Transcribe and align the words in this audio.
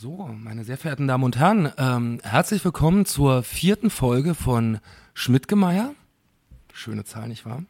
So, 0.00 0.30
meine 0.32 0.62
sehr 0.62 0.78
verehrten 0.78 1.08
Damen 1.08 1.24
und 1.24 1.38
Herren, 1.38 1.72
ähm, 1.76 2.20
herzlich 2.22 2.64
willkommen 2.64 3.04
zur 3.04 3.42
vierten 3.42 3.90
Folge 3.90 4.36
von 4.36 4.78
Schmidtgemeier. 5.12 5.92
Schöne 6.72 7.02
Zahl, 7.02 7.26
nicht 7.26 7.44
wahr? 7.44 7.64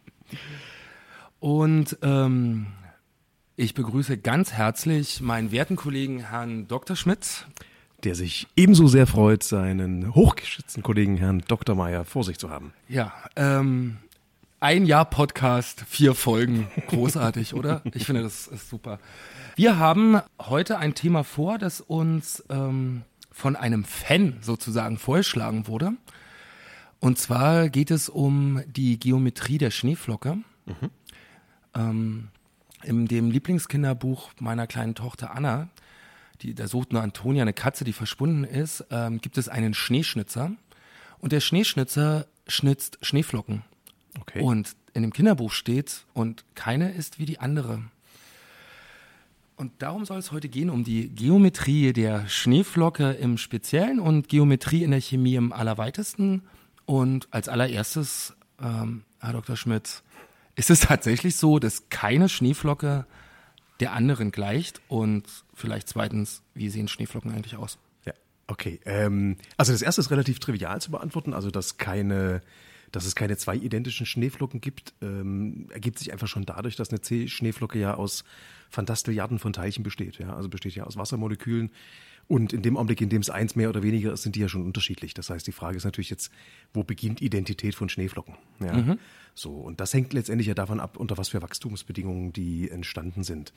und 1.40 1.96
ähm, 2.02 2.66
ich 3.56 3.72
begrüße 3.72 4.18
ganz 4.18 4.52
herzlich 4.52 5.22
meinen 5.22 5.50
werten 5.50 5.76
Kollegen 5.76 6.28
Herrn 6.28 6.68
Dr. 6.68 6.94
Schmidt. 6.94 7.46
Der 8.02 8.14
sich 8.14 8.46
ebenso 8.54 8.86
sehr 8.86 9.06
freut, 9.06 9.42
seinen 9.42 10.14
hochgeschätzten 10.14 10.82
Kollegen 10.82 11.16
Herrn 11.16 11.42
Dr. 11.48 11.74
Meier 11.74 12.04
vor 12.04 12.24
sich 12.24 12.38
zu 12.38 12.50
haben. 12.50 12.74
Ja, 12.86 13.14
ähm, 13.34 13.96
ein 14.60 14.84
Jahr 14.84 15.06
Podcast, 15.06 15.84
vier 15.88 16.14
Folgen. 16.14 16.68
Großartig, 16.88 17.54
oder? 17.54 17.80
Ich 17.94 18.04
finde, 18.04 18.22
das 18.22 18.46
ist 18.46 18.68
super. 18.68 18.98
Wir 19.56 19.78
haben 19.78 20.20
heute 20.40 20.78
ein 20.78 20.94
Thema 20.94 21.22
vor, 21.22 21.58
das 21.58 21.80
uns 21.80 22.42
ähm, 22.48 23.02
von 23.30 23.54
einem 23.54 23.84
Fan 23.84 24.38
sozusagen 24.40 24.98
vorgeschlagen 24.98 25.68
wurde. 25.68 25.92
Und 26.98 27.18
zwar 27.18 27.68
geht 27.68 27.90
es 27.90 28.08
um 28.08 28.62
die 28.66 28.98
Geometrie 28.98 29.58
der 29.58 29.70
Schneeflocke. 29.70 30.38
Mhm. 30.66 30.90
Ähm, 31.74 32.28
in 32.82 33.06
dem 33.06 33.30
Lieblingskinderbuch 33.30 34.32
meiner 34.40 34.66
kleinen 34.66 34.94
Tochter 34.94 35.34
Anna, 35.34 35.68
die, 36.42 36.54
da 36.54 36.66
sucht 36.66 36.92
nur 36.92 37.02
Antonia 37.02 37.42
eine 37.42 37.52
Katze, 37.52 37.84
die 37.84 37.92
verschwunden 37.92 38.44
ist, 38.44 38.84
ähm, 38.90 39.20
gibt 39.20 39.38
es 39.38 39.48
einen 39.48 39.72
Schneeschnitzer. 39.72 40.50
Und 41.18 41.32
der 41.32 41.40
Schneeschnitzer 41.40 42.26
schnitzt 42.48 42.98
Schneeflocken. 43.02 43.62
Okay. 44.20 44.40
Und 44.40 44.74
in 44.94 45.02
dem 45.02 45.12
Kinderbuch 45.12 45.52
steht, 45.52 46.04
und 46.12 46.44
keine 46.54 46.92
ist 46.92 47.18
wie 47.18 47.26
die 47.26 47.38
andere. 47.38 47.82
Und 49.56 49.82
darum 49.82 50.04
soll 50.04 50.18
es 50.18 50.32
heute 50.32 50.48
gehen, 50.48 50.68
um 50.68 50.82
die 50.82 51.08
Geometrie 51.08 51.92
der 51.92 52.26
Schneeflocke 52.28 53.12
im 53.12 53.38
Speziellen 53.38 54.00
und 54.00 54.28
Geometrie 54.28 54.82
in 54.82 54.90
der 54.90 55.00
Chemie 55.00 55.36
im 55.36 55.52
Allerweitesten. 55.52 56.42
Und 56.86 57.28
als 57.30 57.48
allererstes, 57.48 58.34
ähm, 58.60 59.04
Herr 59.20 59.32
Dr. 59.32 59.56
Schmidt, 59.56 60.02
ist 60.56 60.70
es 60.70 60.80
tatsächlich 60.80 61.36
so, 61.36 61.58
dass 61.58 61.88
keine 61.88 62.28
Schneeflocke 62.28 63.06
der 63.78 63.92
anderen 63.92 64.32
gleicht? 64.32 64.80
Und 64.88 65.24
vielleicht 65.54 65.88
zweitens, 65.88 66.42
wie 66.54 66.68
sehen 66.68 66.88
Schneeflocken 66.88 67.32
eigentlich 67.32 67.56
aus? 67.56 67.78
Ja, 68.04 68.12
okay. 68.48 68.80
Ähm, 68.84 69.36
also 69.56 69.72
das 69.72 69.82
erste 69.82 70.00
ist 70.00 70.10
relativ 70.10 70.40
trivial 70.40 70.80
zu 70.80 70.90
beantworten, 70.90 71.32
also 71.32 71.50
dass 71.50 71.78
keine 71.78 72.42
dass 72.94 73.06
es 73.06 73.14
keine 73.14 73.36
zwei 73.36 73.56
identischen 73.56 74.06
Schneeflocken 74.06 74.60
gibt, 74.60 74.94
ähm, 75.02 75.66
ergibt 75.70 75.98
sich 75.98 76.12
einfach 76.12 76.28
schon 76.28 76.46
dadurch, 76.46 76.76
dass 76.76 76.90
eine 76.90 77.00
C-Schneeflocke 77.00 77.78
ja 77.78 77.94
aus 77.94 78.24
Fantastilliarden 78.70 79.38
von 79.38 79.52
Teilchen 79.52 79.82
besteht. 79.82 80.18
Ja? 80.18 80.34
Also 80.34 80.48
besteht 80.48 80.74
ja 80.74 80.84
aus 80.84 80.96
Wassermolekülen. 80.96 81.70
Und 82.26 82.52
in 82.52 82.62
dem 82.62 82.76
Augenblick, 82.76 83.00
in 83.00 83.10
dem 83.10 83.20
es 83.20 83.28
eins 83.28 83.54
mehr 83.54 83.68
oder 83.68 83.82
weniger 83.82 84.12
ist, 84.12 84.22
sind 84.22 84.34
die 84.34 84.40
ja 84.40 84.48
schon 84.48 84.64
unterschiedlich. 84.64 85.12
Das 85.12 85.28
heißt, 85.28 85.46
die 85.46 85.52
Frage 85.52 85.76
ist 85.76 85.84
natürlich 85.84 86.08
jetzt, 86.08 86.30
wo 86.72 86.82
beginnt 86.82 87.20
Identität 87.20 87.74
von 87.74 87.88
Schneeflocken? 87.88 88.36
Ja? 88.60 88.72
Mhm. 88.72 88.98
So, 89.34 89.50
und 89.50 89.80
das 89.80 89.92
hängt 89.92 90.12
letztendlich 90.12 90.46
ja 90.46 90.54
davon 90.54 90.80
ab, 90.80 90.96
unter 90.96 91.18
was 91.18 91.30
für 91.30 91.42
Wachstumsbedingungen 91.42 92.32
die 92.32 92.70
entstanden 92.70 93.24
sind 93.24 93.52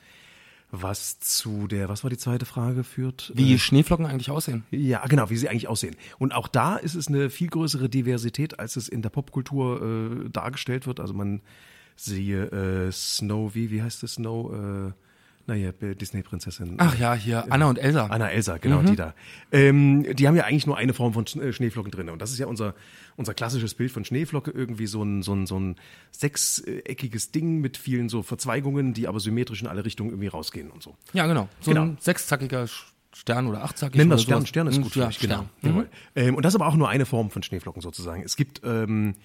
was 0.70 1.20
zu 1.20 1.68
der, 1.68 1.88
was 1.90 2.04
war 2.04 2.10
die 2.10 2.18
zweite 2.18 2.46
Frage 2.46 2.84
führt? 2.84 3.32
Wie 3.36 3.54
äh, 3.54 3.58
Schneeflocken 3.58 4.06
eigentlich 4.06 4.32
aussehen. 4.32 4.66
Ja, 4.72 5.06
genau, 5.08 5.30
wie 5.30 5.38
sie 5.38 5.48
eigentlich 5.48 5.68
aussehen. 5.68 5.96
Und 6.20 6.34
auch 6.34 6.48
da 6.48 6.76
ist 6.76 6.96
es 6.96 7.08
eine 7.08 7.30
viel 7.30 7.48
größere 7.48 7.90
Diversität, 7.90 8.60
als 8.60 8.76
es 8.76 8.90
in 8.90 9.02
der 9.02 9.10
Popkultur 9.10 10.26
äh, 10.26 10.30
dargestellt 10.30 10.86
wird. 10.88 11.00
Also 11.00 11.14
man 11.14 11.42
siehe 11.96 12.46
äh, 12.88 12.92
Snow, 12.92 13.56
wie, 13.56 13.72
wie 13.72 13.82
heißt 13.82 14.04
es 14.04 14.16
Snow? 14.16 14.54
Äh, 14.54 14.92
naja, 15.48 15.72
Disney-Prinzessin. 15.72 16.76
Ach 16.78 16.98
ja, 17.00 17.14
hier, 17.14 17.52
Anna 17.52 17.70
und 17.70 17.80
Elsa. 17.80 18.08
Anna, 18.08 18.30
Elsa, 18.30 18.58
genau, 18.58 18.82
mhm. 18.82 18.88
die 18.88 18.96
da. 18.98 19.14
Ähm, 19.52 20.16
die 20.16 20.28
haben 20.28 20.36
ja 20.36 20.44
eigentlich 20.44 20.68
nur 20.68 20.78
eine 20.78 20.94
Form 20.94 21.14
von 21.14 21.26
äh, 21.26 21.54
Schneeflocken 21.54 21.90
drin. 21.90 22.10
Und 22.10 22.22
das 22.22 22.32
ist 22.32 22.40
ja 22.40 22.48
unser, 22.48 22.76
unser 23.16 23.34
klassisches 23.34 23.74
Bild 23.74 23.92
von 23.92 24.04
Schneeflocke, 24.04 24.52
irgendwie 24.52 24.88
so 24.88 25.02
ein, 25.02 25.24
so 25.24 25.34
ein, 25.34 25.48
so 25.48 25.58
ein 25.58 25.78
sechseckiges 26.12 27.32
Ding 27.32 27.62
mit 27.62 27.78
vielen 27.78 28.10
so 28.10 28.24
Verzweigungen, 28.24 28.94
die 28.94 29.08
aber 29.08 29.22
symmetrisch 29.22 29.62
in 29.62 29.68
alle 29.68 29.86
Richtungen 29.86 30.10
irgendwie 30.10 30.28
rausgehen 30.28 30.70
und 30.70 30.84
so. 30.84 30.98
Ja, 31.14 31.28
genau. 31.28 31.48
So 31.62 31.72
genau. 31.72 31.84
ein 31.84 31.98
sechszackiger 31.98 32.68
Stern 33.14 33.48
oder 33.48 33.64
achtzackig. 33.64 33.98
Nennen 33.98 34.12
wir 34.12 34.18
Stern, 34.18 34.46
Stern 34.46 34.68
ist 34.68 34.82
gut. 34.82 34.96
Ja, 34.98 35.10
genau. 35.20 35.46
Mhm. 35.62 35.86
Ähm, 36.14 36.36
und 36.36 36.44
das 36.44 36.54
ist 36.54 36.60
aber 36.60 36.68
auch 36.68 36.76
nur 36.76 36.90
eine 36.90 37.06
Form 37.06 37.30
von 37.30 37.42
Schneeflocken 37.42 37.82
sozusagen. 37.82 38.22
Es 38.22 38.36
gibt 38.36 38.62
ähm, 38.66 39.16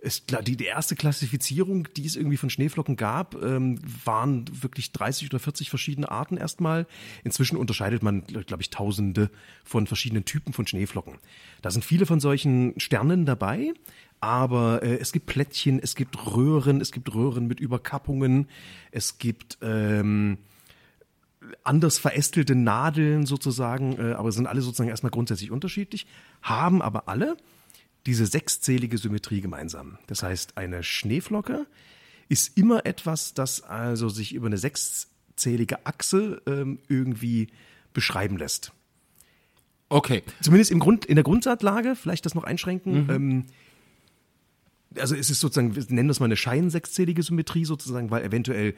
ist 0.00 0.32
die, 0.46 0.56
die 0.56 0.64
erste 0.64 0.96
Klassifizierung, 0.96 1.88
die 1.96 2.06
es 2.06 2.16
irgendwie 2.16 2.36
von 2.36 2.50
Schneeflocken 2.50 2.96
gab, 2.96 3.34
ähm, 3.42 3.78
waren 4.04 4.44
wirklich 4.62 4.92
30 4.92 5.30
oder 5.30 5.38
40 5.38 5.70
verschiedene 5.70 6.10
Arten 6.10 6.36
erstmal. 6.36 6.86
Inzwischen 7.24 7.56
unterscheidet 7.56 8.02
man, 8.02 8.24
glaube 8.24 8.62
ich, 8.62 8.70
Tausende 8.70 9.30
von 9.64 9.86
verschiedenen 9.86 10.24
Typen 10.24 10.52
von 10.52 10.66
Schneeflocken. 10.66 11.18
Da 11.62 11.70
sind 11.70 11.84
viele 11.84 12.06
von 12.06 12.20
solchen 12.20 12.78
Sternen 12.78 13.26
dabei, 13.26 13.72
aber 14.20 14.82
äh, 14.82 14.98
es 14.98 15.12
gibt 15.12 15.26
Plättchen, 15.26 15.80
es 15.80 15.94
gibt 15.94 16.26
Röhren, 16.34 16.80
es 16.80 16.92
gibt 16.92 17.12
Röhren 17.14 17.46
mit 17.46 17.60
Überkappungen, 17.60 18.48
es 18.90 19.18
gibt 19.18 19.58
ähm, 19.62 20.38
anders 21.64 21.98
verästelte 21.98 22.54
Nadeln 22.54 23.26
sozusagen, 23.26 23.98
äh, 23.98 24.12
aber 24.12 24.32
sind 24.32 24.46
alle 24.46 24.60
sozusagen 24.60 24.90
erstmal 24.90 25.10
grundsätzlich 25.10 25.50
unterschiedlich, 25.50 26.06
haben 26.42 26.82
aber 26.82 27.08
alle 27.08 27.36
diese 28.06 28.26
sechszählige 28.26 28.98
Symmetrie 28.98 29.40
gemeinsam. 29.40 29.98
Das 30.06 30.22
heißt, 30.22 30.56
eine 30.56 30.82
Schneeflocke 30.82 31.66
ist 32.28 32.56
immer 32.56 32.86
etwas, 32.86 33.34
das 33.34 33.62
also 33.62 34.08
sich 34.08 34.34
über 34.34 34.46
eine 34.46 34.58
sechszählige 34.58 35.86
Achse 35.86 36.42
ähm, 36.46 36.78
irgendwie 36.88 37.48
beschreiben 37.92 38.36
lässt. 38.36 38.72
Okay. 39.88 40.22
Zumindest 40.42 40.70
im 40.70 40.80
Grund, 40.80 41.04
in 41.06 41.16
der 41.16 41.24
Grundsaatlage, 41.24 41.96
vielleicht 41.96 42.26
das 42.26 42.34
noch 42.34 42.44
einschränken. 42.44 43.04
Mhm. 43.04 43.10
Ähm, 43.10 43.44
also 44.98 45.14
es 45.14 45.30
ist 45.30 45.40
sozusagen, 45.40 45.76
wir 45.76 45.84
nennen 45.88 46.08
das 46.08 46.20
mal 46.20 46.26
eine 46.26 46.36
scheinsechszählige 46.36 47.22
Symmetrie 47.22 47.64
sozusagen, 47.64 48.10
weil 48.10 48.22
eventuell 48.22 48.74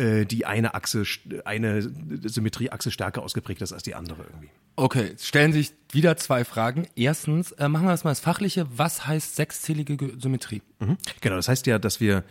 äh, 0.00 0.24
die 0.24 0.46
eine 0.46 0.74
Achse, 0.74 1.04
eine 1.44 1.82
Symmetrieachse 1.82 2.90
stärker 2.90 3.22
ausgeprägt 3.22 3.60
ist 3.60 3.74
als 3.74 3.82
die 3.82 3.94
andere 3.94 4.22
irgendwie. 4.22 4.48
Okay, 4.76 5.12
stellen 5.18 5.52
sich 5.52 5.72
wieder 5.92 6.16
zwei 6.16 6.44
Fragen. 6.44 6.86
Erstens, 6.96 7.52
äh, 7.52 7.68
machen 7.68 7.84
wir 7.84 7.90
das 7.90 8.04
mal 8.04 8.10
das 8.10 8.20
Fachliche. 8.20 8.66
Was 8.74 9.06
heißt 9.06 9.36
sechszählige 9.36 10.12
Symmetrie? 10.18 10.62
Mhm. 10.78 10.96
Genau, 11.20 11.36
das 11.36 11.48
heißt 11.48 11.66
ja, 11.66 11.78
dass 11.78 12.00
wir 12.00 12.24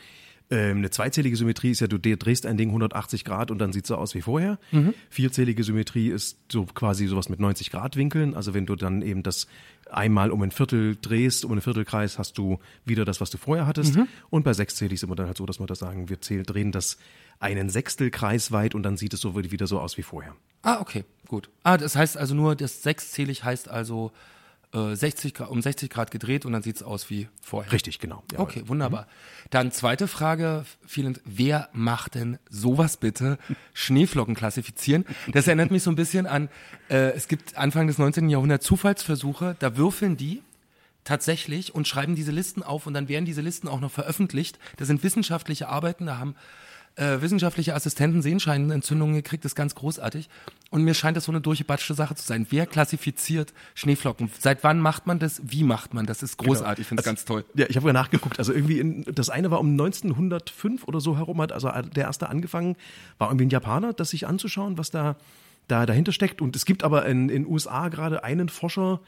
ähm, 0.50 0.78
eine 0.78 0.90
zweizählige 0.90 1.35
Symmetrie 1.35 1.69
ist 1.69 1.81
ja, 1.81 1.88
du 1.88 2.00
drehst 2.00 2.47
ein 2.47 2.57
Ding 2.57 2.69
180 2.69 3.24
Grad 3.24 3.52
und 3.52 3.59
dann 3.59 3.72
sieht 3.72 3.84
es 3.84 3.90
so 3.90 3.96
aus 3.97 4.16
wie 4.16 4.22
vorher. 4.22 4.57
Mhm. 4.72 4.96
Vierzählige 5.12 5.63
Symmetrie 5.63 6.09
ist 6.09 6.40
so 6.51 6.66
quasi 6.66 7.06
sowas 7.06 7.30
mit 7.30 7.40
90 7.40 7.69
Grad 7.69 7.97
Winkeln. 7.97 8.34
Also 8.34 8.56
wenn 8.56 8.66
du 8.66 8.75
dann 8.75 9.03
eben 9.03 9.22
das 9.22 9.46
einmal 9.91 10.31
um 10.31 10.41
ein 10.41 10.51
Viertel 10.51 10.97
drehst, 11.01 11.45
um 11.45 11.51
einen 11.51 11.61
Viertelkreis, 11.61 12.17
hast 12.17 12.38
du 12.38 12.59
wieder 12.85 13.05
das, 13.05 13.22
was 13.22 13.29
du 13.29 13.38
vorher 13.38 13.66
hattest. 13.66 13.95
Mhm. 13.95 14.07
Und 14.29 14.44
bei 14.44 14.53
sechszählig 14.53 15.00
sind 15.00 15.09
wir 15.09 15.16
dann 15.16 15.27
halt 15.27 15.38
so, 15.38 15.45
dass 15.45 15.59
wir 15.59 15.67
da 15.67 15.75
sagen, 15.75 16.09
wir 16.09 16.22
zählen, 16.22 16.44
drehen 16.44 16.72
das 16.72 16.97
einen 17.39 17.69
Sechstelkreis 17.69 18.51
weit 18.51 18.75
und 18.75 18.83
dann 18.83 18.97
sieht 18.97 19.13
es 19.13 19.22
so 19.22 19.35
wieder 19.35 19.67
so 19.67 19.79
aus 19.79 19.97
wie 19.97 20.03
vorher. 20.03 20.35
Ah, 20.61 20.79
okay, 20.81 21.05
gut. 21.27 21.50
Ah, 21.63 21.77
das 21.77 21.95
heißt 21.95 22.17
also 22.17 22.35
nur, 22.35 22.55
das 22.55 22.83
sechszählig 22.83 23.44
heißt 23.44 23.69
also 23.69 24.11
äh, 24.74 24.96
60 24.96 25.34
Grad, 25.34 25.50
um 25.50 25.62
60 25.62 25.90
Grad 25.90 26.12
gedreht 26.12 26.46
und 26.46 26.53
dann 26.53 26.62
sieht 26.62 26.78
es 26.78 26.84
aus 26.84 27.09
wie 27.09 27.28
vorher. 27.41 27.72
Richtig, 27.72 28.00
genau. 28.00 28.24
Jawohl. 28.31 28.46
Okay, 28.46 28.63
wunderbar. 28.68 29.03
Mhm. 29.03 29.47
Dann 29.50 29.72
zweite 29.72 30.07
Frage, 30.07 30.66
vielen, 30.85 31.18
wer 31.25 31.69
macht 31.74 32.16
denn 32.16 32.38
sowas 32.50 32.97
bitte? 32.97 33.38
Schneeflocken 33.74 34.35
klassifizieren. 34.35 35.06
Das 35.31 35.47
erinnert 35.47 35.72
mich 35.72 35.84
so 35.84 35.90
ein 35.90 35.96
bisschen 35.96 36.28
an, 36.28 36.50
äh, 36.90 37.12
es 37.12 37.28
gibt 37.28 37.57
Anfang 37.57 37.88
des 37.88 37.97
19. 37.97 38.30
Jahrhunderts 38.30 38.66
Zufallsversuche, 38.66 39.56
da 39.59 39.75
würfeln 39.75 40.18
die 40.18 40.44
tatsächlich 41.03 41.74
und 41.74 41.88
schreiben 41.88 42.16
diese 42.16 42.31
Listen 42.31 42.62
auf 42.62 42.86
und 42.86 42.94
dann 42.94 43.07
werden 43.07 43.25
diese 43.25 43.41
Listen 43.41 43.68
auch 43.68 43.80
noch 43.80 43.91
veröffentlicht. 43.91 44.59
Das 44.78 44.88
sind 44.88 45.03
wissenschaftliche 45.03 45.68
Arbeiten, 45.68 46.06
da 46.06 46.19
haben 46.19 46.36
äh, 47.00 47.22
wissenschaftliche 47.22 47.74
Assistenten 47.74 48.22
Sehenscheinentzündungen 48.22 49.16
gekriegt, 49.16 49.46
das 49.46 49.52
ist 49.52 49.56
ganz 49.56 49.74
großartig. 49.74 50.30
Und 50.70 50.84
mir 50.84 50.94
scheint 50.94 51.16
das 51.16 51.24
so 51.24 51.32
eine 51.32 51.40
durchgebatschte 51.40 51.94
Sache 51.94 52.16
zu 52.16 52.25
sein. 52.25 52.46
Wer 52.50 52.68
klassifiziert 52.68 53.54
Schneeflocken? 53.74 54.30
Seit 54.38 54.63
wann 54.63 54.81
macht 54.81 55.07
man 55.07 55.18
das? 55.18 55.42
Wie 55.44 55.63
macht 55.63 55.94
man 55.94 56.06
das? 56.06 56.22
Ist 56.22 56.38
großartig, 56.38 56.75
genau. 56.75 56.81
ich 56.81 56.88
finde 56.88 57.01
es 57.01 57.07
also, 57.07 57.16
ganz 57.16 57.25
toll. 57.25 57.46
Ja, 57.56 57.68
ich 57.69 57.78
habe 57.78 57.88
ja 57.88 57.94
nachgeguckt. 57.94 58.38
Also 58.38 58.54
irgendwie, 58.54 58.80
in, 58.80 59.06
das 59.13 59.30
eine 59.30 59.50
war 59.50 59.60
um 59.60 59.72
1905 59.72 60.88
oder 60.88 61.00
so 61.00 61.18
herum, 61.18 61.42
hat 61.42 61.51
also 61.51 61.69
der 61.69 62.04
erste 62.04 62.30
angefangen, 62.30 62.75
war 63.18 63.30
irgendwie 63.30 63.45
ein 63.45 63.50
Japaner, 63.50 63.94
das 63.94 64.10
sich 64.10 64.28
anzuschauen, 64.28 64.78
was 64.78 64.92
da, 64.92 65.16
da 65.68 65.86
dahinter 65.86 66.12
steckt. 66.12 66.42
Und 66.42 66.56
es 66.56 66.66
gibt 66.66 66.84
aber 66.84 67.06
in 67.06 67.30
den 67.30 67.48
USA 67.48 67.88
gerade 67.88 68.24
einen 68.24 68.50
Forscher, 68.50 69.00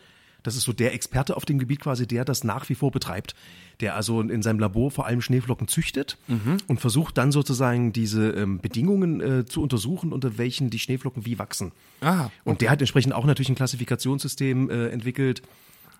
das 0.44 0.56
ist 0.56 0.64
so 0.64 0.74
der 0.74 0.94
Experte 0.94 1.38
auf 1.38 1.46
dem 1.46 1.60
Gebiet 1.60 1.80
quasi, 1.80 2.08
der 2.08 2.26
das 2.26 2.44
nach 2.44 2.68
wie 2.70 2.76
vor 2.76 2.92
betreibt, 2.92 3.36
der 3.80 3.96
also 3.96 4.22
in 4.22 4.42
seinem 4.42 4.60
Labor 4.60 4.92
vor 4.92 5.06
allem 5.06 5.22
Schneeflocken 5.22 5.68
züchtet 5.68 6.18
mhm. 6.28 6.58
und 6.68 6.80
versucht 6.80 7.18
dann 7.18 7.32
sozusagen 7.32 7.94
diese 7.94 8.30
ähm, 8.32 8.60
Bedingungen 8.60 9.22
äh, 9.22 9.46
zu 9.46 9.62
untersuchen, 9.62 10.14
unter 10.14 10.38
welchen 10.38 10.70
die 10.70 10.80
Schneeflocken 10.80 11.26
wie 11.26 11.40
wachsen. 11.40 11.72
Ah, 12.02 12.26
okay. 12.26 12.32
Und 12.44 12.62
der 12.62 12.70
hat 12.70 12.80
entsprechend 12.82 13.14
auch 13.14 13.26
natürlich 13.26 13.50
ein 13.50 13.56
Klassifikationssystem 13.56 14.70
äh, 14.70 14.88
entwickelt. 14.90 15.42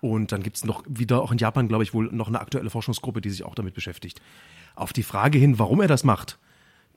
Und 0.00 0.32
dann 0.32 0.42
gibt 0.42 0.56
es 0.56 0.64
noch 0.64 0.82
wieder, 0.88 1.22
auch 1.22 1.30
in 1.30 1.38
Japan, 1.38 1.68
glaube 1.68 1.84
ich, 1.84 1.94
wohl 1.94 2.10
noch 2.12 2.26
eine 2.26 2.40
aktuelle 2.40 2.70
Forschungsgruppe, 2.70 3.20
die 3.20 3.30
sich 3.30 3.44
auch 3.44 3.54
damit 3.54 3.74
beschäftigt. 3.74 4.20
Auf 4.74 4.92
die 4.92 5.04
Frage 5.04 5.38
hin, 5.38 5.60
warum 5.60 5.80
er 5.80 5.86
das 5.86 6.02
macht, 6.02 6.38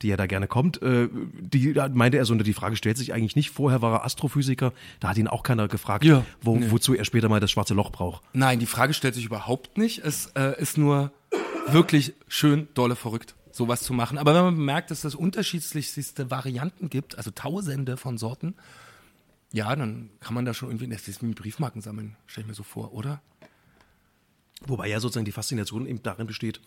die 0.01 0.07
ja 0.09 0.17
da 0.17 0.25
gerne 0.25 0.47
kommt, 0.47 0.81
äh, 0.81 1.07
die 1.39 1.73
da 1.73 1.87
meinte 1.89 2.17
er 2.17 2.25
so, 2.25 2.35
die 2.35 2.53
Frage 2.53 2.75
stellt 2.75 2.97
sich 2.97 3.13
eigentlich 3.13 3.35
nicht. 3.35 3.49
Vorher 3.51 3.81
war 3.81 3.93
er 3.93 4.05
Astrophysiker, 4.05 4.73
da 4.99 5.09
hat 5.09 5.17
ihn 5.17 5.27
auch 5.27 5.43
keiner 5.43 5.67
gefragt, 5.67 6.03
Ja. 6.03 6.25
wo, 6.41 6.57
Nee. 6.57 6.69
wozu 6.69 6.93
er 6.93 7.05
später 7.05 7.29
mal 7.29 7.39
das 7.39 7.51
schwarze 7.51 7.73
Loch 7.73 7.91
braucht. 7.91 8.21
Nein, 8.33 8.59
die 8.59 8.65
Frage 8.65 8.93
stellt 8.93 9.15
sich 9.15 9.25
überhaupt 9.25 9.77
nicht. 9.77 9.99
Es 9.99 10.27
äh, 10.35 10.59
ist 10.61 10.77
nur 10.77 11.11
wirklich 11.67 12.13
schön, 12.27 12.67
dolle 12.73 12.95
verrückt, 12.95 13.35
sowas 13.51 13.81
zu 13.83 13.93
machen. 13.93 14.17
Aber 14.17 14.35
wenn 14.35 14.43
man 14.43 14.55
bemerkt, 14.55 14.91
dass 14.91 15.03
es 15.05 15.15
unterschiedlichste 15.15 16.29
Varianten 16.29 16.89
gibt, 16.89 17.17
also 17.17 17.31
tausende 17.31 17.97
von 17.97 18.17
Sorten, 18.17 18.53
ja, 19.53 19.73
dann 19.75 20.09
kann 20.19 20.33
man 20.33 20.43
da 20.43 20.53
schon 20.53 20.69
irgendwie, 20.69 20.87
das 20.89 21.07
ist 21.07 21.21
wie 21.21 21.27
mit 21.27 21.39
Briefmarken 21.41 21.81
sammeln, 21.81 22.17
stelle 22.27 22.43
ich 22.43 22.47
mir 22.49 22.53
so 22.53 22.63
vor, 22.63 22.93
oder? 22.93 23.21
Wobei 24.67 24.87
ja 24.89 24.99
sozusagen 24.99 25.25
die 25.25 25.31
Faszination 25.31 25.85
eben 25.85 26.01
darin 26.03 26.27
besteht, 26.27 26.59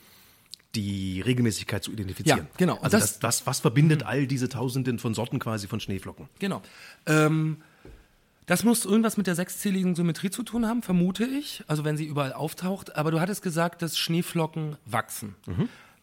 die 0.74 1.20
Regelmäßigkeit 1.22 1.82
zu 1.82 1.92
identifizieren. 1.92 2.40
Ja, 2.40 2.46
genau. 2.56 2.74
Also 2.80 2.98
Das- 2.98 3.18
das, 3.18 3.22
was, 3.22 3.46
was 3.46 3.60
verbindet 3.60 4.02
all 4.02 4.26
diese 4.26 4.48
Tausenden 4.48 4.98
von 4.98 5.14
Sorten 5.14 5.38
quasi 5.38 5.66
von 5.66 5.80
Schneeflocken? 5.80 6.28
Genau. 6.38 6.62
Ähm, 7.06 7.58
das 8.46 8.64
muss 8.64 8.84
irgendwas 8.84 9.16
mit 9.16 9.26
der 9.26 9.34
sechszähligen 9.34 9.94
Symmetrie 9.94 10.30
zu 10.30 10.42
tun 10.42 10.66
haben, 10.66 10.82
vermute 10.82 11.24
ich. 11.24 11.62
Also 11.66 11.84
wenn 11.84 11.96
sie 11.96 12.04
überall 12.06 12.32
auftaucht. 12.32 12.96
Aber 12.96 13.10
du 13.10 13.20
hattest 13.20 13.42
gesagt, 13.42 13.82
dass 13.82 13.98
Schneeflocken 13.98 14.76
wachsen. 14.86 15.34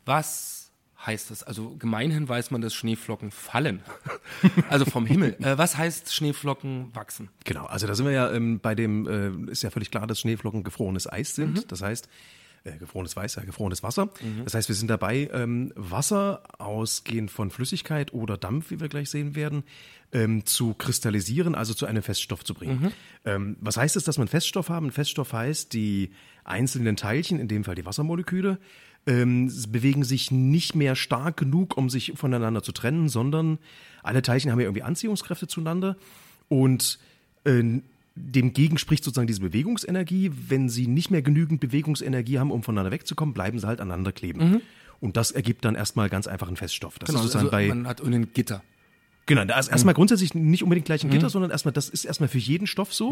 Was 0.06 0.71
heißt 1.06 1.31
das? 1.31 1.44
Also 1.44 1.75
gemeinhin 1.77 2.27
weiß 2.27 2.51
man, 2.51 2.61
dass 2.61 2.73
Schneeflocken 2.75 3.31
fallen. 3.31 3.81
also 4.69 4.85
vom 4.85 5.06
Himmel. 5.06 5.35
Äh, 5.41 5.57
was 5.57 5.77
heißt 5.77 6.13
Schneeflocken 6.13 6.94
wachsen? 6.95 7.29
Genau, 7.44 7.65
also 7.65 7.88
da 7.88 7.95
sind 7.95 8.06
wir 8.06 8.13
ja 8.13 8.31
ähm, 8.31 8.59
bei 8.59 8.75
dem, 8.75 9.47
äh, 9.47 9.51
ist 9.51 9.63
ja 9.63 9.69
völlig 9.69 9.91
klar, 9.91 10.06
dass 10.07 10.19
Schneeflocken 10.19 10.63
gefrorenes 10.63 11.11
Eis 11.11 11.35
sind. 11.35 11.53
Mhm. 11.57 11.63
Das 11.68 11.81
heißt, 11.81 12.07
äh, 12.65 12.77
gefrorenes 12.77 13.15
Weiß, 13.15 13.35
ja, 13.35 13.44
gefrorenes 13.44 13.83
Wasser. 13.83 14.09
Das 14.44 14.53
heißt, 14.53 14.67
wir 14.67 14.75
sind 14.75 14.89
dabei, 14.89 15.29
ähm, 15.33 15.71
Wasser 15.75 16.44
ausgehend 16.57 17.31
von 17.31 17.51
Flüssigkeit 17.51 18.13
oder 18.13 18.38
Dampf, 18.38 18.71
wie 18.71 18.79
wir 18.79 18.89
gleich 18.89 19.09
sehen 19.09 19.35
werden, 19.35 19.63
ähm, 20.12 20.45
zu 20.45 20.73
kristallisieren, 20.73 21.56
also 21.56 21.73
zu 21.73 21.85
einem 21.85 22.03
Feststoff 22.03 22.44
zu 22.44 22.53
bringen. 22.53 22.81
Mhm. 22.81 22.91
Ähm, 23.25 23.57
was 23.62 23.77
heißt 23.77 23.95
es, 23.95 24.03
dass 24.03 24.17
wir 24.17 24.23
einen 24.23 24.29
Feststoff 24.29 24.69
haben? 24.69 24.88
Ein 24.88 24.91
Feststoff 24.91 25.33
heißt, 25.33 25.73
die 25.73 26.12
einzelnen 26.44 26.95
Teilchen, 26.95 27.39
in 27.39 27.47
dem 27.47 27.63
Fall 27.63 27.75
die 27.75 27.85
Wassermoleküle, 27.85 28.57
ähm, 29.07 29.51
bewegen 29.69 30.03
sich 30.03 30.31
nicht 30.31 30.75
mehr 30.75 30.95
stark 30.95 31.38
genug, 31.38 31.77
um 31.77 31.89
sich 31.89 32.13
voneinander 32.15 32.63
zu 32.63 32.71
trennen, 32.71 33.09
sondern 33.09 33.59
alle 34.03 34.21
Teilchen 34.21 34.51
haben 34.51 34.59
ja 34.59 34.65
irgendwie 34.65 34.83
Anziehungskräfte 34.83 35.47
zueinander 35.47 35.95
und 36.50 37.00
äh, 37.44 37.81
dem 38.15 38.53
gegen 38.53 38.77
spricht 38.77 39.03
sozusagen 39.03 39.27
diese 39.27 39.41
Bewegungsenergie. 39.41 40.31
Wenn 40.47 40.69
sie 40.69 40.88
nicht 40.88 41.12
mehr 41.12 41.21
genügend 41.21 41.59
Bewegungsenergie 41.59 42.39
haben, 42.39 42.51
um 42.51 42.63
voneinander 42.63 42.91
wegzukommen, 42.91 43.33
bleiben 43.33 43.59
sie 43.59 43.67
halt 43.67 43.81
aneinander 43.81 44.12
kleben. 44.12 44.62
Und 45.01 45.17
das 45.17 45.31
ergibt 45.31 45.65
dann 45.65 45.75
erstmal 45.75 46.09
ganz 46.09 46.25
einfach 46.25 46.47
einen 46.47 46.56
Feststoff. 46.56 46.97
Das 47.00 47.09
ist 47.09 47.15
sozusagen 47.15 47.45
also 47.45 47.51
bei, 47.51 47.67
man 47.67 47.88
hat 47.88 48.00
irgendein 48.00 48.33
Gitter. 48.33 48.63
Genau, 49.25 49.44
da 49.44 49.59
ist 49.59 49.67
erstmal 49.67 49.94
grundsätzlich 49.94 50.33
nicht 50.33 50.63
unbedingt 50.63 50.85
gleich 50.85 51.03
ein 51.03 51.09
Gitter, 51.09 51.29
sondern 51.29 51.51
erstmal, 51.51 51.73
das 51.73 51.89
ist 51.89 52.06
erstmal 52.06 52.29
für 52.29 52.38
jeden 52.38 52.67
Stoff 52.67 52.94
so. 52.94 53.09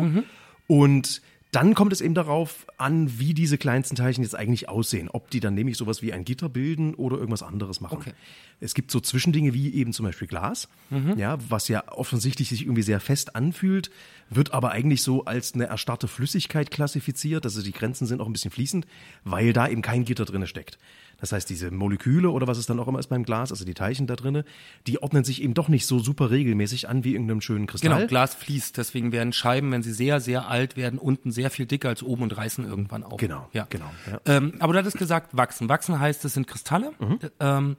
Und 0.67 1.21
dann 1.53 1.75
kommt 1.75 1.93
es 1.93 2.01
eben 2.01 2.15
darauf 2.15 2.65
an, 2.77 3.19
wie 3.19 3.35
diese 3.35 3.59
kleinsten 3.59 3.95
Teilchen 3.95 4.23
jetzt 4.23 4.35
eigentlich 4.35 4.69
aussehen. 4.69 5.07
Ob 5.07 5.29
die 5.29 5.39
dann 5.39 5.53
nämlich 5.53 5.77
sowas 5.77 6.01
wie 6.01 6.11
ein 6.11 6.25
Gitter 6.25 6.49
bilden 6.49 6.95
oder 6.95 7.17
irgendwas 7.17 7.43
anderes 7.43 7.79
machen. 7.79 7.99
Okay. 7.99 8.13
Es 8.59 8.73
gibt 8.73 8.89
so 8.89 8.99
Zwischendinge 8.99 9.53
wie 9.53 9.73
eben 9.73 9.93
zum 9.93 10.05
Beispiel 10.05 10.27
Glas, 10.27 10.67
ja, 11.15 11.37
was 11.49 11.67
ja 11.67 11.87
offensichtlich 11.89 12.49
sich 12.49 12.63
irgendwie 12.63 12.81
sehr 12.81 12.99
fest 12.99 13.35
anfühlt, 13.35 13.91
wird 14.29 14.53
aber 14.53 14.71
eigentlich 14.71 15.03
so 15.03 15.25
als 15.25 15.53
eine 15.53 15.65
erstarrte 15.65 16.07
Flüssigkeit 16.07 16.71
klassifiziert. 16.71 17.45
Also 17.45 17.61
die 17.61 17.71
Grenzen 17.71 18.07
sind 18.07 18.21
auch 18.21 18.27
ein 18.27 18.33
bisschen 18.33 18.51
fließend, 18.51 18.87
weil 19.23 19.53
da 19.53 19.67
eben 19.67 19.81
kein 19.81 20.05
Gitter 20.05 20.25
drinne 20.25 20.47
steckt. 20.47 20.79
Das 21.23 21.31
heißt, 21.31 21.49
diese 21.49 21.71
Moleküle 21.71 22.29
oder 22.31 22.47
was 22.47 22.57
es 22.57 22.65
dann 22.65 22.77
auch 22.81 22.87
immer 22.89 22.99
ist 22.99 23.07
beim 23.07 23.23
Glas, 23.23 23.49
also 23.53 23.63
die 23.63 23.73
Teilchen 23.73 24.07
da 24.07 24.17
drinne, 24.17 24.43
die 24.87 25.01
ordnen 25.01 25.23
sich 25.23 25.41
eben 25.41 25.53
doch 25.53 25.69
nicht 25.69 25.85
so 25.85 25.99
super 25.99 26.31
regelmäßig 26.31 26.89
an 26.89 27.05
wie 27.05 27.13
irgendeinem 27.13 27.39
schönen 27.39 27.65
Kristall. 27.65 27.95
Genau, 27.95 28.07
Glas 28.07 28.35
fließt. 28.35 28.77
Deswegen 28.77 29.13
werden 29.13 29.31
Scheiben, 29.31 29.71
wenn 29.71 29.83
sie 29.83 29.93
sehr, 29.93 30.19
sehr 30.19 30.49
alt 30.49 30.75
werden, 30.75 30.99
unten 30.99 31.31
sehr 31.31 31.49
viel 31.49 31.65
dicker 31.65 31.87
als 31.87 32.03
oben 32.03 32.23
und 32.23 32.35
reißen 32.35 32.65
irgendwann 32.65 33.05
auf. 33.05 33.21
Genau, 33.21 33.47
ja. 33.53 33.65
genau, 33.69 33.89
ja. 34.11 34.19
Ähm, 34.25 34.55
aber 34.59 34.73
du 34.73 34.79
hattest 34.79 34.97
gesagt, 34.97 35.29
wachsen. 35.37 35.69
Wachsen 35.69 35.97
heißt, 35.97 36.25
es 36.25 36.33
sind 36.33 36.45
Kristalle. 36.45 36.91
Mhm. 36.99 37.19
Ähm, 37.39 37.77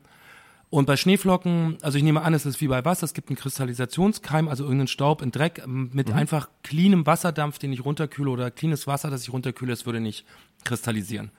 und 0.71 0.87
bei 0.87 0.97
Schneeflocken, 0.97 1.77
also 1.83 1.99
ich 1.99 2.03
nehme 2.03 2.23
an, 2.23 2.33
es 2.33 2.47
ist 2.47 2.63
wie 2.63 2.69
bei 2.69 2.83
Wasser, 2.87 3.05
es 3.05 3.13
gibt 3.13 3.29
einen 3.29 3.37
Kristallisationskeim, 3.37 4.49
also 4.49 4.65
irgendeinen 4.65 4.89
Staub, 4.89 5.21
einen 5.21 5.33
Dreck 5.33 5.61
ähm, 5.63 5.91
mit 5.93 6.09
Mhm. 6.09 6.15
einfach 6.15 6.49
cleanem 6.63 7.05
Wasserdampf, 7.05 7.59
den 7.59 7.75
ich 7.75 7.85
runterkühle 7.85 8.31
oder 8.31 8.51
cleanes 8.51 8.87
Wasser, 8.87 9.11
das 9.11 9.23
ich 9.23 9.35
runterkühle, 9.35 9.75
es 9.75 9.85
würde 9.85 10.01
nicht 10.01 10.25
kristallisieren. 10.65 11.31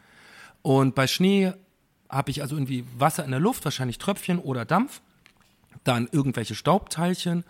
Und 0.62 0.94
bei 0.94 1.08
Schnee 1.08 1.54
habe 2.10 2.32
ich 2.32 2.42
also 2.42 2.56
irgendwie 2.56 2.86
Wasser 2.98 3.26
in 3.26 3.32
der 3.32 3.40
Luft, 3.40 3.66
wahrscheinlich 3.66 3.98
Tröpfchen 3.98 4.40
oder 4.40 4.66
Dampf, 4.66 5.02
dann 5.84 6.08
irgendwelche 6.12 6.56
Staubteilchen 6.56 7.44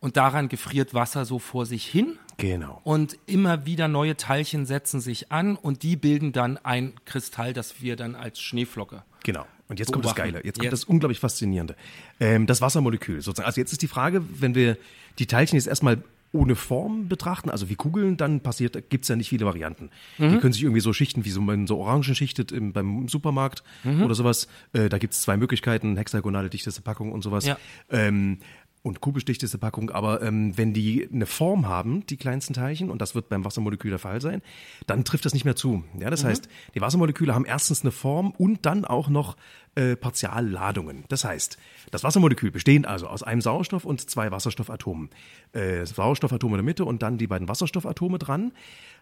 und 0.00 0.16
daran 0.16 0.48
gefriert 0.48 0.94
Wasser 0.94 1.24
so 1.24 1.38
vor 1.38 1.66
sich 1.66 1.86
hin 1.86 2.18
Genau. 2.36 2.80
und 2.84 3.18
immer 3.26 3.66
wieder 3.66 3.88
neue 3.88 4.16
Teilchen 4.16 4.64
setzen 4.64 5.00
sich 5.00 5.32
an 5.32 5.56
und 5.56 5.82
die 5.82 5.96
bilden 5.96 6.32
dann 6.32 6.56
ein 6.58 6.92
Kristall, 7.04 7.52
das 7.52 7.82
wir 7.82 7.96
dann 7.96 8.14
als 8.14 8.40
Schneeflocke. 8.40 9.02
Genau. 9.24 9.44
Und 9.68 9.80
jetzt 9.80 9.92
kommt 9.92 10.04
das 10.04 10.14
Beobachten. 10.14 10.34
Geile, 10.34 10.46
jetzt 10.46 10.54
kommt 10.54 10.64
Jetzt. 10.64 10.72
das 10.72 10.84
unglaublich 10.84 11.18
Faszinierende. 11.20 11.76
Ähm, 12.20 12.46
das 12.46 12.60
Wassermolekül 12.60 13.20
sozusagen. 13.20 13.46
Also 13.46 13.60
jetzt 13.60 13.72
ist 13.72 13.82
die 13.82 13.88
Frage, 13.88 14.22
wenn 14.40 14.54
wir 14.54 14.78
die 15.18 15.26
Teilchen 15.26 15.56
jetzt 15.56 15.66
erstmal 15.66 16.02
ohne 16.32 16.54
Form 16.56 17.08
betrachten, 17.08 17.50
also 17.50 17.68
wie 17.68 17.74
Kugeln, 17.74 18.16
dann 18.16 18.40
passiert, 18.40 18.90
gibt's 18.90 19.08
ja 19.08 19.16
nicht 19.16 19.28
viele 19.30 19.46
Varianten. 19.46 19.90
Mhm. 20.18 20.30
Die 20.30 20.36
können 20.38 20.52
sich 20.52 20.62
irgendwie 20.62 20.80
so 20.80 20.92
schichten, 20.92 21.24
wie 21.24 21.30
so 21.30 21.40
man 21.40 21.66
so 21.66 21.78
Orangen 21.78 22.04
schichtet 22.04 22.52
im, 22.52 22.72
beim 22.72 23.08
Supermarkt 23.08 23.62
Mhm. 23.84 24.02
oder 24.02 24.14
sowas. 24.14 24.48
Äh, 24.72 24.88
da 24.88 24.98
gibt's 24.98 25.22
zwei 25.22 25.36
Möglichkeiten, 25.36 25.96
hexagonale 25.96 26.50
dichteste 26.50 26.82
Packung 26.82 27.12
und 27.12 27.22
sowas. 27.22 27.46
Ja. 27.46 27.56
Ähm, 27.90 28.38
und 28.82 29.00
kubischdichteste 29.00 29.58
Packung, 29.58 29.90
aber 29.90 30.22
ähm, 30.22 30.56
wenn 30.56 30.72
die 30.72 31.08
eine 31.12 31.26
Form 31.26 31.66
haben, 31.66 32.06
die 32.06 32.16
kleinsten 32.16 32.54
Teilchen, 32.54 32.90
und 32.90 33.02
das 33.02 33.14
wird 33.14 33.28
beim 33.28 33.44
Wassermolekül 33.44 33.90
der 33.90 33.98
Fall 33.98 34.20
sein, 34.20 34.40
dann 34.86 35.04
trifft 35.04 35.24
das 35.24 35.34
nicht 35.34 35.44
mehr 35.44 35.56
zu. 35.56 35.82
Ja, 35.98 36.10
das 36.10 36.22
heißt, 36.24 36.48
die 36.74 36.80
Wassermoleküle 36.80 37.34
haben 37.34 37.44
erstens 37.44 37.82
eine 37.82 37.90
Form 37.90 38.30
und 38.30 38.64
dann 38.66 38.84
auch 38.84 39.08
noch 39.08 39.36
äh, 39.78 39.96
Partialladungen. 39.96 41.04
Das 41.08 41.24
heißt, 41.24 41.56
das 41.92 42.02
Wassermolekül 42.02 42.50
bestehend 42.50 42.86
also 42.86 43.06
aus 43.06 43.22
einem 43.22 43.40
Sauerstoff 43.40 43.84
und 43.84 44.10
zwei 44.10 44.30
Wasserstoffatomen. 44.32 45.10
Äh, 45.52 45.86
Sauerstoffatome 45.86 46.54
in 46.54 46.58
der 46.58 46.64
Mitte 46.64 46.84
und 46.84 47.02
dann 47.02 47.16
die 47.16 47.28
beiden 47.28 47.48
Wasserstoffatome 47.48 48.18
dran, 48.18 48.52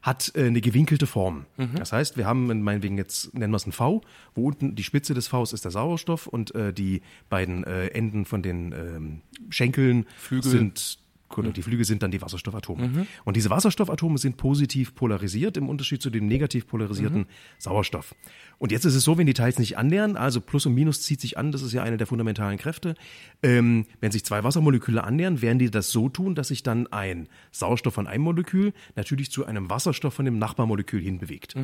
hat 0.02 0.32
äh, 0.34 0.44
eine 0.44 0.61
gewinkelte 0.61 1.06
Form. 1.06 1.46
Das 1.78 1.93
heißt, 1.93 2.19
wir 2.19 2.26
haben, 2.26 2.62
meinetwegen 2.62 2.99
jetzt 2.99 3.32
nennen 3.34 3.52
wir 3.52 3.56
es 3.56 3.67
ein 3.67 3.73
V, 3.73 4.02
wo 4.34 4.46
unten 4.49 4.75
die 4.75 4.84
Spitze 4.84 5.14
des 5.14 5.28
Vs 5.28 5.55
ist 5.55 5.64
der 5.64 5.73
Sauerstoff 5.73 6.26
und 6.26 6.55
äh, 6.55 6.73
die 6.73 7.00
beiden 7.31 7.64
äh, 7.64 7.87
Enden 7.88 8.26
von 8.26 8.43
den 8.43 8.72
ähm, 8.72 9.22
Schenkeln 9.49 10.06
Flügel. 10.19 10.50
sind 10.50 10.99
oder 11.37 11.50
die 11.50 11.62
Flügel 11.62 11.84
sind 11.84 12.02
dann 12.02 12.11
die 12.11 12.23
Wasserstoffatome. 12.23 13.06
Und 13.25 13.37
diese 13.37 13.50
Wasserstoffatome 13.50 14.19
sind 14.19 14.36
positiv 14.36 14.94
polarisiert 14.94 15.56
im 15.56 15.69
Unterschied 15.69 16.00
zu 16.03 16.10
dem 16.10 16.27
negativ 16.27 16.67
polarisierten 16.67 17.27
Sauerstoff. 17.58 18.15
Und 18.58 18.72
jetzt 18.72 18.84
ist 18.84 18.94
es 18.94 19.05
so, 19.05 19.19
wenn 19.19 19.27
die 19.27 19.34
Teils 19.34 19.58
nicht 19.58 19.77
annähern, 19.77 20.17
also 20.17 20.41
Plus 20.41 20.67
und 20.67 20.74
Minus 20.74 21.03
zieht 21.03 21.20
sich 21.20 21.36
an, 21.36 21.53
das 21.53 21.62
ist 21.62 21.72
ja 21.72 21.82
eine 21.82 21.96
der 21.96 22.06
fundamentalen 22.06 22.58
Kräfte. 22.58 22.94
Ähm, 23.43 23.86
wenn 24.00 24.12
sich 24.12 24.24
zwei 24.24 24.44
Wassermoleküle 24.44 25.05
annähern, 25.05 25.43
werden 25.43 25.58
die 25.58 25.70
das 25.70 25.91
so 25.91 26.08
tun, 26.08 26.34
dass 26.34 26.48
sich 26.48 26.62
dann 26.62 26.86
ein 26.89 27.29
Sauerstoff 27.50 27.94
von 27.94 28.06
einem 28.06 28.24
Molekül 28.24 28.72
natürlich 28.94 29.31
zu 29.31 29.44
einem 29.44 29.69
Wasserstoff 29.69 30.15
von 30.15 30.24
dem 30.24 30.39
Nachbarmolekül 30.39 31.00
hinbewegt. 31.03 31.55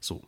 So. 0.00 0.22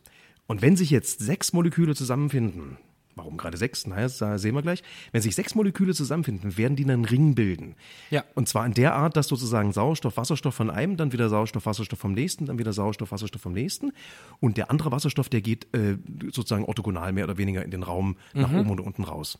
Und 0.47 0.61
wenn 0.61 0.75
sich 0.75 0.89
jetzt 0.89 1.19
sechs 1.19 1.53
Moleküle 1.53 1.93
zusammenfinden, 1.93 2.77
warum 3.19 3.37
gerade 3.37 3.57
sechs? 3.57 3.85
Naja, 3.85 4.03
das 4.03 4.41
sehen 4.41 4.55
wir 4.55 4.61
gleich. 4.61 4.81
Wenn 5.11 5.21
sich 5.21 5.35
sechs 5.35 5.55
Moleküle 5.55 5.93
zusammenfinden, 5.93 6.57
werden 6.57 6.75
die 6.75 6.85
einen 6.85 7.05
Ring 7.05 7.35
bilden. 7.35 7.75
Ja. 8.09 8.23
Und 8.33 8.47
zwar 8.47 8.65
in 8.65 8.73
der 8.73 8.95
Art, 8.95 9.17
dass 9.17 9.27
sozusagen 9.27 9.73
Sauerstoff, 9.73 10.17
Wasserstoff 10.17 10.55
von 10.55 10.69
einem, 10.69 10.97
dann 10.97 11.11
wieder 11.11 11.29
Sauerstoff, 11.29 11.65
Wasserstoff 11.65 11.99
vom 11.99 12.13
nächsten, 12.13 12.45
dann 12.45 12.57
wieder 12.57 12.73
Sauerstoff, 12.73 13.11
Wasserstoff 13.11 13.41
vom 13.41 13.53
nächsten. 13.53 13.91
Und 14.39 14.57
der 14.57 14.71
andere 14.71 14.91
Wasserstoff, 14.91 15.29
der 15.29 15.41
geht 15.41 15.67
äh, 15.75 15.97
sozusagen 16.31 16.65
orthogonal 16.65 17.11
mehr 17.11 17.25
oder 17.25 17.37
weniger 17.37 17.63
in 17.63 17.71
den 17.71 17.83
Raum 17.83 18.15
nach 18.33 18.51
oben 18.51 18.69
und 18.69 18.79
unten 18.79 19.03
raus. 19.03 19.37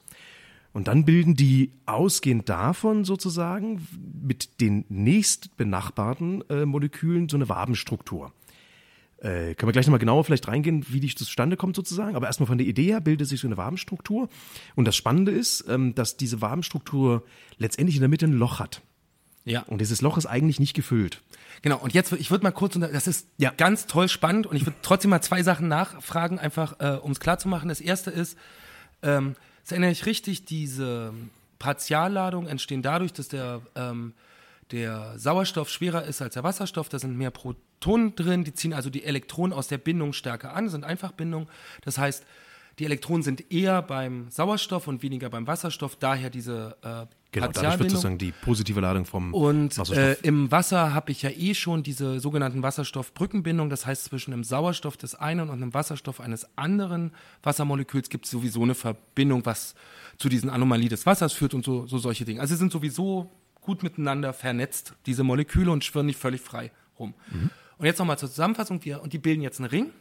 Und 0.71 0.87
dann 0.87 1.05
bilden 1.05 1.35
die 1.35 1.71
ausgehend 1.85 2.47
davon 2.47 3.03
sozusagen 3.03 3.87
mit 4.21 4.61
den 4.61 4.85
nächst 4.89 5.57
benachbarten 5.57 6.43
äh, 6.49 6.65
Molekülen 6.65 7.27
so 7.27 7.37
eine 7.37 7.49
Wabenstruktur. 7.49 8.33
Äh, 9.21 9.53
können 9.55 9.67
wir 9.67 9.73
gleich 9.73 9.85
nochmal 9.85 9.99
genauer 9.99 10.23
vielleicht 10.23 10.47
reingehen, 10.47 10.85
wie 10.89 11.01
die 11.01 11.13
zustande 11.13 11.57
kommt 11.57 11.75
sozusagen. 11.75 12.15
Aber 12.15 12.27
erstmal 12.27 12.47
von 12.47 12.57
der 12.57 12.67
Idee 12.67 12.85
her 12.85 13.01
bildet 13.01 13.27
sich 13.27 13.41
so 13.41 13.47
eine 13.47 13.57
Wabenstruktur. 13.57 14.29
Und 14.75 14.85
das 14.85 14.95
Spannende 14.95 15.31
ist, 15.31 15.65
ähm, 15.67 15.93
dass 15.93 16.15
diese 16.17 16.41
Wabenstruktur 16.41 17.23
letztendlich 17.57 17.95
in 17.95 18.01
der 18.01 18.09
Mitte 18.09 18.25
ein 18.27 18.33
Loch 18.33 18.59
hat. 18.59 18.81
Ja. 19.45 19.63
Und 19.63 19.81
dieses 19.81 20.01
Loch 20.01 20.17
ist 20.17 20.25
eigentlich 20.25 20.59
nicht 20.59 20.73
gefüllt. 20.73 21.21
Genau, 21.61 21.77
und 21.77 21.93
jetzt, 21.93 22.13
ich 22.13 22.31
würde 22.31 22.43
mal 22.43 22.51
kurz, 22.51 22.77
das 22.79 23.07
ist 23.07 23.27
Ja. 23.37 23.51
ganz 23.51 23.87
toll 23.87 24.07
spannend 24.07 24.47
und 24.47 24.55
ich 24.55 24.65
würde 24.65 24.77
trotzdem 24.81 25.09
mal 25.09 25.21
zwei 25.21 25.43
Sachen 25.43 25.67
nachfragen, 25.67 26.39
einfach 26.39 26.79
äh, 26.79 26.97
um 27.01 27.11
es 27.11 27.19
klar 27.19 27.39
zu 27.39 27.47
machen. 27.49 27.67
Das 27.67 27.81
erste 27.81 28.11
ist, 28.11 28.37
ähm, 29.01 29.35
das 29.63 29.71
erinnere 29.71 29.91
ich 29.91 30.05
richtig, 30.05 30.45
diese 30.45 31.13
Partialladungen 31.57 32.49
entstehen 32.49 32.81
dadurch, 32.81 33.11
dass 33.11 33.27
der, 33.27 33.61
ähm, 33.75 34.13
der 34.71 35.17
Sauerstoff 35.17 35.69
schwerer 35.69 36.03
ist 36.03 36.21
als 36.21 36.35
der 36.35 36.43
Wasserstoff, 36.43 36.89
da 36.89 36.99
sind 36.99 37.17
mehr 37.17 37.31
Protonen 37.31 38.15
drin, 38.15 38.43
die 38.43 38.53
ziehen 38.53 38.73
also 38.73 38.89
die 38.89 39.03
Elektronen 39.03 39.53
aus 39.53 39.67
der 39.67 39.77
Bindung 39.77 40.13
stärker 40.13 40.53
an, 40.55 40.69
sind 40.69 40.83
Einfachbindungen. 40.83 41.49
Das 41.83 41.97
heißt, 41.97 42.23
die 42.77 42.85
Elektronen 42.85 43.23
sind 43.23 43.51
eher 43.51 43.81
beim 43.81 44.29
Sauerstoff 44.29 44.87
und 44.87 45.03
weniger 45.03 45.29
beim 45.29 45.47
Wasserstoff, 45.47 45.95
daher 45.95 46.29
diese 46.29 46.77
äh, 46.81 47.05
Genau, 47.31 47.47
dadurch 47.49 47.77
wird 47.77 47.91
sozusagen 47.91 48.17
die 48.17 48.31
positive 48.31 48.79
Ladung 48.79 49.05
vom 49.05 49.35
und, 49.35 49.77
Wasserstoff. 49.77 49.97
Äh, 49.97 50.27
im 50.27 50.49
Wasser 50.51 50.95
habe 50.95 51.11
ich 51.11 51.21
ja 51.21 51.29
eh 51.29 51.53
schon 51.53 51.83
diese 51.83 52.19
sogenannten 52.19 52.63
Wasserstoffbrückenbindungen. 52.63 53.69
Das 53.69 53.85
heißt, 53.85 54.05
zwischen 54.05 54.31
dem 54.31 54.43
Sauerstoff 54.43 54.97
des 54.97 55.13
einen 55.13 55.49
und 55.49 55.61
dem 55.61 55.71
Wasserstoff 55.75 56.21
eines 56.21 56.47
anderen 56.57 57.11
Wassermoleküls 57.43 58.09
gibt 58.09 58.25
es 58.25 58.31
sowieso 58.31 58.63
eine 58.63 58.73
Verbindung, 58.73 59.45
was 59.45 59.75
zu 60.17 60.27
diesen 60.27 60.49
Anomalie 60.49 60.89
des 60.89 61.05
Wassers 61.05 61.33
führt 61.33 61.53
und 61.53 61.63
so, 61.63 61.85
so 61.85 61.99
solche 61.99 62.25
Dinge. 62.25 62.41
Also 62.41 62.55
sie 62.55 62.59
sind 62.59 62.71
sowieso 62.71 63.29
gut 63.61 63.83
miteinander 63.83 64.33
vernetzt, 64.33 64.93
diese 65.05 65.23
Moleküle, 65.23 65.71
und 65.71 65.83
schwirren 65.83 66.07
nicht 66.07 66.19
völlig 66.19 66.41
frei 66.41 66.71
rum. 66.97 67.13
Mhm. 67.31 67.49
Und 67.77 67.85
jetzt 67.85 67.99
nochmal 67.99 68.17
zur 68.17 68.29
Zusammenfassung. 68.29 68.83
Wir, 68.83 69.01
und 69.01 69.13
die 69.13 69.19
bilden 69.19 69.41
jetzt 69.41 69.59
einen 69.59 69.69
Ring 69.69 69.93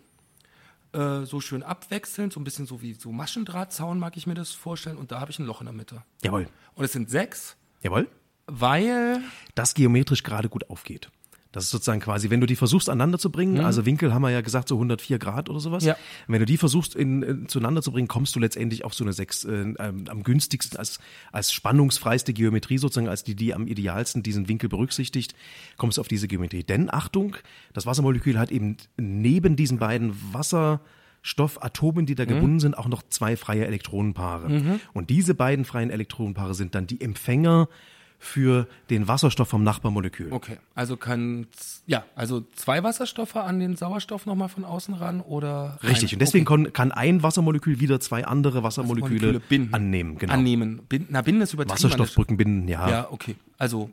äh, 0.92 1.24
so 1.24 1.40
schön 1.40 1.62
abwechselnd, 1.62 2.32
so 2.32 2.40
ein 2.40 2.44
bisschen 2.44 2.66
so 2.66 2.82
wie 2.82 2.94
so 2.94 3.12
Maschendrahtzaun, 3.12 3.98
mag 3.98 4.16
ich 4.16 4.26
mir 4.26 4.34
das 4.34 4.52
vorstellen. 4.52 4.96
Und 4.96 5.12
da 5.12 5.20
habe 5.20 5.30
ich 5.30 5.38
ein 5.38 5.46
Loch 5.46 5.60
in 5.60 5.66
der 5.66 5.74
Mitte. 5.74 6.02
Jawohl. 6.22 6.48
Und 6.74 6.84
es 6.84 6.92
sind 6.92 7.10
sechs. 7.10 7.56
Jawohl. 7.82 8.08
Weil. 8.46 9.20
Das 9.54 9.74
geometrisch 9.74 10.22
gerade 10.22 10.48
gut 10.48 10.70
aufgeht. 10.70 11.10
Das 11.52 11.64
ist 11.64 11.70
sozusagen 11.70 12.00
quasi, 12.00 12.28
wenn 12.28 12.40
du 12.40 12.46
die 12.46 12.56
versuchst 12.56 12.90
aneinander 12.90 13.18
zu 13.18 13.30
bringen, 13.30 13.54
mhm. 13.54 13.64
also 13.64 13.86
Winkel 13.86 14.12
haben 14.12 14.20
wir 14.20 14.30
ja 14.30 14.42
gesagt, 14.42 14.68
so 14.68 14.74
104 14.74 15.18
Grad 15.18 15.48
oder 15.48 15.60
sowas. 15.60 15.82
Ja. 15.82 15.96
Wenn 16.26 16.40
du 16.40 16.46
die 16.46 16.58
versuchst 16.58 16.94
in, 16.94 17.22
in, 17.22 17.48
zueinander 17.48 17.80
zu 17.80 17.90
bringen, 17.90 18.06
kommst 18.06 18.36
du 18.36 18.40
letztendlich 18.40 18.84
auf 18.84 18.92
so 18.92 19.02
eine 19.02 19.14
6, 19.14 19.44
äh, 19.44 19.50
ähm, 19.50 19.76
am 20.08 20.22
günstigsten, 20.24 20.78
als, 20.78 20.98
als 21.32 21.52
spannungsfreiste 21.52 22.34
Geometrie 22.34 22.76
sozusagen, 22.76 23.08
als 23.08 23.24
die, 23.24 23.34
die 23.34 23.54
am 23.54 23.66
idealsten 23.66 24.22
diesen 24.22 24.46
Winkel 24.48 24.68
berücksichtigt, 24.68 25.34
kommst 25.78 25.96
du 25.96 26.02
auf 26.02 26.08
diese 26.08 26.28
Geometrie. 26.28 26.64
Denn 26.64 26.92
Achtung, 26.92 27.36
das 27.72 27.86
Wassermolekül 27.86 28.38
hat 28.38 28.50
eben 28.50 28.76
neben 28.98 29.56
diesen 29.56 29.78
beiden 29.78 30.14
Wasserstoffatomen, 30.34 32.04
die 32.04 32.14
da 32.14 32.24
mhm. 32.24 32.28
gebunden 32.28 32.60
sind, 32.60 32.76
auch 32.76 32.88
noch 32.88 33.02
zwei 33.08 33.38
freie 33.38 33.66
Elektronenpaare. 33.66 34.50
Mhm. 34.50 34.80
Und 34.92 35.08
diese 35.08 35.34
beiden 35.34 35.64
freien 35.64 35.88
Elektronenpaare 35.88 36.54
sind 36.54 36.74
dann 36.74 36.86
die 36.86 37.00
Empfänger 37.00 37.70
für 38.18 38.66
den 38.90 39.06
Wasserstoff 39.06 39.48
vom 39.48 39.62
Nachbarmolekül. 39.62 40.32
Okay, 40.32 40.58
also 40.74 40.96
kann 40.96 41.46
ja, 41.86 42.04
also 42.16 42.44
zwei 42.54 42.82
Wasserstoffe 42.82 43.36
an 43.36 43.60
den 43.60 43.76
Sauerstoff 43.76 44.26
nochmal 44.26 44.48
von 44.48 44.64
außen 44.64 44.94
ran 44.94 45.20
oder 45.20 45.78
Richtig, 45.82 46.12
und 46.14 46.18
deswegen 46.18 46.46
okay. 46.46 46.70
kann 46.72 46.90
ein 46.90 47.22
Wassermolekül 47.22 47.78
wieder 47.78 48.00
zwei 48.00 48.24
andere 48.26 48.64
Wassermoleküle 48.64 49.40
binden. 49.40 49.72
annehmen, 49.72 50.18
genau. 50.18 50.32
Annehmen. 50.32 50.82
Binden, 50.88 51.08
na, 51.10 51.22
binden 51.22 51.42
ist 51.42 51.54
übertrieben. 51.54 51.74
Wasserstoffbrücken 51.74 52.36
binden, 52.36 52.66
ja. 52.66 52.90
Ja, 52.90 53.08
okay. 53.10 53.36
Also 53.56 53.90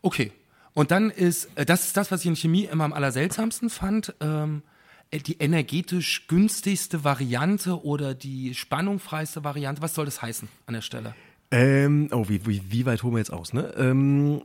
okay. 0.00 0.32
Und 0.74 0.92
dann 0.92 1.10
ist 1.10 1.50
äh, 1.56 1.66
das 1.66 1.86
ist 1.86 1.96
das, 1.96 2.12
was 2.12 2.20
ich 2.20 2.26
in 2.26 2.36
Chemie 2.36 2.64
immer 2.64 2.84
am 2.84 2.92
allerseltsamsten 2.92 3.68
fand. 3.68 4.14
Ähm, 4.20 4.62
äh, 5.10 5.18
die 5.18 5.38
energetisch 5.38 6.28
günstigste 6.28 7.02
Variante 7.02 7.82
oder 7.84 8.14
die 8.14 8.54
spannungfreiste 8.54 9.42
Variante. 9.42 9.82
Was 9.82 9.94
soll 9.94 10.04
das 10.04 10.22
heißen 10.22 10.48
an 10.66 10.74
der 10.74 10.82
Stelle? 10.82 11.14
Ähm, 11.50 12.08
oh, 12.12 12.28
wie, 12.28 12.46
wie, 12.46 12.62
wie 12.70 12.86
weit 12.86 13.02
holen 13.02 13.14
wir 13.14 13.18
jetzt 13.18 13.32
aus? 13.32 13.52
Ne? 13.52 13.72
Ähm, 13.76 14.42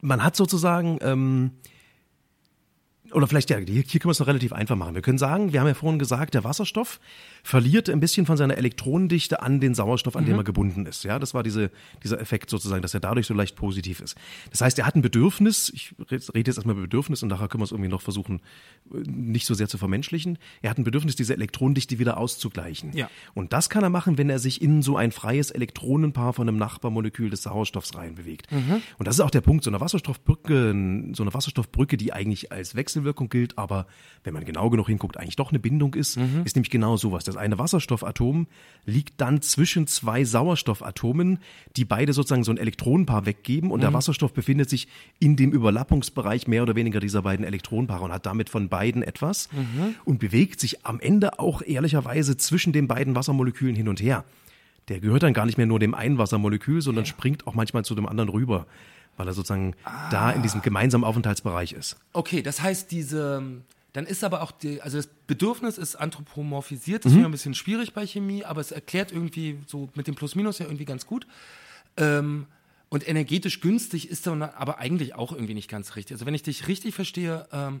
man 0.00 0.22
hat 0.22 0.36
sozusagen 0.36 0.98
ähm, 1.00 1.52
oder 3.12 3.26
vielleicht, 3.26 3.50
ja, 3.50 3.58
hier, 3.58 3.82
hier 3.82 4.00
können 4.00 4.08
wir 4.08 4.12
es 4.12 4.20
noch 4.20 4.26
relativ 4.26 4.52
einfach 4.52 4.76
machen. 4.76 4.94
Wir 4.94 5.02
können 5.02 5.18
sagen, 5.18 5.52
wir 5.52 5.60
haben 5.60 5.66
ja 5.66 5.74
vorhin 5.74 5.98
gesagt, 5.98 6.34
der 6.34 6.44
Wasserstoff 6.44 7.00
verliert 7.42 7.88
ein 7.88 8.00
bisschen 8.00 8.26
von 8.26 8.36
seiner 8.36 8.56
Elektronendichte 8.56 9.40
an 9.42 9.60
den 9.60 9.74
Sauerstoff, 9.74 10.16
an 10.16 10.24
mhm. 10.24 10.28
dem 10.28 10.38
er 10.38 10.44
gebunden 10.44 10.86
ist. 10.86 11.04
Ja, 11.04 11.18
das 11.18 11.32
war 11.32 11.42
diese, 11.42 11.70
dieser 12.02 12.20
Effekt 12.20 12.50
sozusagen, 12.50 12.82
dass 12.82 12.94
er 12.94 13.00
dadurch 13.00 13.26
so 13.26 13.34
leicht 13.34 13.56
positiv 13.56 14.00
ist. 14.00 14.16
Das 14.50 14.60
heißt, 14.60 14.78
er 14.78 14.86
hat 14.86 14.96
ein 14.96 15.02
Bedürfnis, 15.02 15.70
ich 15.74 15.94
rede 16.10 16.48
jetzt 16.48 16.56
erstmal 16.56 16.74
über 16.74 16.82
Bedürfnis 16.82 17.22
und 17.22 17.28
nachher 17.28 17.48
können 17.48 17.60
wir 17.60 17.66
es 17.66 17.72
irgendwie 17.72 17.90
noch 17.90 18.02
versuchen, 18.02 18.40
nicht 18.90 19.46
so 19.46 19.54
sehr 19.54 19.68
zu 19.68 19.78
vermenschlichen. 19.78 20.38
Er 20.62 20.70
hat 20.70 20.78
ein 20.78 20.84
Bedürfnis, 20.84 21.14
diese 21.16 21.34
Elektronendichte 21.34 21.98
wieder 21.98 22.16
auszugleichen. 22.16 22.92
Ja. 22.96 23.08
Und 23.34 23.52
das 23.52 23.70
kann 23.70 23.82
er 23.82 23.90
machen, 23.90 24.18
wenn 24.18 24.30
er 24.30 24.38
sich 24.38 24.60
in 24.60 24.82
so 24.82 24.96
ein 24.96 25.12
freies 25.12 25.50
Elektronenpaar 25.50 26.32
von 26.32 26.48
einem 26.48 26.58
Nachbarmolekül 26.58 27.30
des 27.30 27.44
Sauerstoffs 27.44 27.94
reinbewegt. 27.94 28.50
Mhm. 28.50 28.82
Und 28.98 29.06
das 29.08 29.16
ist 29.16 29.20
auch 29.20 29.30
der 29.30 29.40
Punkt, 29.40 29.64
so 29.64 29.70
eine 29.70 29.80
Wasserstoffbrücke, 29.80 30.72
so 31.12 31.22
eine 31.22 31.34
Wasserstoffbrücke, 31.34 31.96
die 31.96 32.12
eigentlich 32.12 32.50
als 32.52 32.74
Wechsel 32.74 32.95
Wechselwirkung 32.96 33.28
gilt, 33.28 33.58
aber 33.58 33.86
wenn 34.24 34.34
man 34.34 34.44
genau 34.44 34.70
genug 34.70 34.86
hinguckt, 34.86 35.16
eigentlich 35.16 35.36
doch 35.36 35.50
eine 35.50 35.58
Bindung 35.58 35.94
ist, 35.94 36.16
mhm. 36.16 36.42
ist 36.44 36.56
nämlich 36.56 36.70
genau 36.70 36.96
sowas. 36.96 37.24
Das 37.24 37.36
eine 37.36 37.58
Wasserstoffatom 37.58 38.46
liegt 38.84 39.20
dann 39.20 39.42
zwischen 39.42 39.86
zwei 39.86 40.24
Sauerstoffatomen, 40.24 41.38
die 41.76 41.84
beide 41.84 42.12
sozusagen 42.12 42.44
so 42.44 42.50
ein 42.50 42.58
Elektronenpaar 42.58 43.26
weggeben 43.26 43.70
und 43.70 43.78
mhm. 43.78 43.82
der 43.82 43.92
Wasserstoff 43.92 44.32
befindet 44.32 44.70
sich 44.70 44.88
in 45.18 45.36
dem 45.36 45.52
Überlappungsbereich 45.52 46.48
mehr 46.48 46.62
oder 46.62 46.74
weniger 46.74 47.00
dieser 47.00 47.22
beiden 47.22 47.44
Elektronenpaare 47.44 48.04
und 48.04 48.12
hat 48.12 48.26
damit 48.26 48.50
von 48.50 48.68
beiden 48.68 49.02
etwas 49.02 49.48
mhm. 49.52 49.94
und 50.04 50.18
bewegt 50.18 50.60
sich 50.60 50.84
am 50.84 51.00
Ende 51.00 51.38
auch 51.38 51.62
ehrlicherweise 51.62 52.36
zwischen 52.36 52.72
den 52.72 52.88
beiden 52.88 53.14
Wassermolekülen 53.14 53.76
hin 53.76 53.88
und 53.88 54.00
her 54.00 54.24
der 54.88 55.00
gehört 55.00 55.24
dann 55.24 55.32
gar 55.32 55.46
nicht 55.46 55.58
mehr 55.58 55.66
nur 55.66 55.80
dem 55.80 55.96
einen 55.96 56.16
Wassermolekül, 56.16 56.80
sondern 56.80 57.02
ja. 57.02 57.08
springt 57.08 57.48
auch 57.48 57.54
manchmal 57.54 57.84
zu 57.84 57.96
dem 57.96 58.06
anderen 58.06 58.28
rüber 58.28 58.66
weil 59.16 59.26
er 59.26 59.34
sozusagen 59.34 59.74
ah. 59.84 60.08
da 60.10 60.30
in 60.30 60.42
diesem 60.42 60.62
gemeinsamen 60.62 61.04
Aufenthaltsbereich 61.04 61.72
ist. 61.72 61.96
Okay, 62.12 62.42
das 62.42 62.62
heißt, 62.62 62.90
diese, 62.90 63.42
dann 63.92 64.06
ist 64.06 64.24
aber 64.24 64.42
auch 64.42 64.52
die, 64.52 64.82
also 64.82 64.96
das 64.96 65.08
Bedürfnis 65.26 65.78
ist 65.78 65.96
anthropomorphisiert, 65.96 67.04
das 67.04 67.12
mhm. 67.12 67.20
ist 67.20 67.24
ein 67.24 67.30
bisschen 67.32 67.54
schwierig 67.54 67.92
bei 67.94 68.06
Chemie, 68.06 68.44
aber 68.44 68.60
es 68.60 68.70
erklärt 68.70 69.12
irgendwie 69.12 69.58
so 69.66 69.88
mit 69.94 70.06
dem 70.06 70.14
Plus-Minus 70.14 70.58
ja 70.58 70.66
irgendwie 70.66 70.84
ganz 70.84 71.06
gut. 71.06 71.26
Ähm, 71.96 72.46
und 72.88 73.08
energetisch 73.08 73.60
günstig 73.60 74.08
ist 74.08 74.26
dann 74.26 74.42
aber 74.42 74.78
eigentlich 74.78 75.14
auch 75.14 75.32
irgendwie 75.32 75.54
nicht 75.54 75.68
ganz 75.68 75.96
richtig. 75.96 76.14
Also 76.14 76.26
wenn 76.26 76.34
ich 76.34 76.42
dich 76.42 76.68
richtig 76.68 76.94
verstehe, 76.94 77.46
ähm, 77.52 77.80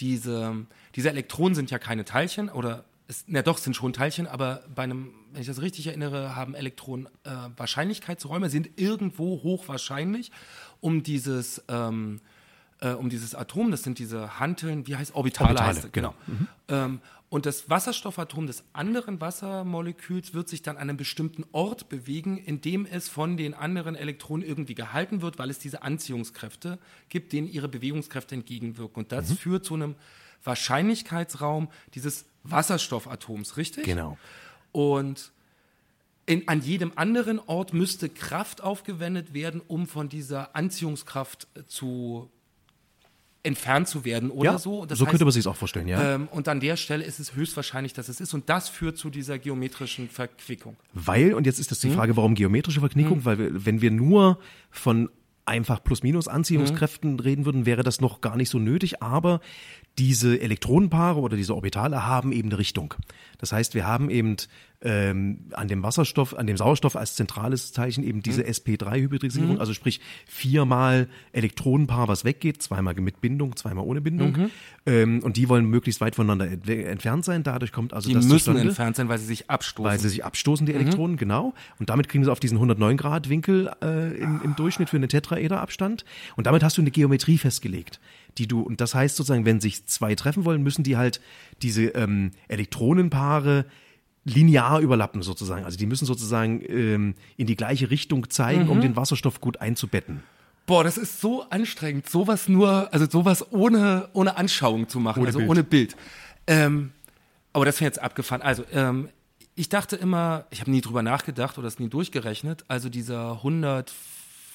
diese, 0.00 0.66
diese 0.94 1.10
Elektronen 1.10 1.54
sind 1.54 1.70
ja 1.70 1.78
keine 1.78 2.04
Teilchen 2.04 2.48
oder 2.48 2.84
es, 3.12 3.24
na 3.28 3.42
doch, 3.42 3.58
sind 3.58 3.76
schon 3.76 3.92
Teilchen, 3.92 4.26
aber 4.26 4.64
bei 4.74 4.82
einem, 4.82 5.12
wenn 5.32 5.40
ich 5.40 5.46
das 5.46 5.62
richtig 5.62 5.86
erinnere, 5.86 6.34
haben 6.34 6.54
Elektronen 6.54 7.06
äh, 7.24 7.30
Wahrscheinlichkeitsräume, 7.56 8.50
sind 8.50 8.70
irgendwo 8.76 9.42
hochwahrscheinlich 9.42 10.32
um 10.80 11.02
dieses, 11.02 11.62
ähm, 11.68 12.20
äh, 12.80 12.90
um 12.90 13.08
dieses 13.08 13.34
Atom, 13.34 13.70
das 13.70 13.82
sind 13.82 13.98
diese 13.98 14.40
Hanteln, 14.40 14.86
wie 14.86 14.96
heißt 14.96 15.14
Orbitale, 15.14 15.50
Orbitale 15.50 15.76
heißt 15.76 15.92
genau. 15.92 16.14
genau. 16.26 16.38
Mhm. 16.38 16.48
Ähm, 16.68 17.00
und 17.28 17.46
das 17.46 17.70
Wasserstoffatom 17.70 18.46
des 18.46 18.62
anderen 18.74 19.18
Wassermoleküls 19.20 20.34
wird 20.34 20.50
sich 20.50 20.60
dann 20.60 20.76
an 20.76 20.82
einem 20.82 20.98
bestimmten 20.98 21.46
Ort 21.52 21.88
bewegen, 21.88 22.36
in 22.36 22.60
dem 22.60 22.84
es 22.84 23.08
von 23.08 23.38
den 23.38 23.54
anderen 23.54 23.94
Elektronen 23.94 24.46
irgendwie 24.46 24.74
gehalten 24.74 25.22
wird, 25.22 25.38
weil 25.38 25.48
es 25.48 25.58
diese 25.58 25.82
Anziehungskräfte 25.82 26.78
gibt, 27.08 27.32
denen 27.32 27.48
ihre 27.48 27.68
Bewegungskräfte 27.68 28.34
entgegenwirken. 28.34 29.04
Und 29.04 29.12
das 29.12 29.30
mhm. 29.30 29.36
führt 29.36 29.64
zu 29.64 29.72
einem 29.74 29.94
Wahrscheinlichkeitsraum 30.44 31.68
dieses 31.94 32.24
Wasserstoffatoms, 32.44 33.56
richtig? 33.56 33.84
Genau. 33.84 34.18
Und 34.72 35.32
in, 36.26 36.46
an 36.48 36.62
jedem 36.62 36.92
anderen 36.96 37.38
Ort 37.40 37.72
müsste 37.72 38.08
Kraft 38.08 38.62
aufgewendet 38.62 39.34
werden, 39.34 39.60
um 39.66 39.86
von 39.86 40.08
dieser 40.08 40.54
Anziehungskraft 40.54 41.48
äh, 41.54 41.64
zu 41.66 42.30
entfernt 43.44 43.88
zu 43.88 44.04
werden 44.04 44.30
oder 44.30 44.52
ja, 44.52 44.58
so. 44.58 44.86
Das 44.86 44.98
so 44.98 45.04
heißt, 45.04 45.10
könnte 45.10 45.24
man 45.24 45.32
sich 45.32 45.46
auch 45.48 45.56
vorstellen, 45.56 45.88
ja. 45.88 46.14
Ähm, 46.14 46.28
und 46.28 46.46
an 46.46 46.60
der 46.60 46.76
Stelle 46.76 47.02
ist 47.02 47.18
es 47.18 47.34
höchstwahrscheinlich, 47.34 47.92
dass 47.92 48.08
es 48.08 48.20
ist. 48.20 48.34
Und 48.34 48.48
das 48.48 48.68
führt 48.68 48.98
zu 48.98 49.10
dieser 49.10 49.38
geometrischen 49.38 50.08
Verquickung. 50.08 50.76
Weil, 50.92 51.34
und 51.34 51.44
jetzt 51.44 51.58
ist 51.58 51.72
das 51.72 51.80
die 51.80 51.88
hm? 51.88 51.96
Frage, 51.96 52.16
warum 52.16 52.34
geometrische 52.34 52.80
Verquickung? 52.80 53.16
Hm. 53.16 53.24
Weil 53.24 53.38
wir, 53.38 53.66
wenn 53.66 53.80
wir 53.80 53.90
nur 53.90 54.38
von 54.70 55.10
einfach 55.44 55.82
Plus-Minus-Anziehungskräften 55.82 57.14
mhm. 57.14 57.20
reden 57.20 57.44
würden, 57.44 57.66
wäre 57.66 57.82
das 57.82 58.00
noch 58.00 58.20
gar 58.20 58.36
nicht 58.36 58.48
so 58.48 58.58
nötig. 58.58 59.02
Aber 59.02 59.40
diese 59.98 60.40
Elektronenpaare 60.40 61.20
oder 61.20 61.36
diese 61.36 61.54
Orbitale 61.54 62.06
haben 62.06 62.32
eben 62.32 62.48
eine 62.48 62.58
Richtung. 62.58 62.94
Das 63.38 63.52
heißt, 63.52 63.74
wir 63.74 63.86
haben 63.86 64.10
eben 64.10 64.36
ähm, 64.84 65.38
an 65.52 65.68
dem 65.68 65.82
Wasserstoff, 65.82 66.36
an 66.36 66.46
dem 66.46 66.56
Sauerstoff 66.56 66.96
als 66.96 67.14
zentrales 67.14 67.72
Zeichen 67.72 68.02
eben 68.04 68.22
diese 68.22 68.42
mhm. 68.42 68.48
sp3-Hybridisierung, 68.48 69.54
mhm. 69.54 69.60
also 69.60 69.74
sprich 69.74 70.00
viermal 70.26 71.08
Elektronenpaar, 71.32 72.08
was 72.08 72.24
weggeht, 72.24 72.62
zweimal 72.62 72.94
mit 72.94 73.20
Bindung, 73.20 73.56
zweimal 73.56 73.84
ohne 73.84 74.00
Bindung. 74.00 74.32
Mhm. 74.32 74.50
Ähm, 74.84 75.20
und 75.22 75.36
die 75.36 75.48
wollen 75.48 75.66
möglichst 75.66 76.00
weit 76.00 76.16
voneinander 76.16 76.46
entfernt 76.46 77.24
sein. 77.24 77.42
Dadurch 77.42 77.72
kommt 77.72 77.92
also 77.92 78.08
die 78.08 78.14
das 78.14 78.24
müssen 78.24 78.38
zustande, 78.38 78.62
entfernt 78.62 78.96
sein, 78.96 79.08
weil 79.08 79.18
sie 79.18 79.26
sich 79.26 79.48
abstoßen. 79.48 79.90
Weil 79.90 79.98
sie 79.98 80.08
sich 80.08 80.24
abstoßen, 80.24 80.66
die 80.66 80.72
mhm. 80.72 80.80
Elektronen, 80.80 81.16
genau. 81.16 81.54
Und 81.78 81.88
damit 81.88 82.08
kriegen 82.08 82.24
sie 82.24 82.32
auf 82.32 82.40
diesen 82.40 82.56
109 82.56 82.96
Grad 82.96 83.28
Winkel 83.28 83.70
äh, 83.82 84.16
im, 84.16 84.40
im 84.42 84.56
Durchschnitt 84.56 84.90
für 84.90 84.96
einen 84.96 85.08
Tetraederabstand. 85.08 86.04
Und 86.36 86.46
damit 86.46 86.62
hast 86.62 86.76
du 86.76 86.82
eine 86.82 86.90
Geometrie 86.90 87.38
festgelegt 87.38 88.00
die 88.38 88.46
du, 88.46 88.60
und 88.60 88.80
das 88.80 88.94
heißt 88.94 89.16
sozusagen, 89.16 89.44
wenn 89.44 89.60
sich 89.60 89.86
zwei 89.86 90.14
treffen 90.14 90.44
wollen, 90.44 90.62
müssen 90.62 90.82
die 90.82 90.96
halt 90.96 91.20
diese 91.60 91.88
ähm, 91.88 92.30
Elektronenpaare 92.48 93.66
linear 94.24 94.80
überlappen 94.80 95.22
sozusagen. 95.22 95.64
Also 95.64 95.78
die 95.78 95.86
müssen 95.86 96.06
sozusagen 96.06 96.62
ähm, 96.68 97.14
in 97.36 97.46
die 97.46 97.56
gleiche 97.56 97.90
Richtung 97.90 98.30
zeigen, 98.30 98.64
mhm. 98.64 98.70
um 98.70 98.80
den 98.80 98.96
Wasserstoff 98.96 99.40
gut 99.40 99.60
einzubetten. 99.60 100.22
Boah, 100.66 100.84
das 100.84 100.96
ist 100.96 101.20
so 101.20 101.42
anstrengend, 101.50 102.08
sowas 102.08 102.48
nur, 102.48 102.92
also 102.92 103.06
sowas 103.10 103.52
ohne, 103.52 104.08
ohne 104.12 104.36
Anschauung 104.36 104.88
zu 104.88 105.00
machen, 105.00 105.20
ohne 105.20 105.28
also 105.28 105.38
Bild. 105.40 105.50
ohne 105.50 105.64
Bild. 105.64 105.96
Ähm, 106.46 106.92
aber 107.52 107.64
das 107.64 107.80
wäre 107.80 107.88
jetzt 107.88 108.00
abgefahren. 108.00 108.42
Also, 108.42 108.64
ähm, 108.72 109.08
ich 109.54 109.68
dachte 109.68 109.96
immer, 109.96 110.46
ich 110.50 110.60
habe 110.60 110.70
nie 110.70 110.80
drüber 110.80 111.02
nachgedacht 111.02 111.58
oder 111.58 111.68
es 111.68 111.78
nie 111.78 111.88
durchgerechnet, 111.88 112.64
also 112.68 112.88
dieser 112.88 113.32
100 113.32 113.92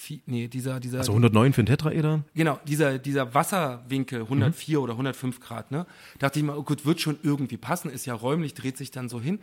104, 0.07 0.21
nee, 0.25 0.47
dieser, 0.47 0.79
dieser. 0.79 0.99
Also 0.99 1.11
109 1.11 1.53
für 1.53 1.61
ein 1.63 1.65
Tetraeder? 1.65 2.23
Genau, 2.33 2.59
dieser, 2.67 2.99
dieser 2.99 3.33
Wasserwinkel 3.33 4.21
104 4.21 4.77
mhm. 4.77 4.83
oder 4.83 4.93
105 4.93 5.39
Grad, 5.39 5.71
ne? 5.71 5.85
Dachte 6.19 6.39
ich 6.39 6.45
mal, 6.45 6.57
oh 6.57 6.63
gut, 6.63 6.85
wird 6.85 7.01
schon 7.01 7.19
irgendwie 7.23 7.57
passen, 7.57 7.89
ist 7.89 8.05
ja 8.05 8.13
räumlich, 8.13 8.53
dreht 8.53 8.77
sich 8.77 8.91
dann 8.91 9.09
so 9.09 9.21
hin. 9.21 9.39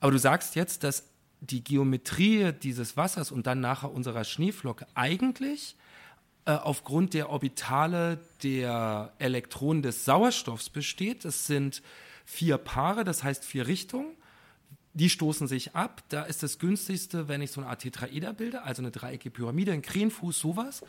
Aber 0.00 0.12
du 0.12 0.18
sagst 0.18 0.56
jetzt, 0.56 0.84
dass 0.84 1.04
die 1.40 1.64
Geometrie 1.64 2.52
dieses 2.52 2.96
Wassers 2.96 3.32
und 3.32 3.46
dann 3.46 3.60
nachher 3.60 3.92
unserer 3.92 4.24
Schneeflocke 4.24 4.86
eigentlich 4.94 5.76
äh, 6.44 6.52
aufgrund 6.52 7.14
der 7.14 7.30
Orbitale 7.30 8.18
der 8.42 9.12
Elektronen 9.18 9.82
des 9.82 10.04
Sauerstoffs 10.04 10.68
besteht. 10.68 11.24
Das 11.24 11.46
sind 11.46 11.82
vier 12.24 12.58
Paare, 12.58 13.04
das 13.04 13.24
heißt 13.24 13.44
vier 13.44 13.66
Richtungen. 13.66 14.16
Die 14.94 15.08
stoßen 15.08 15.46
sich 15.46 15.74
ab. 15.74 16.02
Da 16.08 16.24
ist 16.24 16.42
das 16.42 16.58
günstigste, 16.58 17.28
wenn 17.28 17.42
ich 17.42 17.52
so 17.52 17.60
eine 17.60 17.70
Art 17.70 17.82
Tetraeder 17.82 18.32
bilde, 18.32 18.62
also 18.62 18.82
eine 18.82 18.90
dreieckige 18.90 19.30
Pyramide, 19.30 19.72
ein 19.72 19.82
Krähenfuß, 19.82 20.38
sowas. 20.38 20.82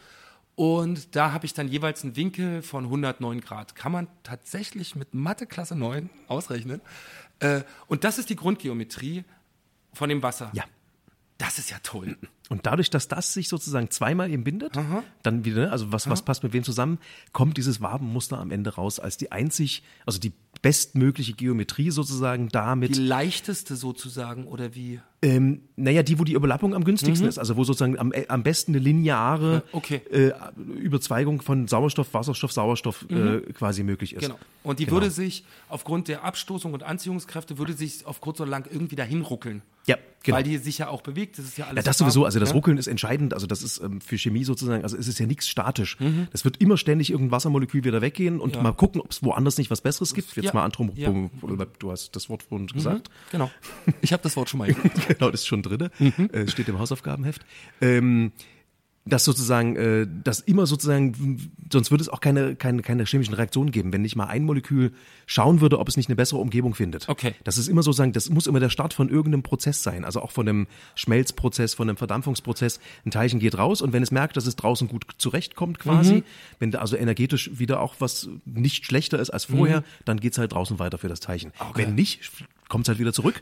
Und 0.56 1.16
da 1.16 1.32
habe 1.32 1.46
ich 1.46 1.54
dann 1.54 1.68
jeweils 1.68 2.04
einen 2.04 2.16
Winkel 2.16 2.62
von 2.62 2.86
109 2.86 3.42
Grad. 3.42 3.76
Kann 3.76 3.92
man 3.92 4.08
tatsächlich 4.24 4.96
mit 4.96 5.14
Mathe 5.14 5.46
Klasse 5.46 5.76
9 5.76 6.10
ausrechnen. 6.28 6.82
Äh, 7.40 7.62
und 7.88 8.04
das 8.04 8.18
ist 8.18 8.30
die 8.30 8.36
Grundgeometrie 8.36 9.24
von 9.94 10.10
dem 10.10 10.22
Wasser. 10.24 10.52
Ja. 10.54 10.64
Das 11.38 11.58
ist 11.58 11.72
ja 11.72 11.78
toll. 11.82 12.18
Und 12.50 12.68
dadurch, 12.68 12.92
dass 12.92 13.08
das 13.08 13.34
sich 13.34 13.50
sozusagen 13.50 13.90
zweimal 13.90 14.30
eben 14.30 14.44
bindet, 14.44 14.78
Aha. 14.78 15.04
dann 15.24 15.44
wieder, 15.44 15.72
also 15.72 15.92
was, 15.92 16.08
was 16.08 16.22
passt 16.22 16.44
mit 16.44 16.54
wem 16.54 16.64
zusammen, 16.64 17.00
kommt 17.32 17.58
dieses 17.58 17.82
Wabenmuster 17.82 18.38
am 18.38 18.52
Ende 18.52 18.76
raus 18.76 19.00
als 19.00 19.18
die 19.18 19.32
einzig, 19.32 19.82
also 20.06 20.20
die 20.20 20.34
bestmögliche 20.62 21.34
Geometrie 21.34 21.92
sozusagen 21.92 22.50
damit. 22.50 22.96
Die 22.96 23.02
leichteste 23.02 23.76
sozusagen 23.76 24.46
oder 24.46 24.76
wie? 24.76 25.00
Ähm, 25.24 25.62
naja, 25.76 26.02
die, 26.02 26.18
wo 26.18 26.24
die 26.24 26.34
Überlappung 26.34 26.74
am 26.74 26.84
günstigsten 26.84 27.26
mhm. 27.26 27.30
ist, 27.30 27.38
also 27.38 27.56
wo 27.56 27.64
sozusagen 27.64 28.00
am, 28.00 28.12
äh, 28.12 28.26
am 28.28 28.42
besten 28.42 28.72
eine 28.72 28.80
lineare 28.80 29.64
okay. 29.72 30.02
äh, 30.12 30.32
Überzweigung 30.80 31.42
von 31.42 31.68
Sauerstoff, 31.68 32.14
Wasserstoff, 32.14 32.52
Sauerstoff 32.52 33.06
äh, 33.10 33.14
mhm. 33.14 33.44
äh, 33.48 33.54
quasi 33.54 33.84
möglich 33.84 34.14
ist. 34.14 34.22
Genau. 34.22 34.40
Und 34.64 34.80
die 34.80 34.86
genau. 34.86 34.98
würde 34.98 35.12
sich 35.12 35.46
aufgrund 35.70 36.08
der 36.08 36.24
Abstoßung 36.24 36.74
und 36.74 36.82
Anziehungskräfte 36.84 37.60
würde 37.60 37.74
sich 37.74 38.06
auf 38.06 38.20
kurz 38.20 38.40
oder 38.40 38.50
lang 38.50 38.68
irgendwie 38.72 38.96
dahin 38.96 39.22
ruckeln. 39.22 39.62
Ja, 39.88 39.98
genau. 40.22 40.38
Weil 40.38 40.44
die 40.44 40.58
sich 40.58 40.78
ja 40.78 40.90
auch 40.90 41.02
bewegt. 41.02 41.40
Das 41.40 41.46
ist 41.46 41.58
ja 41.58 41.66
alles. 41.66 41.78
Ja, 41.78 41.90
das 41.90 41.98
sowieso. 41.98 42.26
Also 42.26 42.40
das 42.40 42.50
ja? 42.50 42.56
Ruckeln 42.56 42.78
ist 42.78 42.88
entscheidend. 42.88 43.34
Also 43.34 43.48
das 43.48 43.64
ist 43.64 43.82
ähm, 43.82 44.00
für 44.00 44.18
Chemie 44.18 44.44
sozusagen. 44.44 44.84
Also 44.84 44.96
es 44.96 45.08
ist 45.08 45.20
ja 45.20 45.26
nichts 45.26 45.48
statisch. 45.48 46.00
Mhm. 46.00 46.28
Das 46.32 46.46
wird 46.46 46.58
immer 46.58 46.78
ständig 46.78 47.10
irgendein 47.10 47.32
Wassermolekül 47.32 47.84
wieder 47.84 48.02
weggehen 48.02 48.40
und 48.40 48.56
ja. 48.56 48.62
mal 48.62 48.74
gucken, 48.74 49.02
ob 49.02 49.10
es 49.12 49.24
woanders 49.24 49.58
nicht 49.58 49.72
was 49.72 49.82
Besseres 49.82 50.14
gibt. 50.14 50.36
Jetzt 50.36 50.46
ja. 50.46 50.54
mal 50.54 50.64
Antrom. 50.64 50.92
Du 51.80 51.92
hast 51.92 52.16
das 52.16 52.30
Wort 52.30 52.44
vorhin 52.44 52.68
mhm. 52.72 52.76
gesagt. 52.76 53.10
Genau. 53.32 53.50
Ich 54.02 54.14
habe 54.14 54.24
das 54.24 54.36
Wort 54.36 54.50
schon 54.50 54.58
mal 54.60 54.68
gesagt. 54.68 55.11
genau, 55.18 55.32
das 55.32 55.42
ist 55.42 55.48
schon 55.48 55.64
drin. 55.64 55.90
Mhm. 56.00 56.30
Äh, 56.32 56.48
steht 56.48 56.68
im 56.70 56.80
Hausaufgabenheft. 56.80 57.46
Ähm, 57.80 58.32
dass 59.06 59.26
sozusagen, 59.26 59.76
äh, 59.76 60.08
dass 60.24 60.42
immer 60.42 60.68
sozusagen, 60.68 61.52
sonst 61.72 61.90
würde 61.90 62.04
es 62.04 62.10
auch 62.10 62.20
keine, 62.20 62.56
keine, 62.56 62.84
keine 62.84 63.06
chemischen 63.06 63.34
Reaktionen 63.34 63.72
geben, 63.72 63.92
wenn 63.92 64.04
nicht 64.04 64.16
mal 64.16 64.28
ein 64.28 64.44
Molekül 64.44 64.94
schauen 65.26 65.60
würde, 65.60 65.80
ob 65.80 65.90
es 65.90 65.98
nicht 65.98 66.08
eine 66.10 66.16
bessere 66.16 66.40
Umgebung 66.40 66.76
findet. 66.76 67.10
Okay. 67.10 67.34
Das 67.44 67.58
ist 67.58 67.68
immer 67.68 67.82
sozusagen, 67.82 68.14
das 68.14 68.30
muss 68.30 68.46
immer 68.46 68.60
der 68.60 68.70
Start 68.70 68.94
von 68.94 69.10
irgendeinem 69.10 69.42
Prozess 69.42 69.82
sein, 69.82 70.06
also 70.06 70.22
auch 70.22 70.32
von 70.32 70.48
einem 70.48 70.68
Schmelzprozess, 70.94 71.74
von 71.74 71.90
einem 71.90 71.98
Verdampfungsprozess. 71.98 72.80
Ein 73.04 73.12
Teilchen 73.12 73.40
geht 73.40 73.58
raus 73.58 73.82
und 73.82 73.92
wenn 73.92 74.04
es 74.04 74.12
merkt, 74.12 74.38
dass 74.38 74.46
es 74.46 74.56
draußen 74.56 74.88
gut 74.88 75.06
zurechtkommt 75.18 75.80
quasi, 75.80 76.16
mhm. 76.16 76.24
wenn 76.60 76.70
da 76.70 76.80
also 76.80 76.96
energetisch 76.96 77.50
wieder 77.58 77.80
auch 77.80 77.96
was 78.00 78.30
nicht 78.46 78.86
schlechter 78.86 79.20
ist 79.20 79.32
als 79.32 79.46
vorher, 79.46 79.80
mhm. 79.80 79.86
dann 80.06 80.20
geht's 80.20 80.38
halt 80.38 80.54
draußen 80.54 80.78
weiter 80.78 81.00
für 81.00 81.10
das 81.10 81.22
Teilchen. 81.22 81.54
Okay. 81.58 81.84
Wenn 81.84 81.96
nicht, 81.96 82.32
kommt 82.70 82.86
es 82.86 82.90
halt 82.90 83.00
wieder 83.00 83.14
zurück 83.14 83.42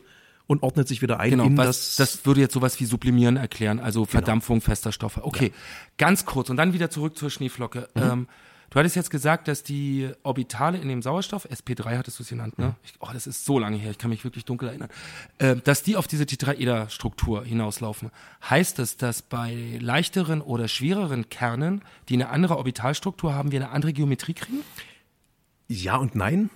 und 0.50 0.64
ordnet 0.64 0.88
sich 0.88 1.00
wieder 1.00 1.20
ein 1.20 1.30
genau, 1.30 1.44
in 1.44 1.56
was, 1.56 1.94
das. 1.94 1.96
Das 1.96 2.26
würde 2.26 2.40
jetzt 2.40 2.54
sowas 2.54 2.80
wie 2.80 2.84
Sublimieren 2.84 3.36
erklären, 3.36 3.78
also 3.78 4.00
genau. 4.00 4.10
Verdampfung 4.10 4.58
genau. 4.58 4.64
fester 4.64 4.90
Stoffe. 4.90 5.24
Okay, 5.24 5.46
ja. 5.46 5.52
ganz 5.96 6.24
kurz 6.24 6.50
und 6.50 6.56
dann 6.56 6.72
wieder 6.72 6.90
zurück 6.90 7.16
zur 7.16 7.30
Schneeflocke. 7.30 7.88
Mhm. 7.94 8.02
Ähm, 8.02 8.28
du 8.70 8.78
hattest 8.80 8.96
jetzt 8.96 9.10
gesagt, 9.10 9.46
dass 9.46 9.62
die 9.62 10.10
Orbitale 10.24 10.78
in 10.78 10.88
dem 10.88 11.02
Sauerstoff, 11.02 11.46
SP3 11.46 11.98
hattest 11.98 12.18
du 12.18 12.24
es 12.24 12.30
genannt, 12.30 12.58
ne? 12.58 12.66
Mhm. 12.66 12.74
Ich, 12.82 12.94
oh, 12.98 13.10
das 13.12 13.28
ist 13.28 13.44
so 13.44 13.60
lange 13.60 13.76
her, 13.76 13.92
ich 13.92 13.98
kann 13.98 14.10
mich 14.10 14.24
wirklich 14.24 14.44
dunkel 14.44 14.70
erinnern, 14.70 14.88
äh, 15.38 15.54
dass 15.54 15.84
die 15.84 15.96
auf 15.96 16.08
diese 16.08 16.26
Tetraeder-Struktur 16.26 17.44
hinauslaufen. 17.44 18.10
Heißt 18.42 18.80
das, 18.80 18.96
dass 18.96 19.22
bei 19.22 19.78
leichteren 19.80 20.40
oder 20.40 20.66
schwereren 20.66 21.28
Kernen, 21.28 21.82
die 22.08 22.14
eine 22.14 22.28
andere 22.28 22.56
Orbitalstruktur 22.56 23.34
haben, 23.34 23.52
wir 23.52 23.60
eine 23.60 23.70
andere 23.70 23.92
Geometrie 23.92 24.34
kriegen? 24.34 24.64
Ja 25.68 25.94
und 25.94 26.16
nein 26.16 26.50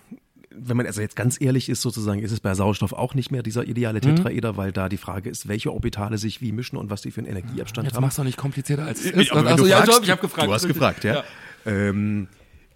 wenn 0.57 0.77
man 0.77 0.87
also 0.87 1.01
jetzt 1.01 1.17
ganz 1.17 1.40
ehrlich 1.40 1.69
ist, 1.69 1.83
sozusagen, 1.83 2.23
ist 2.23 2.33
es 2.33 2.40
bei 2.40 2.55
Sauerstoff 2.55 2.93
auch 2.93 3.14
nicht 3.14 3.31
mehr 3.31 3.43
dieser 3.43 3.67
ideale 3.67 3.99
mhm. 3.99 4.17
Tetraeder, 4.17 4.53
mhm. 4.53 4.57
weil 4.57 4.73
da 4.73 4.88
die 4.88 4.97
Frage 4.97 5.31
ist, 5.31 5.49
welche 5.49 5.73
Orbitale 5.73 6.19
sich 6.19 6.40
wie 6.40 6.53
mischen 6.53 6.77
und 6.77 6.90
was 6.90 7.03
die 7.03 7.11
für 7.11 7.21
einen 7.21 7.29
Energieabstand 7.29 7.87
jetzt 7.87 7.97
haben. 7.97 8.03
Jetzt 8.03 8.09
machst 8.09 8.19
du 8.19 8.25
nicht 8.25 8.38
komplizierter 8.38 8.85
als 8.85 9.01
es 9.05 9.11
ist. 9.11 9.33
Aber 9.33 9.49
also, 9.49 9.67
ja, 9.67 9.83
fragst, 9.83 10.03
ich 10.03 10.11
habe 10.11 10.21
gefragt. 10.21 10.49
Du 10.49 10.53
hast 10.53 10.67
gefragt, 10.67 11.05
ja. 11.05 11.14
ja. 11.14 11.25
Ähm, 11.67 12.29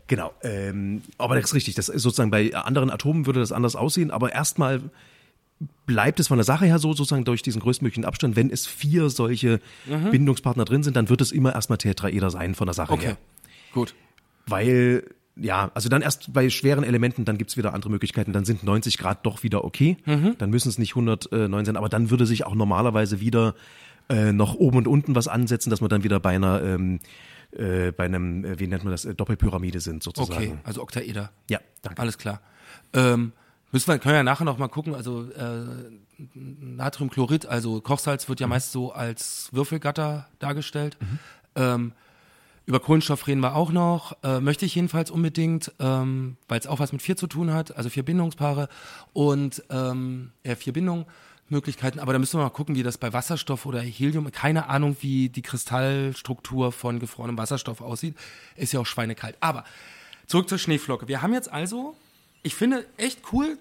genau. 0.07 0.33
Ähm, 0.43 1.03
aber 1.19 1.37
das 1.37 1.47
ist 1.47 1.55
richtig. 1.55 1.75
Das 1.75 1.88
ist 1.88 2.03
sozusagen 2.03 2.31
bei 2.31 2.55
anderen 2.55 2.91
Atomen 2.91 3.27
würde 3.27 3.41
das 3.41 3.53
anders 3.53 3.77
aussehen, 3.77 4.11
aber 4.11 4.33
erstmal 4.33 4.83
bleibt 5.87 6.21
es 6.21 6.29
von 6.29 6.38
der 6.38 6.45
Sache 6.45 6.67
her 6.67 6.79
so, 6.79 6.93
sozusagen 6.93 7.25
durch 7.25 7.43
diesen 7.43 7.61
größtmöglichen 7.61 8.05
Abstand. 8.05 8.37
Wenn 8.37 8.51
es 8.51 8.67
vier 8.67 9.11
solche 9.11 9.61
mhm. 9.87 10.11
Bindungspartner 10.11 10.64
drin 10.64 10.83
sind, 10.83 10.97
dann 10.97 11.09
wird 11.09 11.21
es 11.21 11.33
immer 11.33 11.55
erstmal 11.55 11.79
Tetraeder 11.79 12.31
sein 12.31 12.55
von 12.55 12.67
der 12.67 12.75
Sache 12.75 12.93
okay. 12.93 13.07
her. 13.07 13.17
Gut. 13.73 13.95
Weil 14.47 15.05
ja, 15.40 15.70
also 15.74 15.88
dann 15.88 16.03
erst 16.03 16.33
bei 16.33 16.51
schweren 16.51 16.85
Elementen, 16.85 17.24
dann 17.24 17.38
gibt's 17.38 17.57
wieder 17.57 17.74
andere 17.74 17.90
Möglichkeiten. 17.90 18.33
Dann 18.33 18.44
sind 18.44 18.62
90 18.64 18.98
Grad 18.98 19.24
doch 19.24 19.42
wieder 19.42 19.64
okay. 19.64 19.96
Mhm. 20.05 20.37
Dann 20.38 20.51
müssen 20.51 20.68
es 20.68 20.79
nicht 20.79 20.92
109 20.92 21.64
sein, 21.64 21.77
aber 21.77 21.88
dann 21.88 22.11
würde 22.11 22.27
sich 22.27 22.44
auch 22.44 22.55
normalerweise 22.55 23.20
wieder 23.20 23.55
äh, 24.09 24.33
noch 24.33 24.55
oben 24.55 24.79
und 24.79 24.88
unten 24.88 25.14
was 25.14 25.29
ansetzen, 25.29 25.70
dass 25.70 25.81
man 25.81 25.90
dann 25.90 26.03
wieder 26.03 26.20
bei 26.20 26.35
einer 26.35 26.62
ähm, 26.62 27.01
äh, 27.53 27.92
bei 27.92 28.05
einem, 28.05 28.44
äh, 28.44 28.59
wie 28.59 28.66
nennt 28.66 28.85
man 28.85 28.90
das, 28.90 29.05
äh, 29.05 29.14
Doppelpyramide 29.14 29.81
sind 29.81 30.03
sozusagen. 30.03 30.53
Okay, 30.53 30.59
also 30.64 30.83
Oktaeder. 30.83 31.31
Ja, 31.48 31.61
danke. 31.83 32.01
Alles 32.01 32.18
klar. 32.18 32.40
Ähm, 32.92 33.33
müssen 33.72 33.88
wir, 33.88 33.98
können 33.98 34.12
wir 34.12 34.18
ja 34.18 34.22
nachher 34.22 34.44
noch 34.44 34.59
mal 34.59 34.68
gucken, 34.68 34.94
also 34.94 35.31
äh, 35.31 35.64
Natriumchlorid, 36.35 37.46
also 37.46 37.81
Kochsalz 37.81 38.29
wird 38.29 38.40
ja 38.40 38.46
mhm. 38.46 38.51
meist 38.51 38.72
so 38.72 38.92
als 38.92 39.48
Würfelgatter 39.53 40.29
dargestellt. 40.38 40.98
Mhm. 41.01 41.18
Ähm, 41.55 41.92
über 42.68 42.81
Kohlenstoff 42.81 43.26
reden 43.26 43.40
wir 43.40 43.57
auch 43.57 43.72
noch, 43.72 44.14
äh, 44.22 44.40
möchte 44.40 44.66
ich 44.66 44.74
jedenfalls 44.74 45.11
unbedingt, 45.11 45.72
ähm, 45.81 46.37
weil 46.48 46.61
es 46.61 46.66
auch 46.66 46.81
was 46.81 46.92
mit 46.92 47.00
vier 47.00 47.16
zu 47.16 47.26
tun 47.26 47.50
hat, 47.50 47.74
also 47.74 47.88
vier 47.88 48.02
Bindungspaare 48.02 48.68
und 49.14 49.64
ähm, 49.70 50.33
ja, 50.44 50.54
vier 50.54 50.74
Bindungsmöglichkeiten. 50.74 51.98
Aber 51.98 52.12
da 52.12 52.18
müssen 52.18 52.38
wir 52.38 52.44
mal 52.44 52.50
gucken, 52.50 52.74
wie 52.74 52.83
das 52.83 52.98
bei 52.98 53.11
Wasserstoff 53.14 53.64
oder 53.64 53.81
Helium, 53.81 54.31
keine 54.33 54.68
Ahnung, 54.68 54.98
wie 55.00 55.31
die 55.31 55.40
Kristallstruktur 55.40 56.70
von 56.70 57.00
gefrorenem 57.00 57.38
Wasserstoff 57.38 57.81
aussieht. 57.81 58.14
Ist 58.54 58.74
ja 58.74 58.81
auch 58.81 58.87
schweinekalt. 58.87 59.38
Aber 59.40 59.64
zurück 60.26 60.50
zur 60.50 60.59
Schneeflocke. 60.59 61.09
Wir 61.09 61.22
haben 61.22 61.33
jetzt 61.33 61.50
also, 61.50 61.96
ich 62.42 62.54
finde 62.54 62.85
echt 62.98 63.33
cool, 63.33 63.57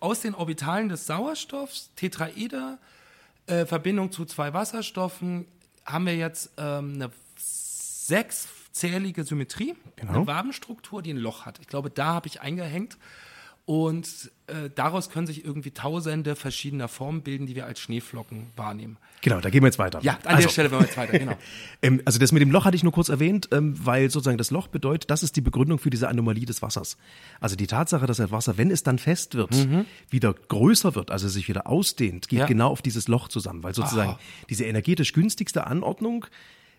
aus 0.00 0.20
den 0.20 0.34
Orbitalen 0.34 0.88
des 0.88 1.06
Sauerstoffs, 1.06 1.90
Tetraeder, 1.96 2.78
äh, 3.46 3.66
Verbindung 3.66 4.10
zu 4.10 4.24
zwei 4.24 4.54
Wasserstoffen, 4.54 5.44
haben 5.84 6.06
wir 6.06 6.16
jetzt 6.16 6.52
ähm, 6.56 6.94
eine 6.94 7.10
sechszählige 8.08 9.22
Symmetrie, 9.24 9.74
genau. 9.96 10.14
eine 10.14 10.26
Wabenstruktur, 10.26 11.02
die 11.02 11.12
ein 11.12 11.18
Loch 11.18 11.44
hat. 11.46 11.58
Ich 11.60 11.66
glaube, 11.66 11.90
da 11.90 12.06
habe 12.06 12.26
ich 12.26 12.40
eingehängt. 12.40 12.98
Und 13.66 14.32
äh, 14.46 14.70
daraus 14.74 15.10
können 15.10 15.26
sich 15.26 15.44
irgendwie 15.44 15.72
tausende 15.72 16.36
verschiedener 16.36 16.88
Formen 16.88 17.20
bilden, 17.20 17.44
die 17.44 17.54
wir 17.54 17.66
als 17.66 17.80
Schneeflocken 17.80 18.46
wahrnehmen. 18.56 18.96
Genau, 19.20 19.40
da 19.40 19.50
gehen 19.50 19.60
wir 19.60 19.66
jetzt 19.66 19.78
weiter. 19.78 20.00
Ja, 20.00 20.14
an 20.24 20.36
also. 20.36 20.44
der 20.44 20.48
Stelle 20.48 20.70
wollen 20.70 20.80
wir 20.80 20.86
jetzt 20.86 20.96
weiter, 20.96 21.18
genau. 21.18 21.36
ähm, 21.82 22.00
also 22.06 22.18
das 22.18 22.32
mit 22.32 22.40
dem 22.40 22.50
Loch 22.50 22.64
hatte 22.64 22.76
ich 22.76 22.82
nur 22.82 22.94
kurz 22.94 23.10
erwähnt, 23.10 23.50
ähm, 23.52 23.74
weil 23.84 24.08
sozusagen 24.08 24.38
das 24.38 24.50
Loch 24.50 24.68
bedeutet, 24.68 25.10
das 25.10 25.22
ist 25.22 25.36
die 25.36 25.42
Begründung 25.42 25.78
für 25.78 25.90
diese 25.90 26.08
Anomalie 26.08 26.46
des 26.46 26.62
Wassers. 26.62 26.96
Also 27.40 27.56
die 27.56 27.66
Tatsache, 27.66 28.06
dass 28.06 28.16
das 28.16 28.30
Wasser, 28.30 28.56
wenn 28.56 28.70
es 28.70 28.84
dann 28.84 28.98
fest 28.98 29.34
wird, 29.34 29.54
mhm. 29.54 29.84
wieder 30.08 30.32
größer 30.32 30.94
wird, 30.94 31.10
also 31.10 31.28
sich 31.28 31.46
wieder 31.46 31.66
ausdehnt, 31.66 32.28
geht 32.28 32.38
ja. 32.38 32.46
genau 32.46 32.70
auf 32.70 32.80
dieses 32.80 33.06
Loch 33.06 33.28
zusammen, 33.28 33.62
weil 33.62 33.74
sozusagen 33.74 34.12
Aha. 34.12 34.20
diese 34.48 34.64
energetisch 34.64 35.12
günstigste 35.12 35.66
Anordnung 35.66 36.24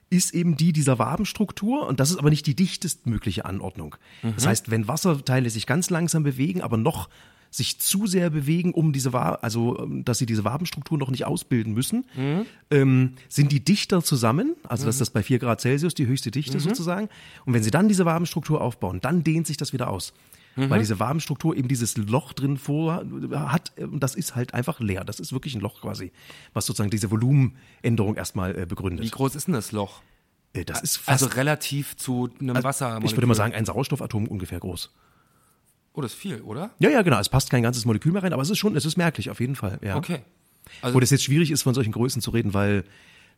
ist 0.09 0.33
eben 0.33 0.57
die 0.57 0.73
dieser 0.73 0.99
Wabenstruktur 0.99 1.87
und 1.87 1.99
das 1.99 2.11
ist 2.11 2.17
aber 2.17 2.29
nicht 2.29 2.45
die 2.47 2.55
dichtestmögliche 2.55 3.45
Anordnung. 3.45 3.95
Mhm. 4.23 4.33
Das 4.35 4.47
heißt, 4.47 4.71
wenn 4.71 4.87
Wasserteile 4.87 5.49
sich 5.49 5.65
ganz 5.65 5.89
langsam 5.89 6.23
bewegen, 6.23 6.61
aber 6.61 6.77
noch 6.77 7.09
sich 7.51 7.79
zu 7.79 8.05
sehr 8.05 8.29
bewegen, 8.29 8.73
um 8.73 8.93
diese 8.93 9.11
Wa 9.11 9.39
also 9.41 9.79
ähm, 9.79 10.05
dass 10.05 10.19
sie 10.19 10.25
diese 10.25 10.43
Wabenstruktur 10.43 10.97
noch 10.97 11.09
nicht 11.09 11.25
ausbilden 11.25 11.73
müssen, 11.73 12.05
mhm. 12.15 12.45
ähm, 12.69 13.13
sind 13.27 13.51
die 13.51 13.63
dichter 13.63 14.03
zusammen, 14.03 14.55
also 14.67 14.83
mhm. 14.83 14.87
das 14.87 14.95
ist 14.95 15.01
das 15.01 15.09
bei 15.09 15.23
4 15.23 15.39
Grad 15.39 15.61
Celsius 15.61 15.95
die 15.95 16.05
höchste 16.05 16.31
Dichte 16.31 16.57
mhm. 16.57 16.61
sozusagen. 16.61 17.09
Und 17.45 17.53
wenn 17.53 17.63
sie 17.63 17.71
dann 17.71 17.87
diese 17.87 18.05
Wabenstruktur 18.05 18.61
aufbauen, 18.61 19.01
dann 19.01 19.23
dehnt 19.23 19.47
sich 19.47 19.57
das 19.57 19.73
wieder 19.73 19.89
aus 19.89 20.13
mhm. 20.55 20.69
weil 20.69 20.79
diese 20.79 20.99
Wabenstruktur 20.99 21.55
eben 21.55 21.67
dieses 21.67 21.97
Loch 21.97 22.33
drin 22.33 22.57
vor 22.57 23.05
hat. 23.33 23.71
Und 23.77 24.01
das 24.01 24.15
ist 24.15 24.35
halt 24.35 24.53
einfach 24.53 24.79
leer. 24.79 25.03
Das 25.03 25.19
ist 25.19 25.33
wirklich 25.33 25.55
ein 25.55 25.61
Loch 25.61 25.81
quasi, 25.81 26.11
was 26.53 26.65
sozusagen 26.65 26.89
diese 26.89 27.11
Volumenänderung 27.11 28.15
erstmal 28.15 28.57
äh, 28.57 28.65
begründet. 28.65 29.05
Wie 29.05 29.09
groß 29.09 29.35
ist 29.35 29.47
denn 29.47 29.53
das 29.53 29.71
Loch? 29.71 30.01
Äh, 30.53 30.65
das 30.65 30.81
ist 30.81 30.97
also 30.97 30.99
fast, 30.99 31.23
also 31.23 31.35
relativ 31.35 31.95
zu 31.97 32.29
einem 32.39 32.55
also, 32.55 32.67
Wasser. 32.67 32.99
Ich 33.03 33.15
würde 33.15 33.27
mal 33.27 33.35
sagen, 33.35 33.53
ein 33.53 33.65
Sauerstoffatom 33.65 34.27
ungefähr 34.27 34.59
groß. 34.59 34.91
Oh, 35.93 36.01
das 36.01 36.13
ist 36.13 36.19
viel, 36.19 36.41
oder? 36.41 36.71
Ja, 36.79 36.89
ja, 36.89 37.01
genau. 37.01 37.19
Es 37.19 37.29
passt 37.29 37.49
kein 37.49 37.63
ganzes 37.63 37.85
Molekül 37.85 38.11
mehr 38.11 38.23
rein, 38.23 38.33
aber 38.33 38.41
es 38.41 38.49
ist 38.49 38.57
schon, 38.57 38.75
es 38.75 38.85
ist 38.85 38.97
merklich, 38.97 39.29
auf 39.29 39.39
jeden 39.39 39.55
Fall. 39.55 39.79
Ja. 39.81 39.97
Okay. 39.97 40.21
Also, 40.81 40.95
Wo 40.95 40.99
das 40.99 41.09
jetzt 41.09 41.23
schwierig 41.23 41.51
ist, 41.51 41.63
von 41.63 41.73
solchen 41.73 41.91
Größen 41.91 42.21
zu 42.21 42.31
reden, 42.31 42.53
weil 42.53 42.83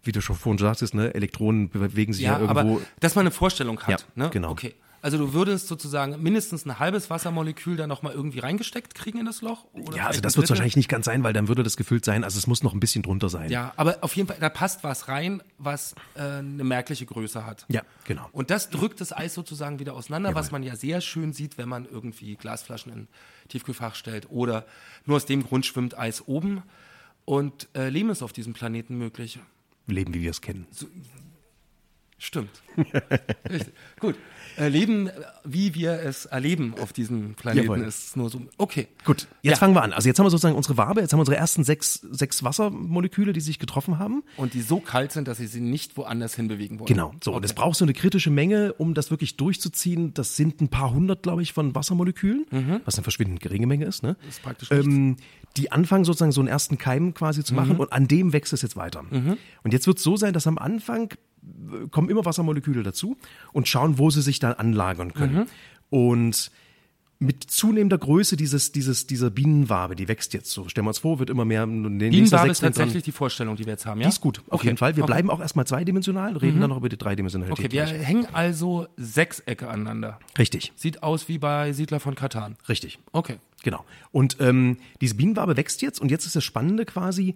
wie 0.04 0.12
du 0.12 0.22
schon 0.22 0.36
vorhin 0.36 0.58
sagtest, 0.58 0.96
ne, 0.96 1.14
Elektronen 1.14 1.70
bewegen 1.70 2.14
sich 2.14 2.24
ja, 2.24 2.34
ja 2.34 2.40
irgendwo. 2.40 2.60
Aber, 2.60 2.82
dass 3.00 3.16
man 3.16 3.24
eine 3.24 3.32
Vorstellung 3.32 3.80
hat. 3.82 3.90
Ja, 3.90 3.98
ne? 4.16 4.30
genau. 4.32 4.50
Okay. 4.52 4.74
Also 5.02 5.18
du 5.18 5.34
würdest 5.34 5.68
sozusagen 5.68 6.22
mindestens 6.22 6.66
ein 6.66 6.78
halbes 6.78 7.10
Wassermolekül 7.10 7.76
da 7.76 7.88
nochmal 7.88 8.14
irgendwie 8.14 8.40
reingesteckt 8.40 8.94
kriegen 8.94 9.20
in 9.20 9.26
das 9.26 9.42
Loch? 9.42 9.66
ja, 9.96 10.08
also 10.08 10.22
das 10.22 10.38
wird 10.38 10.48
wahrscheinlich 10.50 10.76
nicht 10.76 10.90
ganz 10.90 11.06
sein, 11.06 11.24
weil 11.24 11.34
dann 11.34 11.48
würde 11.48 11.64
das 11.64 11.76
gefüllt 11.76 12.06
sein. 12.06 12.24
Also 12.24 12.38
es 12.38 12.46
muss 12.46 12.62
noch 12.62 12.74
ein 12.74 12.80
bisschen 12.80 13.02
drunter 13.02 13.30
sein. 13.30 13.50
Ja, 13.50 13.74
aber 13.78 13.98
auf 14.02 14.16
jeden 14.16 14.28
Fall, 14.28 14.38
da 14.40 14.50
passt 14.50 14.84
was 14.84 15.08
rein, 15.08 15.42
was 15.58 15.96
äh, 16.14 16.22
eine 16.22 16.64
merkliche 16.64 17.06
Größe 17.06 17.46
hat. 17.46 17.66
Ja, 17.68 17.82
genau. 18.06 18.30
Und 18.32 18.52
das 18.52 18.70
drückt 18.70 19.02
das 19.02 19.12
Eis 19.12 19.34
sozusagen 19.34 19.80
wieder 19.80 19.94
auseinander, 19.96 20.30
Jawohl. 20.30 20.40
was 20.40 20.52
man 20.52 20.62
ja 20.62 20.76
sehr 20.76 21.02
schön 21.02 21.34
sieht, 21.34 21.58
wenn 21.58 21.68
man 21.68 21.88
irgendwie 21.92 22.36
Glasflaschen 22.36 22.92
in 22.92 23.08
Tiefkühlfach 23.50 23.96
stellt. 23.96 24.30
Oder 24.30 24.66
nur 25.06 25.18
aus 25.18 25.26
dem 25.26 25.44
Grund 25.44 25.66
schwimmt 25.66 25.98
Eis 25.98 26.28
oben. 26.28 26.62
Und 27.26 27.70
äh, 27.74 27.90
Leben 27.90 28.10
ist 28.10 28.22
auf 28.22 28.34
diesem 28.34 28.54
Planeten 28.54 28.98
möglich. 28.98 29.40
Leben, 29.88 30.14
wie 30.14 30.22
wir 30.22 30.32
es 30.32 30.42
kennen. 30.42 30.68
So, 30.72 30.88
stimmt. 32.22 32.62
Gut 34.00 34.16
erleben, 34.58 35.10
wie 35.44 35.74
wir 35.76 35.94
es 35.94 36.26
erleben 36.26 36.76
auf 36.80 36.94
diesem 36.94 37.34
Planeten, 37.36 37.68
Jawohl. 37.68 37.82
ist 37.82 38.18
nur 38.18 38.30
so. 38.30 38.42
Okay. 38.58 38.88
Gut, 39.06 39.28
jetzt 39.42 39.52
ja. 39.52 39.58
fangen 39.58 39.74
wir 39.74 39.82
an. 39.82 39.94
Also 39.94 40.08
jetzt 40.08 40.20
haben 40.20 40.26
wir 40.26 40.30
sozusagen 40.30 40.56
unsere 40.56 40.78
Wabe, 40.78 41.02
jetzt 41.02 41.14
haben 41.14 41.18
wir 41.18 41.22
unsere 41.22 41.38
ersten 41.38 41.64
sechs, 41.64 41.96
sechs 42.12 42.44
Wassermoleküle, 42.44 43.34
die 43.34 43.42
sich 43.42 43.60
getroffen 43.60 44.00
haben. 44.00 44.24
Und 44.38 44.54
die 44.54 44.62
so 44.62 44.80
kalt 44.80 45.12
sind, 45.12 45.28
dass 45.28 45.38
sie 45.38 45.48
sie 45.48 45.62
nicht 45.62 45.98
woanders 45.98 46.36
hinbewegen 46.36 46.80
wollen. 46.80 46.88
Genau. 46.88 47.14
So, 47.24 47.32
okay. 47.32 47.38
und 47.38 47.46
es 47.46 47.54
braucht 47.54 47.78
so 47.78 47.86
eine 47.86 47.94
kritische 47.94 48.30
Menge, 48.30 48.74
um 48.74 48.94
das 48.94 49.12
wirklich 49.12 49.38
durchzuziehen. 49.38 50.14
Das 50.14 50.36
sind 50.36 50.62
ein 50.62 50.70
paar 50.70 50.94
hundert, 50.94 51.24
glaube 51.24 51.42
ich, 51.42 51.54
von 51.54 51.76
Wassermolekülen, 51.76 52.46
mhm. 52.52 52.82
was 52.86 52.96
eine 52.96 53.04
verschwindend 53.04 53.42
geringe 53.42 53.68
Menge 53.68 53.86
ist. 53.86 54.04
Ne? 54.04 54.16
Das 54.22 54.36
ist 54.36 54.44
praktisch 54.44 54.72
ähm, 54.72 55.18
Die 55.58 55.72
anfangen 55.72 56.06
sozusagen 56.06 56.32
so 56.32 56.42
einen 56.42 56.48
ersten 56.48 56.78
Keim 56.78 57.14
quasi 57.14 57.44
zu 57.44 57.54
machen 57.54 57.74
mhm. 57.74 57.82
und 57.82 57.94
an 57.94 58.08
dem 58.08 58.34
wächst 58.34 58.54
es 58.54 58.62
jetzt 58.62 58.76
weiter. 58.76 59.04
Mhm. 59.04 59.38
Und 59.64 59.74
jetzt 59.74 59.88
wird 59.88 59.98
es 59.98 60.04
so 60.04 60.18
sein, 60.18 60.34
dass 60.34 60.48
am 60.48 60.58
Anfang 60.58 61.14
kommen 61.90 62.10
immer 62.10 62.26
Wassermoleküle 62.26 62.84
dazu 62.84 63.18
und 63.54 63.68
schauen, 63.68 63.98
wo 63.98 64.10
sie 64.10 64.22
sich 64.22 64.40
dann 64.40 64.54
anlagern 64.54 65.14
können. 65.14 65.36
Mhm. 65.36 65.46
Und 65.90 66.52
mit 67.22 67.44
zunehmender 67.44 68.00
Größe 68.00 68.36
dieses, 68.36 68.72
dieses, 68.72 69.06
dieser 69.06 69.30
Bienenwabe, 69.30 69.96
die 69.96 70.08
wächst 70.08 70.34
jetzt 70.34 70.50
so. 70.50 70.68
Stellen 70.68 70.86
wir 70.86 70.90
uns 70.90 70.98
vor, 70.98 71.20
wird 71.20 71.30
immer 71.30 71.46
mehr. 71.46 71.68
Bienenwabe 71.68 72.50
ist 72.50 72.62
tatsächlich 72.62 73.04
die 73.04 73.12
Vorstellung, 73.12 73.56
die 73.56 73.66
wir 73.66 73.74
jetzt 73.74 73.86
haben, 73.86 74.02
ja? 74.02 74.08
Die 74.08 74.10
ist 74.10 74.22
gut, 74.22 74.40
auf 74.48 74.56
okay. 74.56 74.68
jeden 74.68 74.78
Fall. 74.78 74.96
Wir 74.96 75.04
okay. 75.04 75.14
bleiben 75.14 75.30
auch 75.30 75.40
erstmal 75.40 75.68
zweidimensional, 75.68 76.36
reden 76.38 76.58
mhm. 76.58 76.62
dann 76.62 76.70
noch 76.72 76.78
über 76.78 76.90
die 76.90 76.98
Dreidimensionalität. 76.98 77.64
Okay, 77.64 77.72
wir 77.72 77.86
hängen 77.86 78.26
also 78.34 78.88
Sechsecke 78.98 79.70
aneinander. 79.70 80.18
Richtig. 80.36 80.74
Sieht 80.76 81.04
aus 81.04 81.28
wie 81.28 81.38
bei 81.38 81.74
Siedler 81.74 82.00
von 82.00 82.16
Katan. 82.16 82.58
Richtig. 82.68 82.98
Okay. 83.12 83.38
Genau. 83.62 83.86
Und 84.12 84.38
ähm, 84.40 84.78
diese 85.00 85.14
Bienenwabe 85.14 85.58
wächst 85.58 85.84
jetzt 85.84 86.02
und 86.02 86.10
jetzt 86.10 86.26
ist 86.26 86.36
das 86.36 86.44
Spannende 86.44 86.86
quasi, 86.86 87.36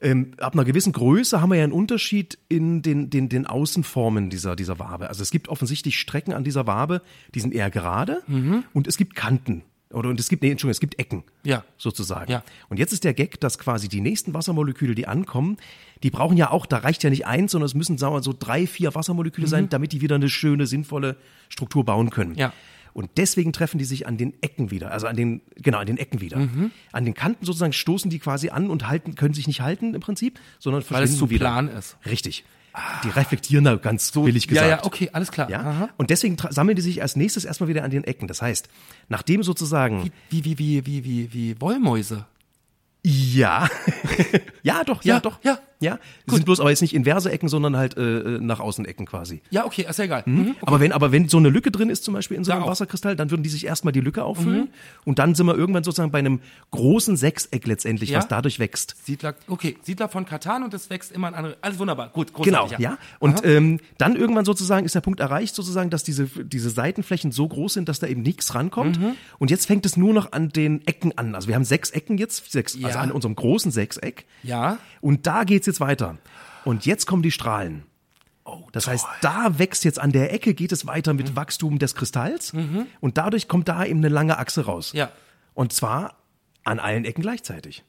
ähm, 0.00 0.32
ab 0.38 0.54
einer 0.54 0.64
gewissen 0.64 0.92
Größe 0.92 1.40
haben 1.40 1.50
wir 1.50 1.56
ja 1.56 1.64
einen 1.64 1.72
Unterschied 1.72 2.38
in 2.48 2.82
den, 2.82 3.10
den, 3.10 3.28
den 3.28 3.46
Außenformen 3.46 4.30
dieser, 4.30 4.56
dieser 4.56 4.78
Wabe. 4.78 5.08
Also 5.08 5.22
es 5.22 5.30
gibt 5.30 5.48
offensichtlich 5.48 5.98
Strecken 5.98 6.32
an 6.32 6.44
dieser 6.44 6.66
Wabe, 6.66 7.02
die 7.34 7.40
sind 7.40 7.54
eher 7.54 7.70
gerade 7.70 8.22
mhm. 8.26 8.64
und 8.72 8.86
es 8.86 8.96
gibt 8.96 9.14
Kanten. 9.14 9.62
Oder 9.92 10.10
und 10.10 10.18
es 10.18 10.28
gibt, 10.28 10.42
nee, 10.42 10.50
Entschuldigung, 10.50 10.72
es 10.72 10.80
gibt 10.80 10.98
Ecken. 10.98 11.22
Ja. 11.44 11.64
Sozusagen. 11.78 12.30
Ja. 12.30 12.42
Und 12.68 12.78
jetzt 12.78 12.92
ist 12.92 13.04
der 13.04 13.14
Gag, 13.14 13.40
dass 13.40 13.58
quasi 13.58 13.88
die 13.88 14.00
nächsten 14.00 14.34
Wassermoleküle, 14.34 14.94
die 14.94 15.06
ankommen, 15.06 15.58
die 16.02 16.10
brauchen 16.10 16.36
ja 16.36 16.50
auch, 16.50 16.66
da 16.66 16.78
reicht 16.78 17.04
ja 17.04 17.10
nicht 17.10 17.26
eins, 17.26 17.52
sondern 17.52 17.66
es 17.66 17.74
müssen, 17.74 17.96
sagen 17.96 18.12
wir 18.12 18.18
mal, 18.18 18.22
so 18.22 18.34
drei, 18.36 18.66
vier 18.66 18.94
Wassermoleküle 18.94 19.46
mhm. 19.46 19.50
sein, 19.50 19.68
damit 19.68 19.92
die 19.92 20.00
wieder 20.00 20.16
eine 20.16 20.28
schöne, 20.28 20.66
sinnvolle 20.66 21.16
Struktur 21.48 21.84
bauen 21.84 22.10
können. 22.10 22.34
Ja. 22.34 22.52
Und 22.96 23.10
deswegen 23.18 23.52
treffen 23.52 23.76
die 23.76 23.84
sich 23.84 24.06
an 24.06 24.16
den 24.16 24.32
Ecken 24.40 24.70
wieder, 24.70 24.90
also 24.90 25.06
an 25.06 25.16
den, 25.16 25.42
genau, 25.56 25.76
an 25.76 25.86
den 25.86 25.98
Ecken 25.98 26.22
wieder. 26.22 26.38
Mhm. 26.38 26.70
An 26.92 27.04
den 27.04 27.12
Kanten 27.12 27.44
sozusagen 27.44 27.74
stoßen 27.74 28.10
die 28.10 28.18
quasi 28.18 28.48
an 28.48 28.70
und 28.70 28.88
halten, 28.88 29.14
können 29.14 29.34
sich 29.34 29.46
nicht 29.46 29.60
halten 29.60 29.92
im 29.92 30.00
Prinzip, 30.00 30.40
sondern 30.58 30.82
Weil 30.88 31.02
es 31.02 31.18
zu 31.18 31.28
wieder. 31.28 31.40
plan 31.40 31.68
ist. 31.68 31.98
Richtig. 32.06 32.44
Die 33.04 33.10
reflektieren 33.10 33.64
da 33.64 33.76
ganz 33.76 34.12
so, 34.12 34.22
billig 34.22 34.48
gesagt. 34.48 34.66
Ja, 34.66 34.76
ja, 34.78 34.84
okay, 34.84 35.10
alles 35.12 35.30
klar. 35.30 35.50
Ja? 35.50 35.60
Aha. 35.60 35.88
Und 35.98 36.08
deswegen 36.08 36.38
sammeln 36.48 36.74
die 36.74 36.80
sich 36.80 37.02
als 37.02 37.16
nächstes 37.16 37.44
erstmal 37.44 37.68
wieder 37.68 37.84
an 37.84 37.90
den 37.90 38.02
Ecken. 38.02 38.28
Das 38.28 38.40
heißt, 38.40 38.66
nachdem 39.10 39.42
sozusagen. 39.42 40.10
Wie, 40.30 40.46
wie, 40.46 40.58
wie, 40.58 40.86
wie, 40.86 41.04
wie, 41.04 41.34
wie 41.34 41.60
Wollmäuse. 41.60 42.24
Ja. 43.02 43.68
ja, 44.62 44.84
doch, 44.84 45.04
ja, 45.04 45.16
ja, 45.16 45.20
doch. 45.20 45.38
Ja. 45.44 45.58
Ja, 45.80 45.98
Gut. 46.26 46.36
sind 46.36 46.44
bloß 46.44 46.60
aber 46.60 46.70
jetzt 46.70 46.80
nicht 46.80 46.94
inverse 46.94 47.30
Ecken, 47.30 47.48
sondern 47.48 47.76
halt 47.76 47.96
äh, 47.96 48.38
nach 48.40 48.60
Außenecken 48.60 49.06
quasi. 49.06 49.42
Ja, 49.50 49.66
okay, 49.66 49.86
ist 49.88 49.98
ja 49.98 50.04
egal. 50.04 50.22
Mhm. 50.24 50.36
Mhm, 50.36 50.50
okay. 50.50 50.58
Aber 50.62 50.80
wenn 50.80 50.92
aber 50.92 51.12
wenn 51.12 51.28
so 51.28 51.36
eine 51.36 51.48
Lücke 51.48 51.70
drin 51.70 51.90
ist, 51.90 52.04
zum 52.04 52.14
Beispiel 52.14 52.36
in 52.36 52.44
so 52.44 52.52
einem 52.52 52.62
ja, 52.62 52.68
Wasserkristall, 52.68 53.16
dann 53.16 53.30
würden 53.30 53.42
die 53.42 53.48
sich 53.48 53.66
erstmal 53.66 53.92
die 53.92 54.00
Lücke 54.00 54.24
auffüllen 54.24 54.64
mhm. 54.64 54.68
und 55.04 55.18
dann 55.18 55.34
sind 55.34 55.46
wir 55.46 55.56
irgendwann 55.56 55.84
sozusagen 55.84 56.10
bei 56.10 56.18
einem 56.18 56.40
großen 56.70 57.16
Sechseck 57.16 57.66
letztendlich, 57.66 58.10
ja? 58.10 58.18
was 58.18 58.28
dadurch 58.28 58.58
wächst. 58.58 58.96
Siedler, 59.04 59.34
okay, 59.48 59.76
Siedler 59.82 60.08
von 60.08 60.24
Katan 60.24 60.62
und 60.62 60.72
es 60.74 60.88
wächst 60.90 61.12
immer 61.12 61.28
an 61.28 61.34
andere. 61.34 61.56
Alles 61.60 61.78
wunderbar, 61.78 62.08
gut, 62.08 62.32
großartig. 62.32 62.76
Genau, 62.76 62.82
ja. 62.82 62.92
ja. 62.92 62.98
Und 63.18 63.44
ähm, 63.44 63.80
dann 63.98 64.16
irgendwann 64.16 64.44
sozusagen 64.44 64.86
ist 64.86 64.94
der 64.94 65.00
Punkt 65.02 65.20
erreicht, 65.20 65.54
sozusagen, 65.54 65.90
dass 65.90 66.04
diese 66.04 66.26
diese 66.26 66.70
Seitenflächen 66.70 67.32
so 67.32 67.46
groß 67.46 67.74
sind, 67.74 67.88
dass 67.88 67.98
da 67.98 68.06
eben 68.06 68.22
nichts 68.22 68.54
rankommt. 68.54 68.98
Mhm. 68.98 69.12
Und 69.38 69.50
jetzt 69.50 69.66
fängt 69.66 69.84
es 69.84 69.96
nur 69.96 70.14
noch 70.14 70.32
an 70.32 70.48
den 70.48 70.86
Ecken 70.86 71.16
an. 71.16 71.34
Also 71.34 71.48
wir 71.48 71.54
haben 71.54 71.64
sechs 71.64 71.90
Ecken 71.90 72.18
jetzt, 72.18 72.50
sechs, 72.50 72.74
ja. 72.74 72.86
also 72.86 72.98
an 72.98 73.12
unserem 73.12 73.34
großen 73.34 73.70
Sechseck. 73.70 74.24
Ja. 74.42 74.78
Und 75.00 75.26
da 75.26 75.44
geht's 75.44 75.65
jetzt 75.66 75.80
weiter. 75.80 76.18
Und 76.64 76.86
jetzt 76.86 77.06
kommen 77.06 77.22
die 77.22 77.30
Strahlen. 77.30 77.84
Oh, 78.44 78.68
das 78.72 78.84
toll. 78.84 78.94
heißt, 78.94 79.06
da 79.22 79.58
wächst 79.58 79.84
jetzt 79.84 79.98
an 79.98 80.12
der 80.12 80.32
Ecke, 80.32 80.54
geht 80.54 80.72
es 80.72 80.86
weiter 80.86 81.14
mit 81.14 81.30
mhm. 81.30 81.36
Wachstum 81.36 81.78
des 81.78 81.94
Kristalls 81.94 82.52
mhm. 82.52 82.86
und 83.00 83.18
dadurch 83.18 83.48
kommt 83.48 83.68
da 83.68 83.84
eben 83.84 83.98
eine 83.98 84.08
lange 84.08 84.38
Achse 84.38 84.64
raus. 84.66 84.92
Ja. 84.92 85.10
Und 85.54 85.72
zwar 85.72 86.16
an 86.64 86.78
allen 86.78 87.04
Ecken 87.04 87.22
gleichzeitig. 87.22 87.84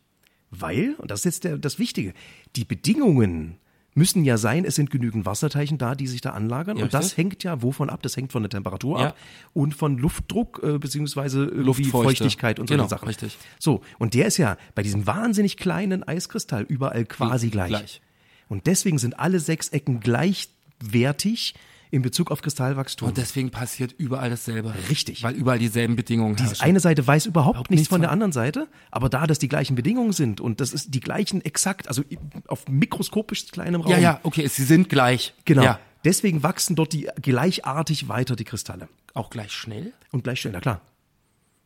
Weil, 0.50 0.96
und 0.98 1.12
das 1.12 1.20
ist 1.20 1.26
jetzt 1.26 1.44
der, 1.44 1.58
das 1.58 1.78
Wichtige, 1.78 2.13
die 2.56 2.66
Bedingungen 2.66 3.60
müssen 3.97 4.23
ja 4.23 4.38
sein, 4.38 4.63
es 4.63 4.75
sind 4.75 4.91
genügend 4.91 5.25
Wasserteilchen 5.25 5.77
da, 5.77 5.95
die 5.95 6.07
sich 6.07 6.21
da 6.21 6.29
anlagern. 6.29 6.77
Ja, 6.77 6.83
und 6.83 6.93
das 6.93 7.17
hängt 7.17 7.43
ja 7.43 7.62
wovon 7.63 7.89
ab? 7.89 8.01
Das 8.03 8.15
hängt 8.15 8.31
von 8.31 8.43
der 8.43 8.49
Temperatur 8.49 8.99
ja. 8.99 9.07
ab 9.07 9.17
und 9.53 9.73
von 9.73 9.97
Luftdruck 9.97 10.62
äh, 10.63 10.77
beziehungsweise 10.77 11.43
Luftfeuchtigkeit 11.45 12.60
und 12.60 12.67
solche 12.67 12.77
genau, 12.77 12.89
Sachen. 12.89 13.07
Richtig. 13.07 13.38
So, 13.60 13.81
und 13.97 14.13
der 14.13 14.27
ist 14.27 14.38
ja 14.38 14.57
bei 14.75 14.83
diesem 14.83 15.07
wahnsinnig 15.07 15.57
kleinen 15.57 16.07
Eiskristall 16.07 16.63
überall 16.63 17.05
quasi 17.05 17.49
gleich. 17.49 17.69
gleich. 17.69 18.01
Und 18.47 18.67
deswegen 18.67 18.99
sind 18.99 19.19
alle 19.19 19.39
sechs 19.39 19.69
Ecken 19.69 19.99
gleichwertig 19.99 21.55
in 21.91 22.02
Bezug 22.02 22.32
auf 22.32 22.41
Kristallwachstum. 22.41 23.10
Und 23.10 23.17
deswegen 23.17 23.50
passiert 23.50 23.93
überall 23.97 24.30
dasselbe. 24.30 24.73
Richtig. 24.89 25.23
Weil 25.23 25.36
überall 25.36 25.60
dieselben 25.60 25.95
Bedingungen 25.95 26.36
Die 26.36 26.43
herrschen. 26.43 26.63
eine 26.63 26.80
Seite 26.80 27.06
weiß 27.06 27.26
überhaupt, 27.26 27.56
überhaupt 27.56 27.71
nichts 27.71 27.88
von 27.88 28.02
der 28.02 28.12
anderen 28.12 28.32
Seite, 28.32 28.67
aber 28.91 29.10
da 29.10 29.28
das 29.28 29.39
die 29.39 29.47
gleichen 29.47 29.76
Bedingungen 29.76 30.13
sind 30.13 30.41
und 30.41 30.60
das 30.60 30.73
ist 30.73 30.93
die 30.93 31.00
gleichen 31.00 31.43
exakt, 31.43 31.88
also 31.88 32.04
auf 32.47 32.67
mikroskopisch 32.67 33.47
kleinem 33.52 33.82
Raum. 33.82 33.91
Ja, 33.91 33.97
ja, 33.97 34.19
okay, 34.23 34.47
sie 34.47 34.63
sind 34.63 34.89
gleich. 34.89 35.34
Genau. 35.45 35.63
Ja. 35.63 35.80
Deswegen 36.04 36.43
wachsen 36.43 36.76
dort 36.76 36.93
die 36.93 37.10
gleichartig 37.21 38.08
weiter 38.08 38.36
die 38.36 38.45
Kristalle. 38.45 38.88
Auch 39.13 39.30
gleich 39.30 39.52
schnell? 39.52 39.93
Und 40.12 40.23
gleich 40.23 40.41
schnell, 40.41 40.54
na 40.54 40.60
klar. 40.60 40.82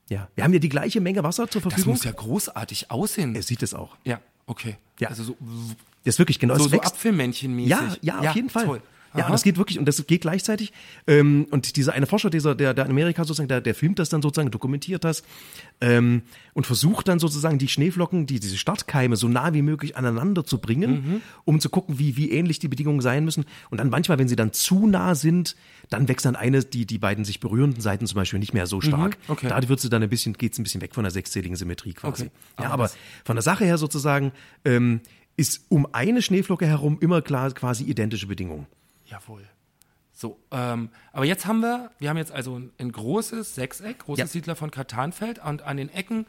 Ja, 0.10 0.27
wir 0.36 0.43
haben 0.43 0.53
ja 0.53 0.60
die 0.60 0.69
gleiche 0.69 0.99
Menge 0.99 1.23
Wasser 1.23 1.49
zur 1.49 1.62
Verfügung. 1.62 1.93
Das 1.93 2.01
muss 2.01 2.03
ja 2.03 2.12
großartig 2.12 2.91
aussehen. 2.91 3.34
Er 3.36 3.43
sieht 3.43 3.63
es 3.63 3.73
auch. 3.73 3.95
Ja, 4.03 4.19
okay. 4.45 4.77
Ja. 4.99 5.10
Also 5.10 5.23
so 5.23 5.38
das 6.03 6.15
ist 6.15 6.19
wirklich 6.19 6.39
genau. 6.39 6.57
So, 6.57 6.67
so 6.67 6.81
Apfelmännchenmäßig. 6.81 7.69
Ja, 7.69 7.95
ja, 8.01 8.19
auf 8.19 8.36
jeden 8.36 8.49
Fall. 8.49 8.65
Toll. 8.65 8.81
Ja, 9.15 9.26
und 9.26 9.32
das 9.32 9.43
geht 9.43 9.58
wirklich, 9.58 9.78
und 9.78 9.86
das 9.86 10.06
geht 10.08 10.21
gleichzeitig. 10.21 10.71
Ähm, 11.08 11.47
und 11.52 11.76
dieser 11.76 11.93
eine 11.93 12.06
Forscher, 12.06 12.30
dieser, 12.30 12.56
der, 12.56 12.74
der 12.74 12.86
in 12.86 12.91
Amerika 12.91 13.24
sozusagen, 13.24 13.50
der, 13.50 13.62
der 13.62 13.76
filmt 13.76 14.00
das 14.00 14.10
dann 14.10 14.21
sozusagen, 14.21 14.52
dokumentiert 14.52 15.04
das 15.04 15.24
ähm, 15.82 16.21
und 16.54 16.65
versucht 16.65 17.08
dann 17.08 17.19
sozusagen 17.19 17.58
die 17.58 17.67
Schneeflocken, 17.67 18.26
die, 18.26 18.39
diese 18.39 18.58
Startkeime 18.58 19.15
so 19.15 19.28
nah 19.28 19.54
wie 19.54 19.62
möglich 19.62 19.97
aneinander 19.97 20.45
zu 20.45 20.60
bringen, 20.60 20.91
mhm. 20.91 21.21
um 21.43 21.60
zu 21.60 21.69
gucken, 21.69 22.00
wie, 22.00 22.15
wie 22.15 22.32
ähnlich 22.32 22.60
die 22.60 22.67
Bedingungen 22.67 23.02
sein 23.02 23.26
müssen. 23.26 23.45
Und 23.69 23.80
dann 23.80 23.89
manchmal, 23.89 24.17
wenn 24.17 24.28
sie 24.28 24.36
dann 24.36 24.54
zu 24.54 24.88
nah 24.88 25.15
sind, 25.15 25.56
dann 25.89 26.08
wächst 26.08 26.26
dann 26.26 26.36
eine, 26.36 26.63
die, 26.63 26.86
die 26.86 26.97
beiden 26.97 27.26
sich 27.26 27.39
berührenden 27.39 27.82
Seiten 27.82 28.08
zum 28.08 28.15
Beispiel 28.15 28.39
nicht 28.39 28.54
mehr 28.54 28.67
so 28.67 28.80
stark. 28.80 29.17
Mhm, 29.28 29.32
okay. 29.32 29.47
Da 29.50 29.67
wird 29.67 29.80
sie 29.80 29.89
dann 29.89 30.04
ein 30.04 30.10
bisschen, 30.10 30.34
geht's 30.34 30.58
ein 30.58 30.63
bisschen 30.63 30.82
weg 30.82 30.95
von 30.95 31.04
der 31.04 31.12
sechszähligen 31.12 31.58
Symmetrie 31.58 31.93
quasi. 31.93 32.24
Okay. 32.24 32.32
Ja, 32.62 32.69
aber 32.69 32.89
von 33.26 33.36
der 33.36 33.43
Sache 33.43 33.65
her 33.65 33.78
sozusagen, 33.78 34.32
ähm, 34.63 35.02
ist 35.38 35.65
um 35.69 35.88
eine 35.93 36.21
Schneeflocke 36.21 36.65
herum 36.65 36.97
immer 37.02 37.21
klar 37.21 37.52
quasi 37.52 37.84
identische 37.84 38.28
Bedingungen. 38.28 38.67
Jawohl. 39.12 39.47
So, 40.13 40.39
ähm, 40.52 40.89
aber 41.13 41.26
jetzt 41.26 41.45
haben 41.45 41.62
wir, 41.62 41.91
wir 42.00 42.10
haben 42.10 42.17
jetzt 42.17 42.32
also 42.32 42.58
ein, 42.58 42.71
ein 42.80 42.91
großes 42.91 43.56
Sechseck, 43.56 44.00
großes 44.00 44.19
ja. 44.19 44.28
Siedler 44.28 44.56
von 44.56 44.71
Katanfeld 44.71 45.39
und 45.43 45.62
an 45.63 45.78
den 45.78 45.89
Ecken 45.89 46.26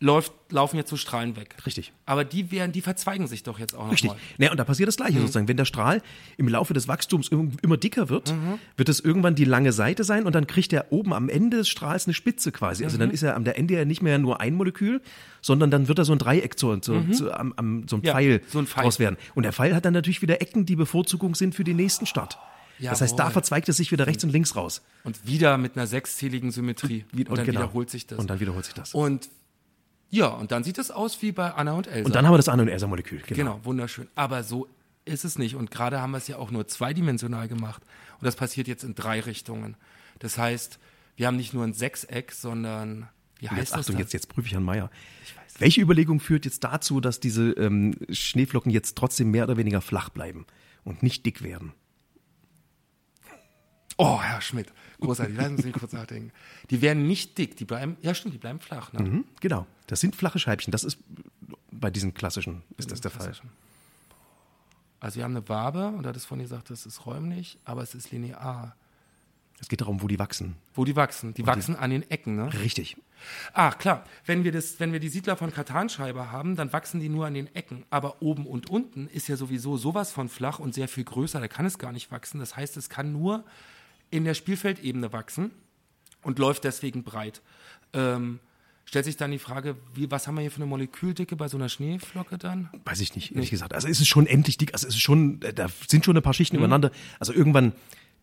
läuft, 0.00 0.32
laufen 0.50 0.76
jetzt 0.76 0.90
so 0.90 0.96
Strahlen 0.96 1.36
weg. 1.36 1.56
Richtig. 1.64 1.92
Aber 2.04 2.24
die 2.24 2.50
werden, 2.50 2.72
die 2.72 2.80
verzweigen 2.80 3.26
sich 3.26 3.42
doch 3.42 3.58
jetzt 3.58 3.74
auch 3.74 3.84
noch 3.84 3.92
Richtig. 3.92 4.10
Mal. 4.10 4.18
Naja, 4.38 4.50
und 4.50 4.58
da 4.58 4.64
passiert 4.64 4.88
das 4.88 4.96
Gleiche 4.96 5.14
mhm. 5.14 5.22
sozusagen. 5.22 5.48
Wenn 5.48 5.56
der 5.56 5.64
Strahl 5.64 6.02
im 6.36 6.48
Laufe 6.48 6.74
des 6.74 6.88
Wachstums 6.88 7.28
immer 7.28 7.76
dicker 7.76 8.08
wird, 8.08 8.32
mhm. 8.32 8.58
wird 8.76 8.88
es 8.88 9.00
irgendwann 9.00 9.34
die 9.34 9.44
lange 9.44 9.72
Seite 9.72 10.04
sein 10.04 10.26
und 10.26 10.34
dann 10.34 10.46
kriegt 10.46 10.72
er 10.72 10.92
oben 10.92 11.12
am 11.12 11.28
Ende 11.28 11.58
des 11.58 11.68
Strahls 11.68 12.06
eine 12.06 12.14
Spitze 12.14 12.52
quasi. 12.52 12.84
Also 12.84 12.96
mhm. 12.96 13.00
dann 13.00 13.10
ist 13.10 13.22
er 13.22 13.36
am 13.36 13.46
Ende 13.46 13.74
ja 13.74 13.84
nicht 13.84 14.02
mehr 14.02 14.18
nur 14.18 14.40
ein 14.40 14.54
Molekül, 14.54 15.00
sondern 15.40 15.70
dann 15.70 15.88
wird 15.88 15.98
er 15.98 16.04
so 16.04 16.12
ein 16.12 16.18
Dreieck 16.18 16.58
zu, 16.58 16.76
zu, 16.78 16.92
mhm. 16.92 17.12
zu 17.12 17.32
am, 17.32 17.54
am, 17.56 17.88
so 17.88 17.96
ein 17.96 18.02
Pfeil, 18.02 18.40
ja, 18.42 18.48
so 18.48 18.58
ein 18.58 18.66
Pfeil 18.66 18.84
draus 18.84 18.98
werden. 18.98 19.16
Und 19.34 19.44
der 19.44 19.52
Pfeil 19.52 19.74
hat 19.74 19.84
dann 19.84 19.94
natürlich 19.94 20.22
wieder 20.22 20.42
Ecken, 20.42 20.66
die 20.66 20.76
Bevorzugung 20.76 21.34
sind 21.34 21.54
für 21.54 21.64
den 21.64 21.76
nächsten 21.76 22.06
Start. 22.06 22.38
Jawohl. 22.78 22.90
Das 22.90 23.00
heißt, 23.02 23.18
da 23.18 23.30
verzweigt 23.30 23.68
es 23.68 23.76
sich 23.76 23.92
wieder 23.92 24.06
rechts 24.06 24.24
und 24.24 24.30
links 24.30 24.56
raus. 24.56 24.82
Und 25.04 25.26
wieder 25.26 25.58
mit 25.58 25.76
einer 25.76 25.86
sechszähligen 25.86 26.50
Symmetrie. 26.50 27.04
Und, 27.12 27.28
und 27.28 27.38
dann 27.38 27.46
genau. 27.46 27.60
wiederholt 27.60 27.88
sich 27.88 28.06
das. 28.06 28.18
Und 28.18 28.28
dann 28.28 28.40
wiederholt 28.40 28.64
sich 28.64 28.74
das. 28.74 28.94
Und 28.94 29.28
ja, 30.14 30.28
und 30.28 30.52
dann 30.52 30.62
sieht 30.62 30.78
es 30.78 30.92
aus 30.92 31.20
wie 31.22 31.32
bei 31.32 31.50
Anna 31.50 31.72
und 31.72 31.88
Elsa. 31.88 32.06
Und 32.06 32.14
dann 32.14 32.24
haben 32.24 32.32
wir 32.32 32.36
das 32.36 32.48
Anna 32.48 32.62
und 32.62 32.68
Elsa-Molekül. 32.68 33.22
Genau. 33.26 33.36
genau, 33.36 33.64
wunderschön. 33.64 34.06
Aber 34.14 34.44
so 34.44 34.68
ist 35.04 35.24
es 35.24 35.38
nicht. 35.38 35.56
Und 35.56 35.72
gerade 35.72 36.00
haben 36.00 36.12
wir 36.12 36.18
es 36.18 36.28
ja 36.28 36.36
auch 36.36 36.52
nur 36.52 36.68
zweidimensional 36.68 37.48
gemacht. 37.48 37.82
Und 38.20 38.24
das 38.24 38.36
passiert 38.36 38.68
jetzt 38.68 38.84
in 38.84 38.94
drei 38.94 39.18
Richtungen. 39.18 39.76
Das 40.20 40.38
heißt, 40.38 40.78
wir 41.16 41.26
haben 41.26 41.36
nicht 41.36 41.52
nur 41.52 41.64
ein 41.64 41.74
Sechseck, 41.74 42.30
sondern 42.30 43.08
wie 43.40 43.48
heißt 43.48 43.58
jetzt, 43.58 43.72
das? 43.72 43.80
Achtung, 43.80 43.94
dann? 43.96 44.02
jetzt, 44.02 44.12
jetzt 44.12 44.28
prüfe 44.28 44.46
ich 44.46 44.52
Herrn 44.52 44.62
Meier. 44.62 44.88
Welche 45.58 45.80
Überlegung 45.80 46.20
führt 46.20 46.44
jetzt 46.44 46.62
dazu, 46.62 47.00
dass 47.00 47.18
diese 47.18 47.50
ähm, 47.52 47.96
Schneeflocken 48.08 48.70
jetzt 48.70 48.96
trotzdem 48.96 49.32
mehr 49.32 49.44
oder 49.44 49.56
weniger 49.56 49.80
flach 49.80 50.10
bleiben 50.10 50.46
und 50.84 51.02
nicht 51.02 51.26
dick 51.26 51.42
werden? 51.42 51.72
Oh, 53.96 54.20
Herr 54.20 54.40
Schmidt, 54.40 54.72
großartig. 55.00 55.36
Lassen 55.36 55.56
Sie 55.58 55.66
mich 55.66 55.74
kurz 55.74 55.92
nachdenken. 55.92 56.32
Die 56.70 56.82
werden 56.82 57.06
nicht 57.06 57.38
dick, 57.38 57.56
die 57.56 57.64
bleiben, 57.64 57.96
ja 58.02 58.14
stimmt, 58.14 58.34
die 58.34 58.38
bleiben 58.38 58.60
flach. 58.60 58.92
Ne? 58.92 59.02
Mhm, 59.02 59.24
genau. 59.40 59.66
Das 59.86 60.00
sind 60.00 60.16
flache 60.16 60.38
Scheibchen. 60.38 60.72
Das 60.72 60.84
ist 60.84 60.98
bei 61.70 61.90
diesen 61.90 62.14
klassischen 62.14 62.62
ist 62.76 62.90
das 62.90 63.00
der 63.00 63.10
Fall. 63.10 63.32
Also 65.00 65.16
wir 65.16 65.24
haben 65.24 65.36
eine 65.36 65.48
Wabe, 65.48 65.88
und 65.88 66.04
er 66.06 66.08
hat 66.08 66.16
es 66.16 66.24
vorhin 66.24 66.44
gesagt, 66.44 66.70
das 66.70 66.86
ist 66.86 67.04
räumlich, 67.04 67.58
aber 67.64 67.82
es 67.82 67.94
ist 67.94 68.10
linear. 68.10 68.74
Es 69.60 69.68
geht 69.68 69.80
darum, 69.80 70.02
wo 70.02 70.08
die 70.08 70.18
wachsen. 70.18 70.56
Wo 70.74 70.84
die 70.84 70.96
wachsen. 70.96 71.34
Die 71.34 71.46
wachsen 71.46 71.76
an 71.76 71.90
den 71.90 72.10
Ecken, 72.10 72.36
ne? 72.36 72.52
Richtig. 72.54 72.96
Ah, 73.52 73.70
klar. 73.70 74.04
Wenn 74.24 74.44
wir, 74.44 74.52
das, 74.52 74.80
wenn 74.80 74.92
wir 74.92 75.00
die 75.00 75.08
Siedler 75.08 75.36
von 75.36 75.52
Katanscheibe 75.52 76.32
haben, 76.32 76.56
dann 76.56 76.72
wachsen 76.72 77.00
die 77.00 77.08
nur 77.08 77.26
an 77.26 77.34
den 77.34 77.54
Ecken. 77.54 77.84
Aber 77.90 78.20
oben 78.20 78.46
und 78.46 78.68
unten 78.68 79.06
ist 79.06 79.28
ja 79.28 79.36
sowieso 79.36 79.76
sowas 79.76 80.10
von 80.10 80.28
flach 80.28 80.58
und 80.58 80.74
sehr 80.74 80.88
viel 80.88 81.04
größer. 81.04 81.38
Da 81.38 81.48
kann 81.48 81.66
es 81.66 81.78
gar 81.78 81.92
nicht 81.92 82.10
wachsen. 82.10 82.40
Das 82.40 82.56
heißt, 82.56 82.76
es 82.76 82.88
kann 82.88 83.12
nur 83.12 83.44
in 84.14 84.24
der 84.24 84.34
Spielfeldebene 84.34 85.12
wachsen 85.12 85.50
und 86.22 86.38
läuft 86.38 86.64
deswegen 86.64 87.02
breit. 87.02 87.42
Ähm, 87.92 88.38
stellt 88.84 89.04
sich 89.06 89.16
dann 89.16 89.30
die 89.30 89.38
Frage, 89.38 89.76
wie, 89.94 90.10
was 90.10 90.26
haben 90.26 90.36
wir 90.36 90.42
hier 90.42 90.50
für 90.50 90.56
eine 90.58 90.66
Moleküldicke 90.66 91.36
bei 91.36 91.48
so 91.48 91.56
einer 91.56 91.68
Schneeflocke 91.68 92.38
dann? 92.38 92.70
Weiß 92.84 93.00
ich 93.00 93.14
nicht, 93.14 93.34
ehrlich 93.34 93.50
gesagt. 93.50 93.74
Also 93.74 93.88
es 93.88 94.00
ist 94.00 94.08
schon 94.08 94.26
endlich 94.26 94.56
dick. 94.58 94.72
Also 94.72 94.86
es 94.88 94.94
ist 94.94 95.00
schon, 95.02 95.42
äh, 95.42 95.52
da 95.52 95.66
sind 95.88 96.04
schon 96.04 96.16
ein 96.16 96.22
paar 96.22 96.30
Mhm. 96.32 96.34
Schichten 96.34 96.56
übereinander. 96.56 96.90
Also 97.18 97.32
irgendwann 97.32 97.72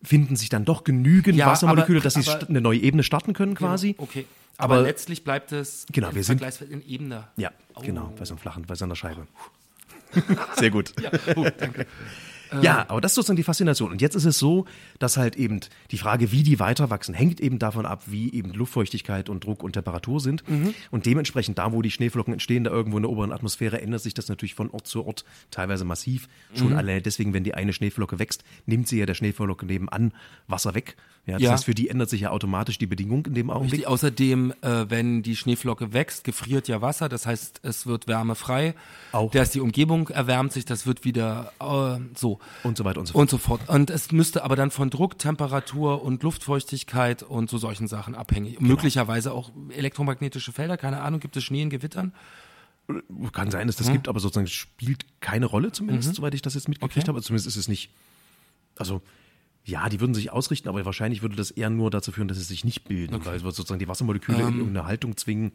finden 0.02 0.34
sich 0.36 0.48
dann 0.48 0.64
doch 0.64 0.82
genügend 0.84 1.36
Ja, 1.36 1.46
Wassermoleküle, 1.46 1.98
aber- 1.98 2.04
dass 2.04 2.14
sie 2.14 2.28
aber- 2.30 2.48
eine 2.48 2.60
neue 2.60 2.78
Ebene 2.80 3.02
starten 3.02 3.34
können 3.34 3.54
quasi. 3.54 3.94
Okay. 3.98 4.26
Aber, 4.58 4.74
Aber- 4.76 4.82
letztlich 4.84 5.24
bleibt 5.24 5.52
es 5.52 5.86
Genau, 5.92 6.08
im 6.08 6.14
wir 6.14 6.24
sind- 6.24 6.38
Vergleichsfeld 6.38 6.70
in 6.70 6.82
Ebene. 6.86 7.28
Ja, 7.36 7.50
Oh. 7.74 7.80
genau, 7.82 8.12
bei 8.18 8.24
so 8.24 8.34
einem 8.34 8.38
flachen, 8.40 8.64
bei 8.66 8.74
so 8.74 8.84
einer 8.84 8.96
Scheibe. 8.96 9.26
Sehr 10.56 10.70
gut. 10.70 10.92
Ja, 11.00 11.10
gut, 11.34 11.52
danke. 11.58 11.86
Ja, 12.60 12.84
aber 12.88 13.00
das 13.00 13.12
ist 13.12 13.16
sozusagen 13.16 13.36
die 13.36 13.42
Faszination. 13.42 13.90
Und 13.90 14.02
jetzt 14.02 14.14
ist 14.14 14.24
es 14.24 14.38
so, 14.38 14.66
dass 14.98 15.16
halt 15.16 15.36
eben 15.36 15.60
die 15.90 15.98
Frage, 15.98 16.32
wie 16.32 16.42
die 16.42 16.60
weiter 16.60 16.90
wachsen, 16.90 17.14
hängt 17.14 17.40
eben 17.40 17.58
davon 17.58 17.86
ab, 17.86 18.04
wie 18.06 18.32
eben 18.32 18.52
Luftfeuchtigkeit 18.52 19.28
und 19.28 19.44
Druck 19.44 19.62
und 19.62 19.72
Temperatur 19.72 20.20
sind. 20.20 20.44
Und 20.90 21.06
dementsprechend 21.06 21.58
da, 21.58 21.72
wo 21.72 21.82
die 21.82 21.90
Schneeflocken 21.90 22.32
entstehen, 22.32 22.64
da 22.64 22.70
irgendwo 22.70 22.98
in 22.98 23.02
der 23.02 23.10
oberen 23.10 23.32
Atmosphäre, 23.32 23.80
ändert 23.80 24.02
sich 24.02 24.14
das 24.14 24.28
natürlich 24.28 24.54
von 24.54 24.70
Ort 24.70 24.86
zu 24.86 25.04
Ort 25.06 25.24
teilweise 25.50 25.84
massiv. 25.84 26.28
Schon 26.54 26.74
alleine 26.74 27.02
deswegen, 27.02 27.32
wenn 27.32 27.44
die 27.44 27.54
eine 27.54 27.72
Schneeflocke 27.72 28.18
wächst, 28.18 28.44
nimmt 28.66 28.88
sie 28.88 28.98
ja 28.98 29.06
der 29.06 29.14
Schneeflocke 29.14 29.66
nebenan 29.66 30.12
Wasser 30.46 30.74
weg. 30.74 30.96
Ja, 31.24 31.34
das 31.34 31.42
Ja. 31.42 31.52
heißt, 31.52 31.64
für 31.66 31.74
die 31.74 31.88
ändert 31.88 32.10
sich 32.10 32.22
ja 32.22 32.30
automatisch 32.30 32.78
die 32.78 32.86
Bedingung 32.88 33.24
in 33.26 33.34
dem 33.34 33.48
Augenblick. 33.50 33.72
Richtig. 33.74 33.86
Außerdem, 33.86 34.52
äh, 34.60 34.86
wenn 34.90 35.22
die 35.22 35.36
Schneeflocke 35.36 35.92
wächst, 35.92 36.24
gefriert 36.24 36.66
ja 36.66 36.80
Wasser, 36.82 37.08
das 37.08 37.26
heißt, 37.26 37.60
es 37.62 37.86
wird 37.86 38.08
wärmefrei. 38.08 38.74
Auch. 39.12 39.30
Da 39.30 39.42
ist 39.42 39.54
die 39.54 39.60
Umgebung 39.60 40.08
erwärmt 40.08 40.52
sich, 40.52 40.64
das 40.64 40.84
wird 40.84 41.04
wieder 41.04 41.52
äh, 41.60 42.00
so. 42.18 42.40
Und 42.64 42.76
so 42.76 42.84
weiter 42.84 42.98
und 42.98 43.06
so 43.06 43.12
fort. 43.12 43.20
Und 43.22 43.30
so 43.30 43.38
fort. 43.38 43.68
Und 43.68 43.90
es 43.90 44.10
müsste 44.10 44.42
aber 44.42 44.56
dann 44.56 44.72
von 44.72 44.90
Druck, 44.90 45.16
Temperatur 45.16 46.02
und 46.02 46.24
Luftfeuchtigkeit 46.24 47.22
und 47.22 47.48
so 47.48 47.56
solchen 47.56 47.86
Sachen 47.86 48.16
abhängig. 48.16 48.56
Genau. 48.56 48.70
Möglicherweise 48.70 49.32
auch 49.32 49.52
elektromagnetische 49.70 50.50
Felder, 50.50 50.76
keine 50.76 51.02
Ahnung, 51.02 51.20
gibt 51.20 51.36
es 51.36 51.44
Schnee 51.44 51.62
in 51.62 51.70
Gewittern? 51.70 52.12
Kann 53.30 53.52
sein, 53.52 53.68
dass 53.68 53.76
das 53.76 53.92
gibt, 53.92 54.08
aber 54.08 54.18
sozusagen 54.18 54.48
spielt 54.48 55.06
keine 55.20 55.46
Rolle 55.46 55.70
zumindest, 55.70 56.16
soweit 56.16 56.34
ich 56.34 56.42
das 56.42 56.54
jetzt 56.54 56.68
mitgekriegt 56.68 56.96
Mhm. 57.06 57.10
Okay. 57.10 57.16
habe. 57.16 57.22
Zumindest 57.22 57.46
ist 57.46 57.56
es 57.56 57.68
nicht. 57.68 57.90
Also, 58.76 59.02
ja, 59.64 59.88
die 59.88 60.00
würden 60.00 60.14
sich 60.14 60.32
ausrichten, 60.32 60.68
aber 60.68 60.84
wahrscheinlich 60.84 61.22
würde 61.22 61.36
das 61.36 61.50
eher 61.50 61.70
nur 61.70 61.90
dazu 61.90 62.12
führen, 62.12 62.28
dass 62.28 62.38
sie 62.38 62.44
sich 62.44 62.64
nicht 62.64 62.84
bilden, 62.84 63.24
weil 63.24 63.36
es 63.36 63.42
sozusagen 63.42 63.78
die 63.78 63.88
Wassermoleküle 63.88 64.38
Ähm. 64.38 64.48
in 64.48 64.58
irgendeine 64.58 64.86
Haltung 64.86 65.16
zwingen, 65.16 65.52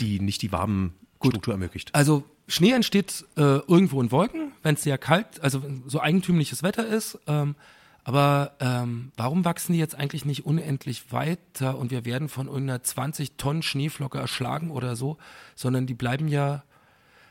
die 0.00 0.20
nicht 0.20 0.42
die 0.42 0.50
Wabenstruktur 0.52 1.54
ermöglicht. 1.54 1.94
Also 1.94 2.24
Schnee 2.48 2.72
entsteht 2.72 3.26
äh, 3.36 3.40
irgendwo 3.42 4.00
in 4.00 4.10
Wolken, 4.10 4.52
wenn 4.62 4.74
es 4.74 4.82
sehr 4.82 4.98
kalt, 4.98 5.40
also 5.42 5.62
wenn 5.62 5.82
so 5.86 6.00
eigentümliches 6.00 6.62
Wetter 6.62 6.86
ist. 6.86 7.18
Ähm, 7.26 7.54
aber 8.02 8.52
ähm, 8.60 9.12
warum 9.16 9.44
wachsen 9.44 9.74
die 9.74 9.78
jetzt 9.78 9.94
eigentlich 9.94 10.24
nicht 10.24 10.46
unendlich 10.46 11.12
weiter 11.12 11.76
und 11.78 11.90
wir 11.90 12.06
werden 12.06 12.30
von 12.30 12.46
irgendeiner 12.46 12.82
20 12.82 13.36
Tonnen 13.36 13.62
Schneeflocke 13.62 14.18
erschlagen 14.18 14.70
oder 14.70 14.96
so, 14.96 15.18
sondern 15.54 15.86
die 15.86 15.94
bleiben 15.94 16.26
ja, 16.26 16.64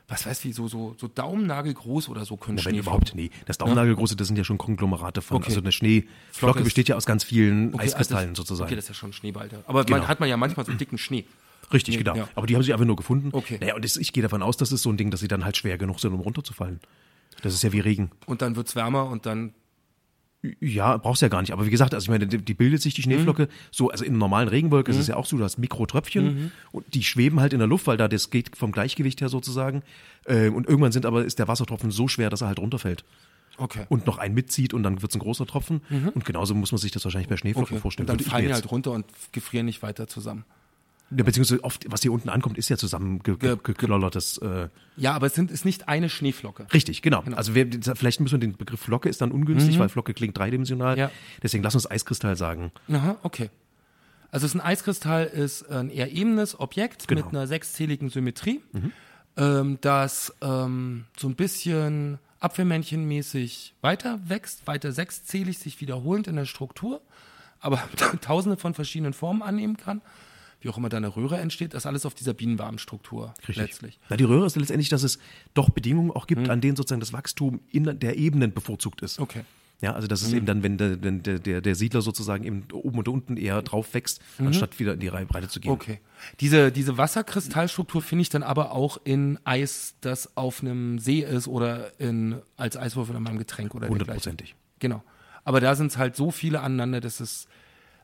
was 0.10 0.26
weiß 0.26 0.44
wie, 0.44 0.52
so, 0.52 0.68
so, 0.68 0.96
so 1.00 1.08
daumennagelgroß 1.08 2.10
oder 2.10 2.26
so 2.26 2.36
können 2.36 2.58
Ja, 2.58 2.66
wenn 2.66 2.76
überhaupt, 2.76 3.14
nee. 3.16 3.30
Das 3.46 3.58
Daumennagelgroße, 3.60 4.16
das 4.16 4.28
sind 4.28 4.38
ja 4.38 4.44
schon 4.44 4.58
Konglomerate 4.58 5.22
von. 5.22 5.38
Okay. 5.38 5.48
Also 5.50 5.62
eine 5.62 5.72
Schneeflocke 5.72 6.64
besteht 6.64 6.90
ja 6.90 6.96
aus 6.96 7.06
ganz 7.06 7.24
vielen 7.24 7.74
Okay, 7.74 7.84
Eiskristallen 7.84 8.30
also 8.30 8.42
sozusagen. 8.42 8.68
Okay, 8.68 8.76
das 8.76 8.86
ist 8.86 8.90
ja 8.90 8.96
schon 8.96 9.14
Schneeball. 9.14 9.50
Aber 9.68 9.86
Genau. 9.86 10.00
man 10.00 10.08
hat 10.08 10.20
man 10.20 10.28
ja 10.28 10.36
manchmal 10.36 10.66
so 10.66 10.74
dicken 10.74 10.98
Schnee. 10.98 11.26
Richtig, 11.72 11.96
Nee, 11.96 12.04
genau. 12.04 12.16
ja. 12.16 12.28
Aber 12.34 12.48
die 12.48 12.56
haben 12.56 12.64
sie 12.64 12.74
einfach 12.74 12.86
nur 12.88 12.96
gefunden. 12.96 13.30
Okay. 13.32 13.60
Naja, 13.62 13.76
und 13.76 13.86
das, 13.86 13.96
ich 13.98 14.12
gehe 14.12 14.24
davon 14.24 14.42
aus, 14.42 14.58
das 14.58 14.72
ist 14.72 14.82
so 14.82 14.90
ein 14.90 14.98
Ding, 14.98 15.12
dass 15.12 15.20
sie 15.20 15.28
dann 15.28 15.46
halt 15.46 15.56
schwer 15.56 15.78
genug 15.78 16.00
sind, 16.00 16.12
um 16.14 16.20
runterzufallen. 16.20 16.80
Das 17.44 17.54
ist 17.54 17.62
ja 17.64 17.72
wie 17.72 17.80
Regen. 17.80 18.10
Und 18.26 18.42
dann 18.42 18.56
wird's 18.56 18.76
wärmer 18.76 19.06
und 19.06 19.26
dann 19.28 19.54
Ja, 20.62 20.96
brauchst 20.96 21.22
ja 21.22 21.28
gar 21.28 21.42
nicht. 21.42 21.52
Aber 21.52 21.66
wie 21.66 21.70
gesagt, 21.70 21.94
also 21.94 22.06
ich 22.06 22.10
meine, 22.10 22.26
die, 22.26 22.38
die 22.38 22.54
bildet 22.54 22.82
sich 22.82 22.94
die 22.94 23.02
Schneeflocke 23.02 23.44
Mhm. 23.44 23.48
so, 23.72 23.90
also 23.90 24.06
in 24.06 24.12
einer 24.12 24.20
normalen 24.20 24.48
Regenwolke 24.48 24.90
ist 24.90 24.98
es 24.98 25.08
ja 25.08 25.18
auch 25.18 25.26
so, 25.26 25.38
du 25.38 25.44
hast 25.44 25.58
Mikrotröpfchen 25.58 26.26
Mhm. 26.26 26.52
und 26.72 26.94
die 26.94 27.04
schweben 27.04 27.42
halt 27.42 27.52
in 27.52 27.60
der 27.60 27.68
Luft, 27.68 27.88
weil 27.88 27.98
da 27.98 28.08
das 28.08 28.30
geht 28.30 28.56
vom 28.56 28.72
Gleichgewicht 28.72 29.20
her 29.20 29.28
sozusagen. 29.28 29.84
Ähm, 30.28 30.56
und 30.56 30.66
irgendwann 30.68 30.94
sind 30.94 31.06
aber, 31.06 31.26
ist 31.26 31.40
der 31.40 31.50
Wassertropfen 31.50 31.92
so 31.92 32.08
schwer, 32.08 32.30
dass 32.30 32.40
er 32.42 32.48
halt 32.48 32.60
runterfällt. 32.60 33.04
okay. 33.58 33.86
Und 33.90 34.06
noch 34.08 34.18
einen 34.18 34.34
mitzieht 34.34 34.74
und 34.74 34.84
dann 34.84 35.02
wird's 35.02 35.16
ein 35.16 35.20
großer 35.20 35.46
Tropfen. 35.46 35.82
Und 36.14 36.24
genauso 36.24 36.56
muss 36.56 36.72
man 36.72 36.80
sich 36.80 36.92
das 36.94 37.04
wahrscheinlich 37.04 37.28
bei 37.28 37.36
Schneeflocken 37.36 37.72
Mhm. 37.74 37.76
okay. 37.78 37.82
vorstellen. 37.82 38.10
Und 38.10 38.22
dann 38.22 38.26
fallen 38.26 38.48
die 38.48 38.54
halt 38.54 38.72
runter 38.72 38.92
und 38.94 39.06
gefrieren 39.34 39.66
nicht 39.66 39.82
weiter 39.82 40.08
zusammen. 40.08 40.46
Ja, 41.16 41.24
beziehungsweise 41.24 41.64
oft, 41.64 41.86
was 41.92 42.02
hier 42.04 42.12
unten 42.12 42.30
ankommt, 42.30 42.58
ist 42.58 42.70
ja 42.70 42.78
zusammengeknollertes. 42.78 44.38
Äh, 44.40 44.70
Ja, 44.96 45.14
aber 45.14 45.28
es 45.28 45.34
sind, 45.36 45.50
ist 45.52 45.66
nicht 45.66 45.88
eine 45.88 46.10
Schneeflocke. 46.10 46.68
richtig, 46.74 47.02
genau. 47.02 47.24
Also 47.36 47.56
wir, 47.56 47.68
vielleicht 47.96 48.20
müssen 48.20 48.34
wir 48.34 48.40
den 48.48 48.56
Begriff 48.58 48.80
Flocke 48.80 49.10
ist 49.10 49.22
dann 49.22 49.32
ungünstig, 49.32 49.80
weil 49.80 49.90
Flocke 49.90 50.14
klingt 50.14 50.38
dreidimensional. 50.38 50.94
Mhm. 50.96 51.00
Ja. 51.00 51.12
Deswegen 51.42 51.64
lass 51.64 51.74
uns 51.76 51.90
Eiskristall 51.90 52.36
sagen. 52.36 52.72
Aha, 52.92 53.18
okay. 53.24 53.50
Also 54.32 54.46
es 54.46 54.54
ist 54.54 54.62
ein 54.62 54.66
Eiskristall 54.66 55.26
ist 55.26 55.68
ein 55.72 55.90
eher 55.90 56.12
ebenes 56.12 56.60
Objekt 56.60 57.08
Genau. 57.08 57.22
mit 57.26 57.34
einer 57.34 57.48
sechszähligen 57.48 58.10
Symmetrie, 58.10 58.62
ähm, 59.38 59.80
das 59.82 60.34
ähm, 60.42 61.06
so 61.18 61.28
ein 61.28 61.36
bisschen 61.36 62.20
Apfelmännchenmäßig 62.40 63.74
weiter 63.82 64.20
wächst, 64.28 64.68
weiter 64.68 64.92
sechszählig, 64.92 65.58
sich 65.60 65.82
wiederholend 65.82 66.28
in 66.28 66.36
der 66.36 66.46
Struktur, 66.46 67.02
aber 67.60 67.82
tausende 68.22 68.58
von 68.58 68.74
verschiedenen 68.74 69.14
Formen 69.14 69.42
annehmen 69.42 69.78
kann. 69.78 70.02
Wie 70.62 70.70
auch 70.70 70.78
immer 70.78 70.90
da 70.90 70.98
eine 70.98 71.16
Röhre 71.16 71.38
entsteht, 71.38 71.74
das 71.74 71.86
alles 71.86 72.06
auf 72.06 72.14
dieser 72.14 72.34
Bienenwabenstruktur 72.34 73.34
letztlich. 73.48 74.00
Na, 74.10 74.18
die 74.18 74.26
Röhre 74.26 74.46
ist 74.46 74.58
letztendlich, 74.58 74.90
dass 74.90 75.04
es 75.04 75.20
doch 75.54 75.70
Bedingungen 75.70 76.12
auch 76.12 76.28
gibt, 76.28 76.50
an 76.50 76.60
denen 76.60 76.76
sozusagen 76.76 77.00
das 77.00 77.14
Wachstum 77.14 77.62
in 77.70 78.00
der 78.00 78.18
Ebenen 78.18 78.54
bevorzugt 78.54 79.02
ist. 79.02 79.20
Mhm. 79.20 79.24
Okay. 79.24 79.42
Ja, 79.82 79.94
also 79.94 80.08
das 80.08 80.22
ist 80.22 80.34
eben 80.34 80.46
dann, 80.46 80.62
wenn 80.62 80.78
der, 80.78 81.02
wenn 81.02 81.24
der, 81.24 81.40
der, 81.40 81.62
der 81.62 81.76
Siedler 81.76 82.02
sozusagen 82.02 82.44
eben 82.44 82.66
oben 82.74 82.98
und 82.98 83.08
unten 83.08 83.38
eher 83.38 83.62
drauf 83.62 83.94
wächst, 83.94 84.22
anstatt 84.38 84.78
wieder 84.78 84.94
in 84.96 85.00
die 85.00 85.08
Reihe 85.08 85.26
Breite 85.26 85.48
zu 85.48 85.62
gehen. 85.62 85.72
Mhm. 85.72 85.76
Okay. 85.76 86.00
Diese, 86.42 86.72
diese 86.72 86.98
Wasserkristallstruktur 86.98 88.02
finde 88.02 88.24
ich 88.24 88.30
dann 88.30 88.44
aber 88.44 88.74
auch 88.74 89.00
in 89.06 89.40
Eis, 89.46 89.96
das 90.02 90.36
auf 90.36 90.62
einem 90.62 91.00
See 91.00 91.22
ist 91.22 91.48
oder 91.48 91.98
in, 91.98 92.42
als 92.58 92.76
Eiswürfel 92.76 93.16
in 93.16 93.24
meinem 93.24 93.38
Getränk 93.38 93.74
oder. 93.74 93.88
Hundertprozentig. 93.88 94.56
Genau. 94.80 95.02
Aber 95.46 95.62
da 95.62 95.76
sind 95.76 95.88
es 95.88 95.98
halt 95.98 96.18
so 96.18 96.30
viele 96.30 96.60
aneinander, 96.60 97.00
dass 97.00 97.22
es 97.22 97.48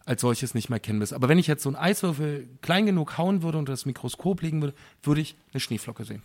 als 0.05 0.21
solches 0.21 0.53
nicht 0.53 0.69
mehr 0.69 0.79
kennen 0.79 1.01
ist. 1.01 1.13
Aber 1.13 1.29
wenn 1.29 1.39
ich 1.39 1.47
jetzt 1.47 1.63
so 1.63 1.69
einen 1.69 1.75
Eiswürfel 1.75 2.47
klein 2.61 2.85
genug 2.85 3.17
hauen 3.17 3.41
würde 3.41 3.57
und 3.57 3.67
das 3.69 3.85
Mikroskop 3.85 4.41
legen 4.41 4.61
würde, 4.61 4.75
würde 5.03 5.21
ich 5.21 5.35
eine 5.53 5.59
Schneeflocke 5.59 6.05
sehen. 6.05 6.21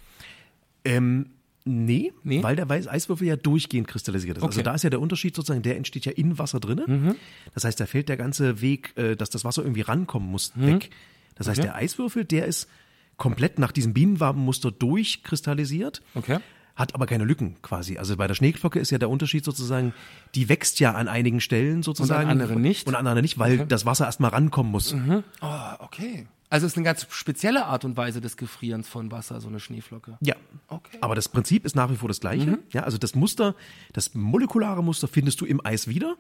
Ähm, 0.84 1.30
nee, 1.64 2.12
Nee? 2.22 2.42
weil 2.42 2.56
der 2.56 2.68
Weiß 2.68 2.88
Eiswürfel 2.88 3.26
ja 3.26 3.36
durchgehend 3.36 3.88
kristallisiert 3.88 4.36
ist. 4.38 4.42
Also 4.42 4.52
Okay. 4.58 4.60
Mhm. 4.60 4.64
da 4.64 4.74
ist 4.74 4.82
ja 4.84 4.90
der 4.90 5.00
Unterschied 5.00 5.34
sozusagen, 5.34 5.62
der 5.62 5.76
entsteht 5.76 6.04
ja 6.04 6.12
in 6.12 6.38
Wasser 6.38 6.60
drinne. 6.60 7.16
Das 7.54 7.64
heißt, 7.64 7.78
da 7.80 7.86
fällt 7.86 8.08
der 8.08 8.16
ganze 8.16 8.60
Weg, 8.60 8.96
äh, 8.96 9.16
dass 9.16 9.30
das 9.30 9.44
Wasser 9.44 9.62
irgendwie 9.62 9.82
rankommen 9.82 10.30
muss, 10.30 10.52
weg. 10.56 10.90
Das 11.36 11.48
heißt, 11.48 11.58
Mhm. 11.58 11.62
Okay. 11.64 11.72
der 11.72 11.74
Eiswürfel, 11.76 12.24
der 12.24 12.46
ist 12.46 12.68
komplett 13.16 13.58
nach 13.58 13.72
diesem 13.72 13.92
Bienenwabenmuster 13.94 14.70
durchkristallisiert. 14.72 16.00
Okay. 16.14 16.38
Hat 16.80 16.94
aber 16.94 17.04
keine 17.04 17.24
Lücken 17.24 17.56
quasi. 17.60 17.98
Also 17.98 18.16
bei 18.16 18.26
der 18.26 18.34
Schneeflocke 18.34 18.78
ist 18.78 18.90
ja 18.90 18.96
der 18.96 19.10
Unterschied 19.10 19.44
sozusagen, 19.44 19.92
die 20.34 20.48
wächst 20.48 20.80
ja 20.80 20.92
an 20.92 21.08
einigen 21.08 21.42
Stellen 21.42 21.82
sozusagen. 21.82 22.30
anderen 22.30 22.62
nicht? 22.62 22.86
Und 22.86 22.94
an 22.94 23.06
anderen 23.06 23.20
nicht, 23.20 23.38
weil 23.38 23.66
das 23.66 23.84
Wasser 23.84 24.06
erstmal 24.06 24.30
rankommen 24.30 24.72
muss. 24.72 24.94
Oh, 25.42 25.46
okay. 25.80 26.26
Also 26.48 26.66
es 26.66 26.72
ist 26.72 26.78
eine 26.78 26.84
ganz 26.84 27.06
spezielle 27.10 27.66
Art 27.66 27.84
und 27.84 27.98
Weise 27.98 28.22
des 28.22 28.38
Gefrierens 28.38 28.88
von 28.88 29.12
Wasser, 29.12 29.42
so 29.42 29.48
eine 29.48 29.60
Schneeflocke. 29.60 30.16
Ja. 30.22 30.36
Okay. 30.68 30.96
Aber 31.02 31.14
das 31.14 31.28
Prinzip 31.28 31.66
ist 31.66 31.76
nach 31.76 31.90
wie 31.90 31.96
vor 31.96 32.08
das 32.08 32.20
gleiche. 32.20 32.58
Ja, 32.72 32.84
also 32.84 32.96
das 32.96 33.14
Muster, 33.14 33.54
das 33.92 34.14
molekulare 34.14 34.82
Muster 34.82 35.06
findest 35.06 35.38
du 35.42 35.44
im 35.44 35.64
Eis 35.64 35.86
wieder, 35.86 36.16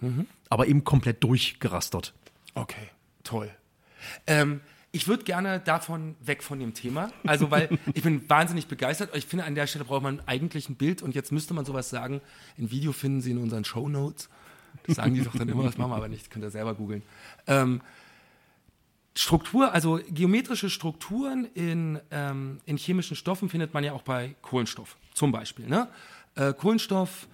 aber 0.50 0.66
eben 0.66 0.84
komplett 0.84 1.24
durchgerastert. 1.24 2.12
Okay, 2.54 2.90
toll. 3.24 3.50
Ähm, 4.26 4.60
ich 4.92 5.06
würde 5.06 5.24
gerne 5.24 5.60
davon 5.60 6.16
weg 6.20 6.42
von 6.42 6.58
dem 6.58 6.74
Thema. 6.74 7.12
Also, 7.24 7.50
weil 7.50 7.78
ich 7.94 8.02
bin 8.02 8.28
wahnsinnig 8.28 8.66
begeistert. 8.66 9.14
Ich 9.14 9.26
finde, 9.26 9.44
an 9.44 9.54
der 9.54 9.66
Stelle 9.66 9.84
braucht 9.84 10.02
man 10.02 10.20
eigentlich 10.26 10.68
ein 10.68 10.76
Bild 10.76 11.02
und 11.02 11.14
jetzt 11.14 11.32
müsste 11.32 11.54
man 11.54 11.64
sowas 11.64 11.90
sagen. 11.90 12.20
Ein 12.58 12.70
Video 12.70 12.92
finden 12.92 13.20
Sie 13.20 13.30
in 13.30 13.38
unseren 13.38 13.64
Show 13.64 13.88
Notes. 13.88 14.28
Das 14.86 14.96
sagen 14.96 15.14
die 15.14 15.22
doch 15.22 15.36
dann 15.36 15.48
immer, 15.48 15.64
das 15.64 15.78
machen 15.78 15.90
wir 15.90 15.96
aber 15.96 16.08
nicht, 16.08 16.30
könnt 16.30 16.44
ihr 16.44 16.50
selber 16.50 16.74
googeln. 16.74 17.02
Ähm, 17.46 17.80
Struktur, 19.16 19.72
also 19.72 20.00
geometrische 20.08 20.70
Strukturen 20.70 21.44
in, 21.54 21.98
ähm, 22.10 22.60
in 22.66 22.76
chemischen 22.76 23.16
Stoffen 23.16 23.48
findet 23.48 23.74
man 23.74 23.82
ja 23.82 23.92
auch 23.92 24.02
bei 24.02 24.36
Kohlenstoff, 24.42 24.96
zum 25.14 25.32
Beispiel. 25.32 25.66
Ne? 25.66 25.88
Äh, 26.36 26.54
Kohlenstoff 26.54 27.26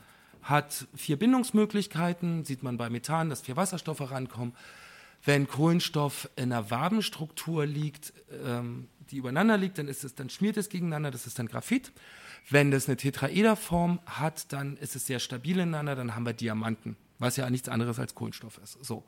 hat 0.43 0.87
vier 0.95 1.19
Bindungsmöglichkeiten, 1.19 2.45
sieht 2.45 2.63
man 2.63 2.77
bei 2.77 2.89
Methan, 2.89 3.29
dass 3.29 3.43
vier 3.43 3.57
Wasserstoffe 3.57 4.11
rankommen. 4.11 4.55
Wenn 5.27 5.49
Kohlenstoff 5.49 6.31
in 6.37 6.53
einer 6.53 6.71
Wabenstruktur 6.71 7.67
liegt, 7.67 8.13
ähm, 8.45 8.89
die 9.11 9.17
übereinander 9.17 9.57
liegt, 9.57 9.77
dann 9.79 9.89
ist 9.89 10.05
es, 10.05 10.15
dann 10.15 10.31
schmiert 10.31 10.57
es 10.57 10.69
gegeneinander, 10.69 11.11
das 11.11 11.27
ist 11.27 11.39
dann 11.39 11.49
Graphit. 11.49 11.93
Wenn 12.49 12.71
das 12.71 12.87
eine 12.87 12.97
Tetraederform 12.97 14.01
hat, 14.07 14.53
dann 14.53 14.77
ist 14.77 14.95
es 14.95 15.07
sehr 15.07 15.19
stabil 15.19 15.59
ineinander, 15.59 15.97
dann 15.97 16.15
haben 16.15 16.25
wir 16.25 16.33
Diamanten, 16.33 16.97
was 17.19 17.37
ja 17.37 17.51
nichts 17.51 17.69
anderes 17.69 17.99
als 17.99 18.15
Kohlenstoff 18.15 18.59
ist. 18.63 18.85
So. 18.85 19.05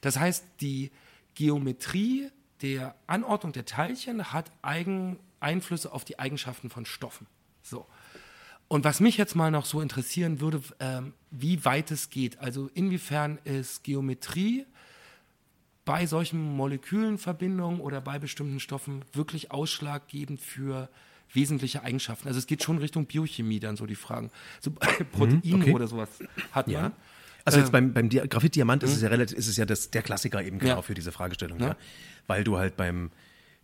Das 0.00 0.18
heißt, 0.18 0.44
die 0.60 0.92
Geometrie 1.34 2.30
der 2.62 2.94
Anordnung 3.08 3.52
der 3.52 3.66
Teilchen 3.66 4.32
hat 4.32 4.52
Eigen 4.62 5.18
Einflüsse 5.40 5.92
auf 5.92 6.04
die 6.04 6.20
Eigenschaften 6.20 6.70
von 6.70 6.86
Stoffen. 6.86 7.26
So. 7.62 7.86
Und 8.68 8.84
was 8.84 9.00
mich 9.00 9.16
jetzt 9.16 9.34
mal 9.34 9.50
noch 9.50 9.64
so 9.64 9.80
interessieren 9.80 10.40
würde, 10.40 10.62
ähm, 10.78 11.12
wie 11.32 11.64
weit 11.64 11.90
es 11.90 12.10
geht. 12.10 12.38
Also 12.38 12.70
inwiefern 12.72 13.38
ist 13.44 13.84
Geometrie 13.84 14.64
bei 15.86 16.04
solchen 16.04 16.56
Molekülenverbindungen 16.56 17.80
oder 17.80 18.02
bei 18.02 18.18
bestimmten 18.18 18.60
Stoffen 18.60 19.02
wirklich 19.14 19.52
ausschlaggebend 19.52 20.40
für 20.40 20.90
wesentliche 21.32 21.82
Eigenschaften. 21.82 22.28
Also 22.28 22.38
es 22.38 22.46
geht 22.46 22.62
schon 22.62 22.78
Richtung 22.78 23.06
Biochemie 23.06 23.60
dann 23.60 23.76
so 23.76 23.86
die 23.86 23.94
Fragen. 23.94 24.30
So 24.60 24.70
Proteine 25.12 25.40
mhm, 25.44 25.62
okay. 25.62 25.72
oder 25.72 25.86
sowas 25.86 26.10
hat 26.52 26.66
man. 26.66 26.74
Ja. 26.74 26.92
Also 27.44 27.58
jetzt 27.58 27.68
ähm, 27.72 27.92
beim, 27.92 28.10
beim 28.10 28.28
Graphit-Diamant 28.28 28.82
ist 28.82 28.92
es 28.92 29.02
ja 29.02 29.08
relativ, 29.08 29.38
ist 29.38 29.46
es 29.46 29.56
ja 29.56 29.64
das, 29.64 29.90
der 29.92 30.02
Klassiker 30.02 30.42
eben 30.42 30.58
genau 30.58 30.76
ja. 30.76 30.82
für 30.82 30.94
diese 30.94 31.12
Fragestellung, 31.12 31.60
ja. 31.60 31.68
ja. 31.68 31.76
Weil 32.26 32.42
du 32.42 32.58
halt 32.58 32.76
beim 32.76 33.12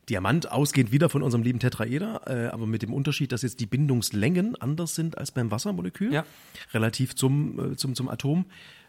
Diamant 0.09 0.51
ausgehend 0.51 0.93
wieder 0.93 1.09
von 1.09 1.23
unserem 1.23 1.43
lieben 1.43 1.59
Tetraeder, 1.59 2.23
äh, 2.27 2.47
aber 2.53 2.67
mit 2.67 2.83
dem 2.83 2.93
Unterschied, 2.93 3.33
dass 3.33 3.43
jetzt 3.43 3.59
die 3.59 3.67
Bindungslängen 3.67 4.55
anders 4.57 4.95
sind 4.95 5.19
als 5.19 5.33
beim 5.33 5.51
Wassermolekül, 5.51 6.13
ja. 6.13 6.25
relativ 6.73 7.17
zum, 7.17 7.73
äh, 7.73 7.77
zum, 7.77 7.97
zum 7.97 8.09
Atom 8.09 8.47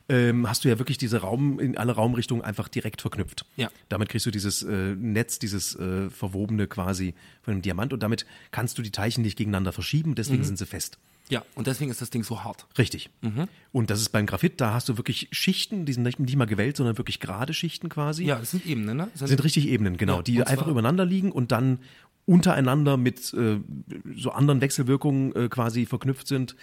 ähm, 0.10 0.50
hast 0.50 0.64
du 0.64 0.70
ja 0.70 0.80
wirklich 0.80 0.98
diese 0.98 1.20
Raum 1.20 1.60
in 1.60 1.78
alle 1.78 1.94
Raumrichtungen 1.94 2.44
einfach 2.44 2.68
direkt 2.68 3.02
verknüpft. 3.02 3.46
Ja. 3.56 3.70
Damit 3.90 4.10
kriegst 4.10 4.26
du 4.26 4.32
dieses 4.32 4.64
äh, 4.64 4.96
Netz, 4.96 5.40
dieses 5.40 5.76
äh, 5.76 6.10
verwobene 6.10 6.68
quasi 6.68 7.14
von 7.42 7.54
einem 7.54 7.62
Diamant 7.62 7.94
und 7.94 8.04
damit 8.04 8.26
kannst 8.52 8.78
du 8.78 8.82
die 8.82 8.92
Teilchen 8.92 9.24
nicht 9.24 9.38
gegeneinander 9.38 9.72
verschieben, 9.72 10.16
deswegen 10.16 10.40
mhm. 10.40 10.46
sind 10.46 10.58
sie 10.58 10.66
fest. 10.66 10.98
Ja, 11.30 11.44
und 11.56 11.68
deswegen 11.68 11.90
ist 11.90 12.02
das 12.02 12.10
Ding 12.10 12.24
so 12.24 12.44
hart. 12.44 12.68
Richtig. 12.78 13.10
Mhm. 13.22 13.48
Und 13.72 13.90
das 13.90 14.02
ist 14.02 14.10
beim 14.10 14.26
Graphit, 14.26 14.60
da 14.60 14.74
hast 14.74 14.90
du 14.90 14.98
wirklich 14.98 15.30
Schichten, 15.32 15.86
die 15.86 15.94
sind 15.94 16.04
nicht, 16.04 16.20
nicht 16.20 16.36
mal 16.36 16.46
gewellt, 16.46 16.76
sondern 16.76 16.98
wirklich 16.98 17.22
gerade 17.22 17.54
Schichten 17.54 17.88
quasi. 17.88 18.26
Ja, 18.26 18.40
das 18.40 18.52
sind 18.52 18.66
Ebenen, 18.66 18.98
ne? 18.98 19.08
Das 19.18 19.30
sind 19.30 19.44
richtig 19.44 19.68
Ebenen, 19.68 19.96
genau, 19.96 20.18
ja, 20.18 20.22
die 20.24 20.44
einfach 20.44 20.68
übereinander 20.68 21.06
liegen 21.06 21.32
und 21.32 21.54
dann 21.54 21.80
untereinander 22.26 22.98
mit 22.98 23.34
äh, 23.34 23.60
so 24.16 24.32
anderen 24.32 24.62
Wechselwirkungen 24.62 25.36
äh, 25.36 25.50
quasi 25.50 25.86
verknüpft 25.86 26.28
sind 26.28 26.56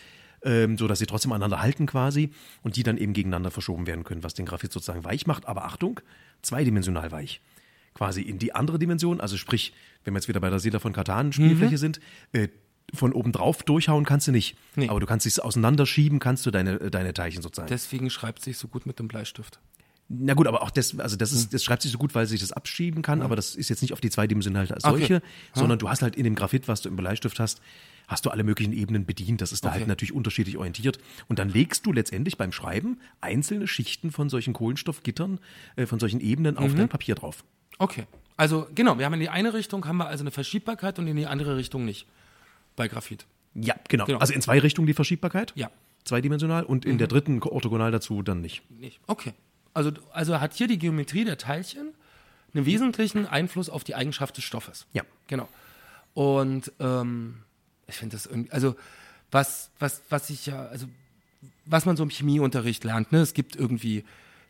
ähm, 0.43 0.79
so 0.79 0.89
dass 0.89 0.99
sie 0.99 1.07
trotzdem 1.07 1.33
aneinander 1.33 1.61
halten 1.61 1.87
quasi 1.87 2.31
und 2.63 2.77
die 2.77 2.83
dann 2.83 2.97
eben 2.97 3.13
gegeneinander 3.13 3.51
verschoben 3.51 3.87
werden 3.87 4.05
können, 4.05 4.23
was 4.23 4.35
den 4.35 4.47
Graphit 4.47 4.73
sozusagen 4.73 5.05
weich 5.05 5.27
macht. 5.27 5.47
Aber 5.47 5.65
Achtung, 5.65 6.01
zweidimensional 6.43 7.13
weich. 7.13 7.41
Quasi 7.95 8.23
in 8.23 8.39
die 8.39 8.55
andere 8.55 8.79
Dimension, 8.79 9.21
also 9.21 9.37
sprich, 9.37 9.73
wenn 10.05 10.15
wir 10.15 10.19
jetzt 10.19 10.29
wieder 10.29 10.41
bei 10.41 10.51
der 10.51 10.61
Seele 10.61 10.81
von 10.81 10.93
Katan 10.93 11.33
Spielfläche 11.33 11.73
mhm. 11.73 11.79
sind, 11.79 12.01
äh, 12.33 12.49
von 12.95 13.13
oben 13.13 13.33
drauf 13.33 13.63
durchhauen 13.63 14.05
kannst 14.05 14.27
du 14.29 14.33
nicht. 14.33 14.57
Nee. 14.77 14.89
Aber 14.89 15.01
du 15.01 15.07
kannst 15.07 15.27
es 15.27 15.39
auseinanderschieben, 15.39 16.19
kannst 16.19 16.47
du 16.47 16.51
deine, 16.51 16.81
äh, 16.81 16.91
deine 16.91 17.15
Teilchen 17.15 17.43
sozusagen. 17.43 17.69
Deswegen 17.69 18.11
schreibt 18.11 18.43
sich 18.43 18.59
so 18.59 18.69
gut 18.69 18.87
mit 18.87 18.99
dem 18.99 19.09
Bleistift. 19.09 19.61
Na 20.09 20.35
gut, 20.35 20.49
aber 20.49 20.63
auch 20.63 20.71
das, 20.71 20.99
also 20.99 21.15
das 21.15 21.31
ist, 21.31 21.45
hm. 21.45 21.49
das 21.53 21.63
schreibt 21.63 21.83
sich 21.83 21.93
so 21.93 21.99
gut, 21.99 22.17
weil 22.17 22.27
sich 22.27 22.41
das 22.41 22.51
abschieben 22.51 23.01
kann, 23.01 23.23
aber 23.23 23.37
das 23.37 23.55
ist 23.55 23.69
jetzt 23.69 23.81
nicht 23.81 23.93
auf 23.93 24.01
die 24.01 24.11
zweidimensionale 24.11 24.75
als 24.75 24.83
solche, 24.83 25.17
okay. 25.17 25.27
sondern 25.55 25.79
du 25.79 25.89
hast 25.89 26.03
halt 26.03 26.17
in 26.17 26.25
dem 26.25 26.35
Graphit, 26.35 26.67
was 26.67 26.83
du 26.83 26.89
im 26.89 26.97
Bleistift 26.97 27.39
hast, 27.39 27.61
hast 28.11 28.27
du 28.27 28.31
alle 28.31 28.43
möglichen 28.43 28.73
Ebenen 28.73 29.07
bedient. 29.07 29.41
Das 29.41 29.53
ist 29.53 29.65
da 29.65 29.69
halt 29.69 29.77
okay. 29.77 29.83
halt 29.83 29.89
natürlich 29.89 30.13
unterschiedlich 30.13 30.59
orientiert. 30.59 30.99
Und 31.29 31.39
dann 31.39 31.49
legst 31.49 31.87
du 31.87 31.93
letztendlich 31.93 32.37
beim 32.37 32.51
Schreiben 32.53 32.99
einzelne 33.21 33.69
Schichten 33.69 34.11
von 34.11 34.29
solchen 34.29 34.53
Kohlenstoffgittern, 34.53 35.39
äh, 35.77 35.87
von 35.87 36.01
solchen 36.01 36.21
Ebenen 36.21 36.59
auf 36.59 36.73
mhm. 36.73 36.77
dein 36.77 36.89
Papier 36.89 37.15
drauf. 37.15 37.45
Okay. 37.79 38.07
Also 38.37 38.67
genau, 38.75 38.99
wir 38.99 39.07
haben 39.07 39.15
in 39.15 39.21
die 39.21 39.29
eine 39.29 39.55
Richtung 39.55 39.87
haben 39.87 39.99
wir 39.99 40.09
also 40.09 40.23
eine 40.23 40.33
Verschiebbarkeit 40.33 40.99
und 40.99 41.07
in 41.07 41.17
die 41.17 41.27
andere 41.27 41.57
Richtung 41.57 41.85
nicht. 41.85 42.07
Bei 42.75 42.89
Graphit. 42.89 43.27
Ja, 43.55 43.77
genau. 43.89 44.07
genau. 44.07 44.19
Also 44.19 44.33
in 44.35 44.43
zwei 44.43 44.59
Richtungen 44.59 44.87
die 44.87 44.95
Verschiebbarkeit. 44.95 45.53
Ja. 45.55 45.71
Zweidimensional 46.05 46.65
und 46.65 46.85
in 46.85 46.95
mhm. 46.95 46.99
der 46.99 47.07
dritten 47.07 47.41
orthogonal 47.43 47.93
dazu 47.93 48.23
dann 48.23 48.41
nicht. 48.41 48.69
Nicht. 48.71 48.99
Okay. 49.07 49.35
Also, 49.73 49.93
also 50.13 50.41
hat 50.41 50.55
hier 50.55 50.67
die 50.67 50.79
Geometrie 50.79 51.25
der 51.25 51.39
Teilchen 51.39 51.95
einen 52.55 52.67
wesentlichen 52.67 53.27
Einfluss 53.27 53.71
auf 53.71 53.85
die 53.85 53.95
Eigenschaft 53.95 54.37
des 54.37 54.45
Stoffes. 54.45 54.87
Ja. 54.93 55.03
Genau. 55.29 55.49
Und 56.15 56.73
ähm, 56.81 57.43
ich 57.91 57.97
finde 57.97 58.17
das 58.17 58.27
irgendwie, 58.27 58.51
also 58.51 58.75
was, 59.31 59.71
was, 59.79 60.03
was 60.09 60.31
ich 60.31 60.47
ja, 60.47 60.67
also 60.67 60.87
was 61.67 61.87
man 61.87 61.97
so 61.97 62.03
im 62.03 62.11
Chemieunterricht 62.11 62.85
lernt, 62.85 63.13
ne? 63.13 63.21
Es 63.21 63.35
gibt 63.35 63.55
irgendwie 63.57 64.05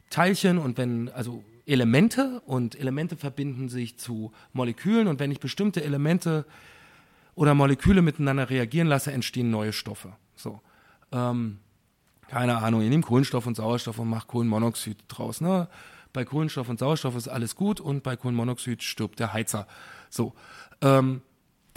Teilchen 0.09 0.59
und 0.59 0.79
wenn, 0.79 1.09
also 1.11 1.45
Elemente 1.67 2.41
und 2.47 2.79
Elemente 2.79 3.17
verbinden 3.17 3.69
sich 3.69 3.99
zu 3.99 4.33
Molekülen 4.53 5.07
und 5.07 5.21
wenn 5.21 5.31
ich 5.31 5.41
bestimmte 5.41 5.85
Elemente 5.85 6.45
oder 7.35 7.55
Moleküle 7.55 8.03
miteinander 8.03 8.51
reagieren 8.51 8.89
lasse, 8.89 9.13
entstehen 9.13 9.51
neue 9.51 9.73
Stoffe. 9.73 10.13
So. 10.35 10.61
Ähm, 11.13 11.59
keine 12.29 12.59
Ahnung, 12.59 12.83
ich 12.83 12.89
nehme 12.89 13.03
Kohlenstoff 13.03 13.47
und 13.47 13.57
Sauerstoff 13.57 13.99
und 13.99 14.09
mache 14.09 14.27
Kohlenmonoxid 14.27 14.99
draus. 15.09 15.41
Ne? 15.41 15.69
Bei 16.13 16.25
Kohlenstoff 16.25 16.69
und 16.69 16.79
Sauerstoff 16.79 17.17
ist 17.17 17.29
alles 17.29 17.55
gut 17.55 17.81
und 17.81 18.03
bei 18.03 18.17
Kohlenmonoxid 18.17 18.83
stirbt 18.83 19.19
der 19.19 19.33
Heizer. 19.33 19.67
So. 20.11 20.35
Ähm, 20.81 21.23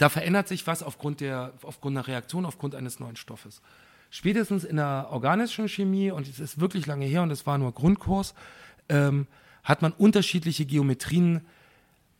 da 0.04 0.10
verändert 0.10 0.48
sich 0.48 0.66
was 0.66 0.82
aufgrund, 0.82 1.22
der, 1.22 1.54
aufgrund 1.62 1.96
einer 1.96 2.06
Reaktion, 2.06 2.44
aufgrund 2.44 2.74
eines 2.74 3.00
neuen 3.00 3.16
Stoffes. 3.16 3.62
Spätestens 4.10 4.62
in 4.62 4.76
der 4.76 5.08
organischen 5.10 5.66
Chemie, 5.66 6.10
und 6.10 6.28
es 6.28 6.40
ist 6.40 6.60
wirklich 6.60 6.84
lange 6.84 7.06
her 7.06 7.22
und 7.22 7.30
es 7.30 7.46
war 7.46 7.56
nur 7.56 7.72
Grundkurs, 7.72 8.34
ähm, 8.90 9.26
hat 9.62 9.80
man 9.80 9.92
unterschiedliche 9.92 10.66
Geometrien 10.66 11.40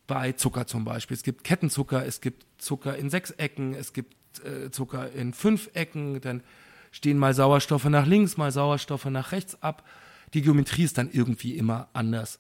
bei 0.07 0.33
Zucker 0.33 0.67
zum 0.67 0.87
Beispiel. 0.87 1.15
Es 1.15 1.25
gibt 1.25 1.45
Kettenzucker, 1.45 2.07
es 2.07 2.23
gibt 2.23 2.47
Zucker 2.57 2.97
in 2.97 3.11
sechs 3.11 3.33
Ecken, 3.33 3.75
es 3.75 3.93
gibt 3.93 4.15
äh, 4.43 4.71
Zucker 4.71 5.13
in 5.13 5.35
fünf 5.35 5.69
Ecken, 5.75 6.23
dann 6.23 6.43
stehen 6.91 7.19
mal 7.19 7.35
Sauerstoffe 7.35 7.85
nach 7.85 8.07
links, 8.07 8.39
mal 8.39 8.51
Sauerstoffe 8.51 9.05
nach 9.05 9.33
rechts 9.33 9.63
ab. 9.63 9.87
Die 10.33 10.41
Geometrie 10.41 10.85
ist 10.85 10.97
dann 10.97 11.11
irgendwie 11.13 11.55
immer 11.59 11.89
anders. 11.93 12.39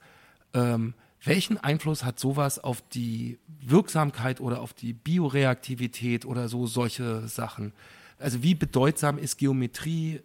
Ähm, 0.54 0.94
welchen 1.24 1.58
Einfluss 1.58 2.04
hat 2.04 2.18
sowas 2.18 2.58
auf 2.58 2.82
die 2.88 3.38
Wirksamkeit 3.60 4.40
oder 4.40 4.60
auf 4.60 4.72
die 4.72 4.92
Bioreaktivität 4.92 6.24
oder 6.24 6.48
so 6.48 6.66
solche 6.66 7.26
Sachen? 7.28 7.72
Also 8.18 8.42
wie 8.42 8.54
bedeutsam 8.54 9.18
ist 9.18 9.38
Geometrie 9.38 10.20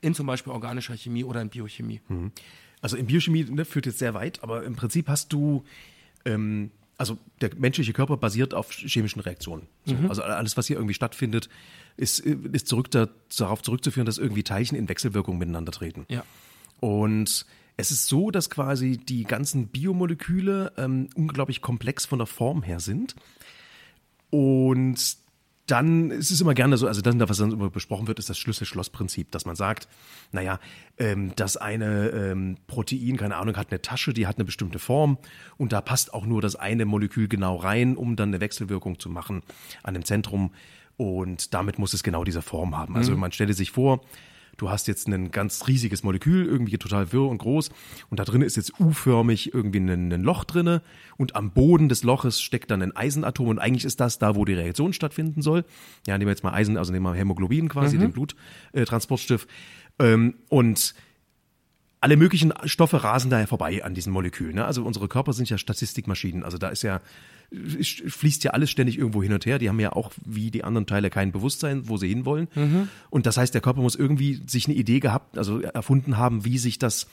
in 0.00 0.14
zum 0.14 0.26
Beispiel 0.26 0.52
organischer 0.52 0.96
Chemie 0.96 1.24
oder 1.24 1.40
in 1.40 1.48
Biochemie? 1.48 2.00
Mhm. 2.08 2.32
Also 2.80 2.96
in 2.96 3.06
Biochemie 3.06 3.44
ne, 3.44 3.64
führt 3.64 3.86
jetzt 3.86 3.98
sehr 3.98 4.14
weit, 4.14 4.42
aber 4.42 4.64
im 4.64 4.76
Prinzip 4.76 5.08
hast 5.08 5.32
du, 5.32 5.64
ähm, 6.24 6.70
also 6.96 7.18
der 7.40 7.50
menschliche 7.56 7.92
Körper 7.92 8.16
basiert 8.16 8.54
auf 8.54 8.72
chemischen 8.72 9.20
Reaktionen. 9.20 9.66
So, 9.84 9.94
mhm. 9.94 10.08
Also 10.08 10.22
alles, 10.22 10.56
was 10.56 10.66
hier 10.66 10.76
irgendwie 10.76 10.94
stattfindet, 10.94 11.48
ist, 11.96 12.20
ist 12.20 12.68
zurück 12.68 12.90
da, 12.90 13.08
darauf 13.36 13.62
zurückzuführen, 13.62 14.06
dass 14.06 14.18
irgendwie 14.18 14.42
Teilchen 14.42 14.76
in 14.76 14.88
Wechselwirkung 14.88 15.38
miteinander 15.38 15.72
treten. 15.72 16.06
Ja. 16.08 16.24
Und 16.80 17.46
es 17.80 17.90
ist 17.90 18.06
so, 18.06 18.30
dass 18.30 18.50
quasi 18.50 18.98
die 18.98 19.24
ganzen 19.24 19.68
Biomoleküle 19.68 20.72
ähm, 20.76 21.08
unglaublich 21.14 21.60
komplex 21.60 22.06
von 22.06 22.18
der 22.18 22.26
Form 22.26 22.62
her 22.62 22.80
sind. 22.80 23.14
Und 24.30 25.16
dann 25.66 26.10
ist 26.10 26.30
es 26.30 26.40
immer 26.40 26.54
gerne 26.54 26.76
so, 26.76 26.88
also 26.88 27.00
das, 27.00 27.14
was 27.28 27.38
dann 27.38 27.52
immer 27.52 27.70
besprochen 27.70 28.08
wird, 28.08 28.18
ist 28.18 28.28
das 28.28 28.38
Schlüssel-Schloss-Prinzip, 28.38 29.30
dass 29.30 29.46
man 29.46 29.54
sagt, 29.54 29.88
naja, 30.32 30.58
ähm, 30.98 31.32
das 31.36 31.56
eine 31.56 32.08
ähm, 32.08 32.56
Protein, 32.66 33.16
keine 33.16 33.36
Ahnung, 33.36 33.56
hat 33.56 33.70
eine 33.70 33.80
Tasche, 33.80 34.12
die 34.12 34.26
hat 34.26 34.36
eine 34.36 34.44
bestimmte 34.44 34.80
Form 34.80 35.18
und 35.58 35.72
da 35.72 35.80
passt 35.80 36.12
auch 36.12 36.26
nur 36.26 36.42
das 36.42 36.56
eine 36.56 36.86
Molekül 36.86 37.28
genau 37.28 37.56
rein, 37.56 37.96
um 37.96 38.16
dann 38.16 38.30
eine 38.30 38.40
Wechselwirkung 38.40 38.98
zu 38.98 39.10
machen 39.10 39.42
an 39.82 39.94
dem 39.94 40.04
Zentrum 40.04 40.52
und 40.96 41.54
damit 41.54 41.78
muss 41.78 41.94
es 41.94 42.02
genau 42.02 42.24
diese 42.24 42.42
Form 42.42 42.76
haben. 42.76 42.96
Also 42.96 43.12
mhm. 43.12 43.20
man 43.20 43.32
stelle 43.32 43.54
sich 43.54 43.70
vor, 43.70 44.00
du 44.60 44.70
hast 44.70 44.88
jetzt 44.88 45.08
ein 45.08 45.30
ganz 45.30 45.66
riesiges 45.68 46.02
Molekül, 46.02 46.46
irgendwie 46.46 46.76
total 46.78 47.12
wirr 47.12 47.28
und 47.28 47.38
groß 47.38 47.70
und 48.10 48.20
da 48.20 48.24
drin 48.24 48.42
ist 48.42 48.56
jetzt 48.56 48.78
U-förmig 48.78 49.54
irgendwie 49.54 49.80
ein, 49.80 50.12
ein 50.12 50.22
Loch 50.22 50.44
drinne 50.44 50.82
und 51.16 51.34
am 51.36 51.52
Boden 51.52 51.88
des 51.88 52.02
Loches 52.02 52.40
steckt 52.40 52.70
dann 52.70 52.82
ein 52.82 52.94
Eisenatom 52.94 53.48
und 53.48 53.58
eigentlich 53.58 53.84
ist 53.84 54.00
das 54.00 54.18
da, 54.18 54.36
wo 54.36 54.44
die 54.44 54.54
Reaktion 54.54 54.92
stattfinden 54.92 55.42
soll. 55.42 55.64
Ja, 56.06 56.18
nehmen 56.18 56.28
wir 56.28 56.32
jetzt 56.32 56.44
mal 56.44 56.52
Eisen, 56.52 56.76
also 56.76 56.92
nehmen 56.92 57.06
wir 57.06 57.14
Hämoglobin 57.14 57.68
quasi, 57.68 57.96
mhm. 57.96 58.00
den 58.00 58.12
Bluttransportstift. 58.12 59.48
Ähm, 59.98 60.34
und 60.48 60.94
alle 62.00 62.16
möglichen 62.16 62.52
Stoffe 62.64 63.04
rasen 63.04 63.30
daher 63.30 63.46
vorbei 63.46 63.84
an 63.84 63.94
diesen 63.94 64.12
Molekülen. 64.12 64.54
Ne? 64.54 64.64
Also 64.64 64.84
unsere 64.84 65.06
Körper 65.08 65.32
sind 65.32 65.50
ja 65.50 65.58
Statistikmaschinen. 65.58 66.42
Also 66.44 66.58
da 66.58 66.68
ist 66.68 66.82
ja 66.82 67.00
fließt 67.52 68.44
ja 68.44 68.52
alles 68.52 68.70
ständig 68.70 68.96
irgendwo 68.96 69.22
hin 69.22 69.32
und 69.32 69.44
her. 69.44 69.58
Die 69.58 69.68
haben 69.68 69.80
ja 69.80 69.92
auch 69.92 70.12
wie 70.24 70.50
die 70.50 70.62
anderen 70.62 70.86
Teile 70.86 71.10
kein 71.10 71.32
Bewusstsein, 71.32 71.88
wo 71.88 71.96
sie 71.96 72.08
hinwollen. 72.08 72.48
Mhm. 72.54 72.88
Und 73.10 73.26
das 73.26 73.36
heißt, 73.36 73.52
der 73.52 73.60
Körper 73.60 73.80
muss 73.80 73.96
irgendwie 73.96 74.40
sich 74.46 74.66
eine 74.66 74.76
Idee 74.76 75.00
gehabt, 75.00 75.36
also 75.36 75.60
erfunden 75.60 76.16
haben, 76.16 76.44
wie 76.44 76.58
sich 76.58 76.78
das 76.78 77.08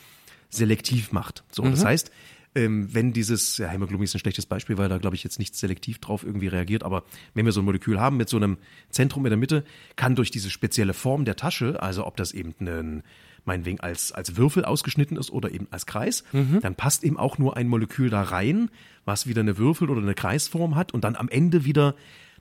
selektiv 0.50 1.12
macht. 1.12 1.44
So, 1.52 1.64
mhm. 1.64 1.72
das 1.72 1.84
heißt, 1.84 2.12
ähm, 2.54 2.94
wenn 2.94 3.14
dieses, 3.14 3.58
ja, 3.58 3.68
Hämoglobin 3.68 4.06
ist 4.06 4.16
ein 4.16 4.20
schlechtes 4.20 4.46
Beispiel, 4.46 4.78
weil 4.78 4.90
da, 4.90 5.00
glaube 5.00 5.16
ich, 5.16 5.24
jetzt 5.24 5.40
nicht 5.40 5.56
selektiv 5.56 6.00
drauf 6.00 6.24
irgendwie 6.24 6.48
reagiert, 6.48 6.84
aber 6.84 7.04
wenn 7.34 7.46
wir 7.46 7.52
so 7.52 7.62
ein 7.62 7.66
Molekül 7.66 8.00
haben 8.00 8.18
mit 8.18 8.30
so 8.30 8.38
einem 8.38 8.58
Zentrum 8.90 9.26
in 9.26 9.32
der 9.32 9.38
Mitte, 9.38 9.64
kann 9.96 10.16
durch 10.16 10.32
diese 10.32 10.50
spezielle 10.50 10.94
Form 10.94 11.26
der 11.26 11.36
Tasche, 11.36 11.82
also 11.82 12.06
ob 12.06 12.16
das 12.16 12.32
eben 12.32 12.54
ein 12.60 13.04
meinetwegen 13.48 13.80
als, 13.80 14.12
als 14.12 14.36
Würfel 14.36 14.66
ausgeschnitten 14.66 15.18
ist 15.18 15.32
oder 15.32 15.52
eben 15.52 15.68
als 15.72 15.86
Kreis, 15.86 16.24
mhm. 16.32 16.60
dann 16.62 16.76
passt 16.76 17.04
eben 17.04 17.18
auch 17.18 17.38
nur 17.38 17.58
ein 17.58 17.68
Molekül 17.68 18.10
da 18.10 18.22
rein, 18.22 18.70
was 19.06 19.26
wieder 19.26 19.42
eine 19.42 19.58
Würfel- 19.58 19.90
oder 19.90 20.02
eine 20.02 20.14
Kreisform 20.14 20.76
hat 20.76 20.94
und 20.94 21.04
dann 21.04 21.16
am 21.16 21.30
Ende 21.30 21.66
wieder 21.66 21.96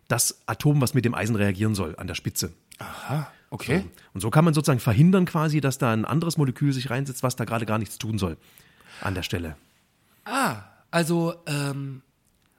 das 0.08 0.42
Atom, 0.46 0.80
was 0.80 0.94
mit 0.94 1.04
dem 1.04 1.14
Eisen 1.14 1.36
reagieren 1.36 1.74
soll, 1.74 1.96
an 1.96 2.06
der 2.06 2.14
Spitze. 2.14 2.52
Aha, 2.78 3.30
okay. 3.50 3.78
So. 3.78 3.90
Und 4.14 4.20
so 4.20 4.30
kann 4.30 4.44
man 4.44 4.54
sozusagen 4.54 4.80
verhindern 4.80 5.24
quasi, 5.24 5.60
dass 5.60 5.78
da 5.78 5.92
ein 5.92 6.04
anderes 6.04 6.36
Molekül 6.36 6.72
sich 6.72 6.90
reinsetzt, 6.90 7.22
was 7.22 7.36
da 7.36 7.44
gerade 7.44 7.66
gar 7.66 7.78
nichts 7.78 7.98
tun 7.98 8.18
soll 8.18 8.36
an 9.00 9.14
der 9.14 9.22
Stelle. 9.22 9.56
Ah, 10.24 10.62
also 10.90 11.34
ähm, 11.46 12.02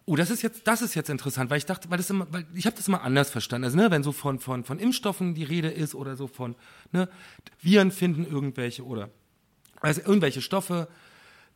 Oh, 0.09 0.15
das 0.15 0.29
ist 0.29 0.41
jetzt, 0.41 0.65
das 0.65 0.81
ist 0.81 0.95
jetzt 0.95 1.09
interessant, 1.09 1.49
weil 1.49 1.57
ich 1.57 1.65
dachte, 1.65 1.91
weil 1.91 1.97
das 1.97 2.09
immer, 2.09 2.27
weil 2.31 2.45
ich 2.55 2.65
habe 2.65 2.77
das 2.77 2.87
immer 2.87 3.01
anders 3.01 3.29
verstanden. 3.29 3.65
Also 3.65 3.75
ne, 3.75 3.91
wenn 3.91 4.03
so 4.03 4.13
von 4.13 4.39
von 4.39 4.63
von 4.63 4.79
Impfstoffen 4.79 5.35
die 5.35 5.43
Rede 5.43 5.67
ist 5.67 5.95
oder 5.95 6.15
so 6.15 6.27
von 6.27 6.55
ne, 6.93 7.09
Viren 7.61 7.91
finden 7.91 8.25
irgendwelche 8.25 8.85
oder 8.85 9.09
also 9.81 9.99
irgendwelche 9.99 10.41
Stoffe, 10.41 10.87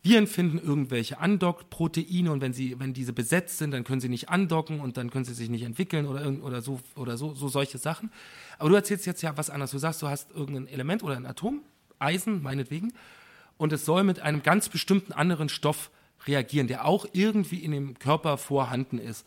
Viren 0.03 0.27
finden 0.27 0.59
irgendwelche 0.59 1.17
Andock-Proteine 1.19 2.29
und 2.29 2.41
wenn 2.41 2.51
sie, 2.51 2.77
wenn 2.77 2.93
diese 2.93 3.13
besetzt 3.13 3.57
sind, 3.57 3.71
dann 3.71 3.85
können 3.85 4.01
sie 4.01 4.09
nicht 4.09 4.27
andocken 4.27 4.81
und 4.81 4.97
dann 4.97 5.11
können 5.11 5.23
sie 5.23 5.33
sich 5.33 5.49
nicht 5.49 5.63
entwickeln 5.63 6.05
oder 6.05 6.27
oder 6.43 6.61
so 6.61 6.81
oder 6.97 7.17
so 7.17 7.33
so 7.33 7.47
solche 7.47 7.77
Sachen. 7.77 8.11
Aber 8.57 8.67
du 8.67 8.75
erzählst 8.75 9.05
jetzt 9.05 9.21
ja 9.21 9.37
was 9.37 9.49
anderes. 9.49 9.71
Du 9.71 9.77
sagst, 9.77 10.01
du 10.01 10.09
hast 10.09 10.29
irgendein 10.31 10.67
Element 10.67 11.03
oder 11.03 11.15
ein 11.15 11.25
Atom, 11.25 11.61
Eisen 11.99 12.41
meinetwegen, 12.43 12.91
und 13.55 13.71
es 13.71 13.85
soll 13.85 14.03
mit 14.03 14.19
einem 14.19 14.43
ganz 14.43 14.67
bestimmten 14.67 15.13
anderen 15.13 15.47
Stoff 15.47 15.89
reagieren, 16.27 16.67
der 16.67 16.85
auch 16.85 17.05
irgendwie 17.13 17.57
in 17.57 17.71
dem 17.71 17.99
Körper 17.99 18.37
vorhanden 18.37 18.97
ist. 18.97 19.25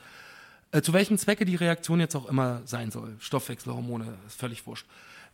Äh, 0.70 0.82
zu 0.82 0.92
welchem 0.92 1.18
Zwecke 1.18 1.44
die 1.44 1.56
Reaktion 1.56 2.00
jetzt 2.00 2.14
auch 2.14 2.26
immer 2.26 2.62
sein 2.64 2.90
soll. 2.90 3.16
Stoffwechselhormone, 3.20 4.18
ist 4.26 4.38
völlig 4.38 4.66
wurscht. 4.66 4.86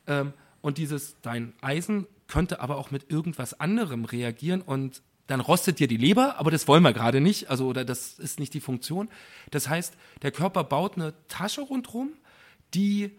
Ähm, 0.06 0.32
und 0.60 0.78
dieses, 0.78 1.16
dein 1.22 1.54
Eisen 1.60 2.06
könnte 2.28 2.60
aber 2.60 2.76
auch 2.76 2.90
mit 2.90 3.10
irgendwas 3.10 3.58
anderem 3.58 4.04
reagieren 4.04 4.62
und 4.62 5.02
dann 5.26 5.40
rostet 5.40 5.78
dir 5.78 5.86
die 5.86 5.96
Leber, 5.96 6.38
aber 6.38 6.50
das 6.50 6.66
wollen 6.66 6.82
wir 6.82 6.92
gerade 6.92 7.20
nicht, 7.20 7.50
also 7.50 7.68
oder 7.68 7.84
das 7.84 8.18
ist 8.18 8.40
nicht 8.40 8.52
die 8.52 8.60
Funktion. 8.60 9.08
Das 9.52 9.68
heißt, 9.68 9.94
der 10.22 10.32
Körper 10.32 10.64
baut 10.64 10.96
eine 10.96 11.14
Tasche 11.28 11.60
rundherum, 11.60 12.10
die 12.74 13.12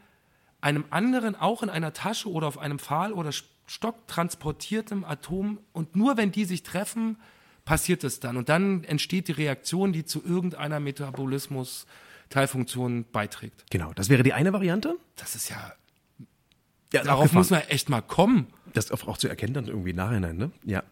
einem 0.60 0.86
anderen 0.90 1.36
auch 1.36 1.64
in 1.64 1.70
einer 1.70 1.94
Tasche 1.94 2.30
oder 2.30 2.48
auf 2.48 2.58
einem 2.58 2.80
Pfahl 2.80 3.14
oder 3.14 3.32
Stock 3.66 4.08
transportiertem 4.08 5.06
Atom 5.06 5.60
und 5.72 5.96
nur 5.96 6.18
wenn 6.18 6.32
die 6.32 6.46
sich 6.46 6.64
treffen, 6.64 7.18
passiert 7.66 8.04
es 8.04 8.20
dann. 8.20 8.38
Und 8.38 8.50
dann 8.50 8.84
entsteht 8.84 9.28
die 9.28 9.34
Reaktion, 9.34 9.94
die 9.94 10.06
zu 10.06 10.24
irgendeiner 10.24 10.80
Metabolismus-Teilfunktion 10.80 13.06
beiträgt. 13.12 13.66
Genau, 13.70 13.94
das 13.94 14.10
wäre 14.10 14.24
die 14.24 14.34
eine 14.34 14.52
Variante. 14.54 14.96
Das 15.16 15.36
ist 15.36 15.50
ja. 15.50 15.74
ja 16.94 17.04
darauf 17.04 17.34
muss 17.34 17.50
man 17.50 17.62
echt 17.70 17.90
mal 17.90 18.02
kommen. 18.02 18.48
Das 18.74 18.92
auch 18.92 19.18
zu 19.18 19.28
erkennen 19.28 19.54
dann 19.54 19.68
irgendwie 19.68 19.90
im 19.92 19.98
Nachhinein, 19.98 20.38
ne? 20.38 20.52
Ja. 20.64 20.84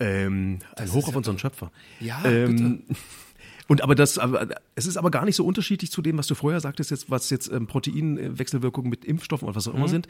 Ähm, 0.00 0.58
ein 0.76 0.92
Hoch 0.92 1.08
auf 1.08 1.12
ja 1.12 1.16
unseren 1.16 1.38
Schöpfer. 1.38 1.70
Ja, 2.00 2.22
ähm, 2.24 2.82
bitte. 2.86 3.00
Und 3.66 3.82
aber 3.82 3.94
das, 3.94 4.18
aber, 4.18 4.48
es 4.74 4.86
ist 4.86 4.96
aber 4.96 5.10
gar 5.10 5.24
nicht 5.24 5.36
so 5.36 5.44
unterschiedlich 5.44 5.90
zu 5.90 6.02
dem, 6.02 6.18
was 6.18 6.26
du 6.26 6.34
vorher 6.34 6.60
sagtest, 6.60 6.90
jetzt, 6.90 7.10
was 7.10 7.30
jetzt 7.30 7.50
ähm, 7.50 7.66
Proteinwechselwirkungen 7.66 8.90
mit 8.90 9.04
Impfstoffen 9.04 9.48
oder 9.48 9.56
was 9.56 9.66
auch 9.68 9.72
mhm. 9.72 9.78
immer 9.78 9.88
sind, 9.88 10.08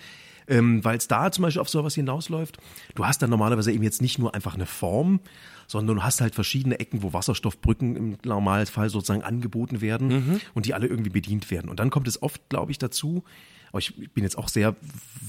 ähm, 0.49 0.85
weil 0.85 0.97
es 0.97 1.09
da 1.09 1.31
zum 1.31 1.43
Beispiel 1.43 1.61
auf 1.61 1.69
sowas 1.69 1.95
hinausläuft. 1.95 2.59
Du 2.95 3.07
hast 3.07 3.23
dann 3.23 3.31
normalerweise 3.31 3.73
eben 3.73 3.85
jetzt 3.85 4.03
nicht 4.03 4.19
nur 4.19 4.35
einfach 4.35 4.55
eine 4.55 4.67
Form, 4.67 5.21
sondern 5.67 5.97
du 5.97 6.03
hast 6.03 6.21
halt 6.21 6.35
verschiedene 6.35 6.81
Ecken, 6.81 7.03
wo 7.03 7.13
Wasserstoffbrücken 7.13 7.97
im 7.97 8.17
Normalfall 8.25 8.91
sozusagen 8.91 9.23
angeboten 9.23 9.81
werden 9.81 10.09
mhm. 10.09 10.41
und 10.55 10.67
die 10.67 10.75
alle 10.75 10.87
irgendwie 10.87 11.11
bedient 11.11 11.51
werden. 11.51 11.71
Und 11.71 11.81
dann 11.81 11.91
kommt 11.91 12.09
es 12.09 12.23
oft, 12.23 12.49
glaube 12.49 12.73
ich, 12.73 12.79
dazu, 12.79 13.25
aber 13.75 13.81
ich 13.81 13.97
bin 14.13 14.23
jetzt 14.23 14.39
auch 14.39 14.49
sehr 14.49 14.77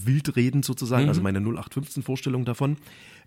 wildredend 0.04 0.66
sozusagen, 0.66 1.06
mhm. 1.06 1.10
also 1.10 1.22
meine 1.24 1.40
0815-Vorstellung 1.40 2.46
davon, 2.46 2.78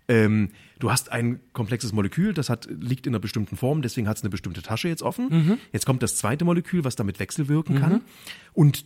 ähm, 0.07 0.51
du 0.79 0.91
hast 0.91 1.11
ein 1.11 1.41
komplexes 1.51 1.91
Molekül, 1.91 2.33
das 2.33 2.49
hat, 2.49 2.69
liegt 2.71 3.05
in 3.05 3.11
einer 3.11 3.19
bestimmten 3.19 3.57
Form, 3.57 3.81
deswegen 3.81 4.07
hat 4.07 4.15
es 4.15 4.23
eine 4.23 4.29
bestimmte 4.29 4.61
Tasche 4.61 4.87
jetzt 4.87 5.03
offen. 5.03 5.27
Mhm. 5.29 5.57
Jetzt 5.73 5.85
kommt 5.85 6.03
das 6.03 6.15
zweite 6.15 6.45
Molekül, 6.45 6.85
was 6.85 6.95
damit 6.95 7.19
wechselwirken 7.19 7.75
mhm. 7.75 7.79
kann. 7.79 8.01
Und 8.53 8.85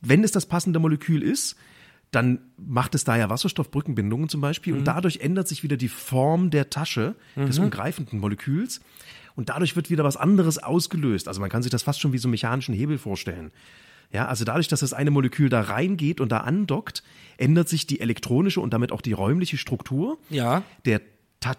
wenn 0.00 0.24
es 0.24 0.32
das 0.32 0.46
passende 0.46 0.80
Molekül 0.80 1.22
ist, 1.22 1.54
dann 2.10 2.40
macht 2.56 2.96
es 2.96 3.04
da 3.04 3.16
ja 3.16 3.30
Wasserstoffbrückenbindungen 3.30 4.28
zum 4.28 4.40
Beispiel 4.40 4.72
mhm. 4.72 4.80
und 4.80 4.84
dadurch 4.86 5.18
ändert 5.20 5.46
sich 5.46 5.62
wieder 5.62 5.76
die 5.76 5.88
Form 5.88 6.50
der 6.50 6.70
Tasche 6.70 7.14
des 7.36 7.58
mhm. 7.58 7.66
umgreifenden 7.66 8.18
Moleküls 8.18 8.80
und 9.36 9.50
dadurch 9.50 9.76
wird 9.76 9.88
wieder 9.88 10.02
was 10.02 10.16
anderes 10.16 10.58
ausgelöst. 10.58 11.28
Also 11.28 11.40
man 11.40 11.48
kann 11.48 11.62
sich 11.62 11.70
das 11.70 11.84
fast 11.84 12.00
schon 12.00 12.12
wie 12.12 12.18
so 12.18 12.26
einen 12.26 12.32
mechanischen 12.32 12.74
Hebel 12.74 12.98
vorstellen. 12.98 13.52
Ja, 14.12 14.26
also 14.26 14.44
dadurch, 14.44 14.68
dass 14.68 14.80
das 14.80 14.92
eine 14.92 15.10
Molekül 15.10 15.48
da 15.48 15.60
reingeht 15.60 16.20
und 16.20 16.32
da 16.32 16.38
andockt, 16.38 17.02
ändert 17.36 17.68
sich 17.68 17.86
die 17.86 18.00
elektronische 18.00 18.60
und 18.60 18.72
damit 18.72 18.92
auch 18.92 19.00
die 19.00 19.12
räumliche 19.12 19.56
Struktur 19.56 20.18
ja. 20.30 20.62
der, 20.84 21.00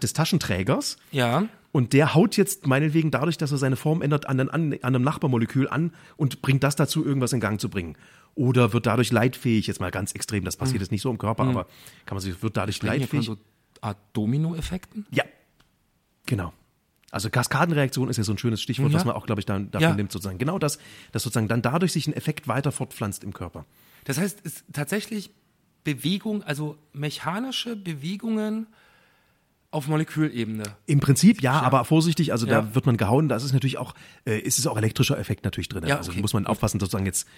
des 0.02 0.12
Taschenträgers. 0.12 0.98
Ja. 1.12 1.48
Und 1.72 1.94
der 1.94 2.14
haut 2.14 2.36
jetzt 2.36 2.66
meinetwegen 2.66 3.10
dadurch, 3.10 3.38
dass 3.38 3.50
er 3.50 3.58
seine 3.58 3.76
Form 3.76 4.02
ändert, 4.02 4.28
an, 4.28 4.38
an, 4.40 4.50
an 4.50 4.78
einem 4.82 5.02
Nachbarmolekül 5.02 5.66
an 5.68 5.92
und 6.18 6.42
bringt 6.42 6.62
das 6.62 6.76
dazu, 6.76 7.04
irgendwas 7.04 7.32
in 7.32 7.40
Gang 7.40 7.58
zu 7.58 7.70
bringen. 7.70 7.96
Oder 8.34 8.74
wird 8.74 8.86
dadurch 8.86 9.10
leitfähig, 9.10 9.66
jetzt 9.66 9.80
mal 9.80 9.90
ganz 9.90 10.12
extrem, 10.12 10.44
das 10.44 10.56
passiert 10.56 10.76
mhm. 10.76 10.82
jetzt 10.82 10.92
nicht 10.92 11.02
so 11.02 11.10
im 11.10 11.18
Körper, 11.18 11.44
mhm. 11.44 11.50
aber 11.50 11.66
kann 12.04 12.16
man 12.16 12.20
sich, 12.20 12.42
wird 12.42 12.58
dadurch 12.58 12.76
Sprechen 12.76 13.00
leitfähig. 13.00 13.26
Von 13.26 13.36
so 13.36 13.42
Art 13.80 13.98
Domino-Effekten? 14.12 15.06
Ja, 15.10 15.24
genau. 16.26 16.52
Also 17.12 17.28
Kaskadenreaktion 17.28 18.08
ist 18.08 18.16
ja 18.16 18.24
so 18.24 18.32
ein 18.32 18.38
schönes 18.38 18.62
Stichwort, 18.62 18.90
ja. 18.90 18.96
was 18.96 19.04
man 19.04 19.14
auch, 19.14 19.26
glaube 19.26 19.40
ich, 19.40 19.46
dann 19.46 19.70
dafür 19.70 19.90
ja. 19.90 19.94
nimmt, 19.94 20.10
sozusagen. 20.10 20.38
Genau 20.38 20.58
das, 20.58 20.78
dass 21.12 21.22
sozusagen 21.22 21.46
dann 21.46 21.60
dadurch 21.60 21.92
sich 21.92 22.06
ein 22.06 22.14
Effekt 22.14 22.48
weiter 22.48 22.72
fortpflanzt 22.72 23.22
im 23.22 23.34
Körper. 23.34 23.66
Das 24.04 24.18
heißt, 24.18 24.40
es 24.44 24.54
ist 24.54 24.64
tatsächlich 24.72 25.30
Bewegung, 25.84 26.42
also 26.42 26.78
mechanische 26.94 27.76
Bewegungen 27.76 28.66
auf 29.70 29.88
Molekülebene. 29.88 30.64
Im 30.86 31.00
Prinzip 31.00 31.42
ja, 31.42 31.52
ja. 31.52 31.62
aber 31.62 31.84
vorsichtig, 31.84 32.32
also 32.32 32.46
ja. 32.46 32.62
da 32.62 32.74
wird 32.74 32.86
man 32.86 32.96
gehauen, 32.96 33.28
da 33.28 33.36
ist 33.36 33.52
natürlich 33.52 33.76
auch, 33.76 33.94
äh, 34.24 34.38
ist 34.38 34.58
es 34.58 34.66
auch 34.66 34.78
elektrischer 34.78 35.18
Effekt 35.18 35.44
natürlich 35.44 35.68
drin. 35.68 35.84
Ja, 35.86 35.96
also 35.98 36.10
okay. 36.10 36.16
Also 36.16 36.22
muss 36.22 36.32
man 36.32 36.46
aufpassen, 36.46 36.80
sozusagen 36.80 37.06
jetzt. 37.06 37.28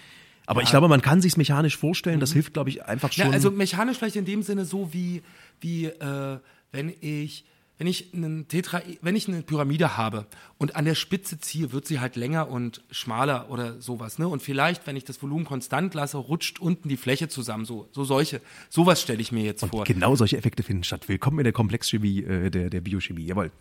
Aber 0.45 0.61
ich 0.61 0.69
glaube, 0.69 0.87
man 0.87 1.01
kann 1.01 1.21
sich 1.21 1.35
mechanisch 1.37 1.75
vorstellen, 1.75 2.19
das 2.19 2.29
mhm. 2.29 2.33
hilft, 2.33 2.53
glaube 2.53 2.69
ich, 2.69 2.85
einfach 2.85 3.11
schon. 3.11 3.25
Ja, 3.25 3.31
also 3.31 3.51
mechanisch 3.51 3.97
vielleicht 3.97 4.15
in 4.15 4.25
dem 4.25 4.41
Sinne 4.41 4.63
so 4.63 4.93
wie, 4.93 5.23
wie 5.59 5.85
äh, 5.85 6.39
wenn 6.71 6.93
ich 7.01 7.45
wenn 7.77 7.87
ich 7.87 8.13
einen 8.13 8.47
Tetra, 8.47 8.81
wenn 9.01 9.15
ich 9.15 9.27
eine 9.27 9.41
Pyramide 9.41 9.97
habe 9.97 10.27
und 10.57 10.75
an 10.75 10.85
der 10.85 10.95
Spitze 10.95 11.39
ziehe, 11.39 11.71
wird 11.71 11.85
sie 11.85 11.99
halt 11.99 12.15
länger 12.15 12.49
und 12.49 12.81
schmaler 12.89 13.49
oder 13.49 13.81
sowas, 13.81 14.17
ne? 14.17 14.27
Und 14.27 14.41
vielleicht, 14.41 14.87
wenn 14.87 14.95
ich 14.95 15.03
das 15.03 15.21
Volumen 15.21 15.45
konstant 15.45 15.93
lasse, 15.93 16.17
rutscht 16.17 16.59
unten 16.59 16.87
die 16.87 16.97
Fläche 16.97 17.27
zusammen, 17.27 17.65
so, 17.65 17.89
so 17.91 18.03
solche, 18.03 18.41
sowas 18.69 19.01
stelle 19.01 19.21
ich 19.21 19.31
mir 19.31 19.43
jetzt 19.43 19.63
und 19.63 19.69
vor. 19.69 19.83
Genau 19.83 20.15
solche 20.15 20.37
Effekte 20.37 20.63
finden 20.63 20.83
statt. 20.83 21.07
Willkommen 21.09 21.39
in 21.39 21.43
der 21.43 21.53
Komplexchemie, 21.53 22.23
äh, 22.23 22.49
der, 22.49 22.69
der 22.69 22.81
Biochemie, 22.81 23.25
jawohl. 23.25 23.51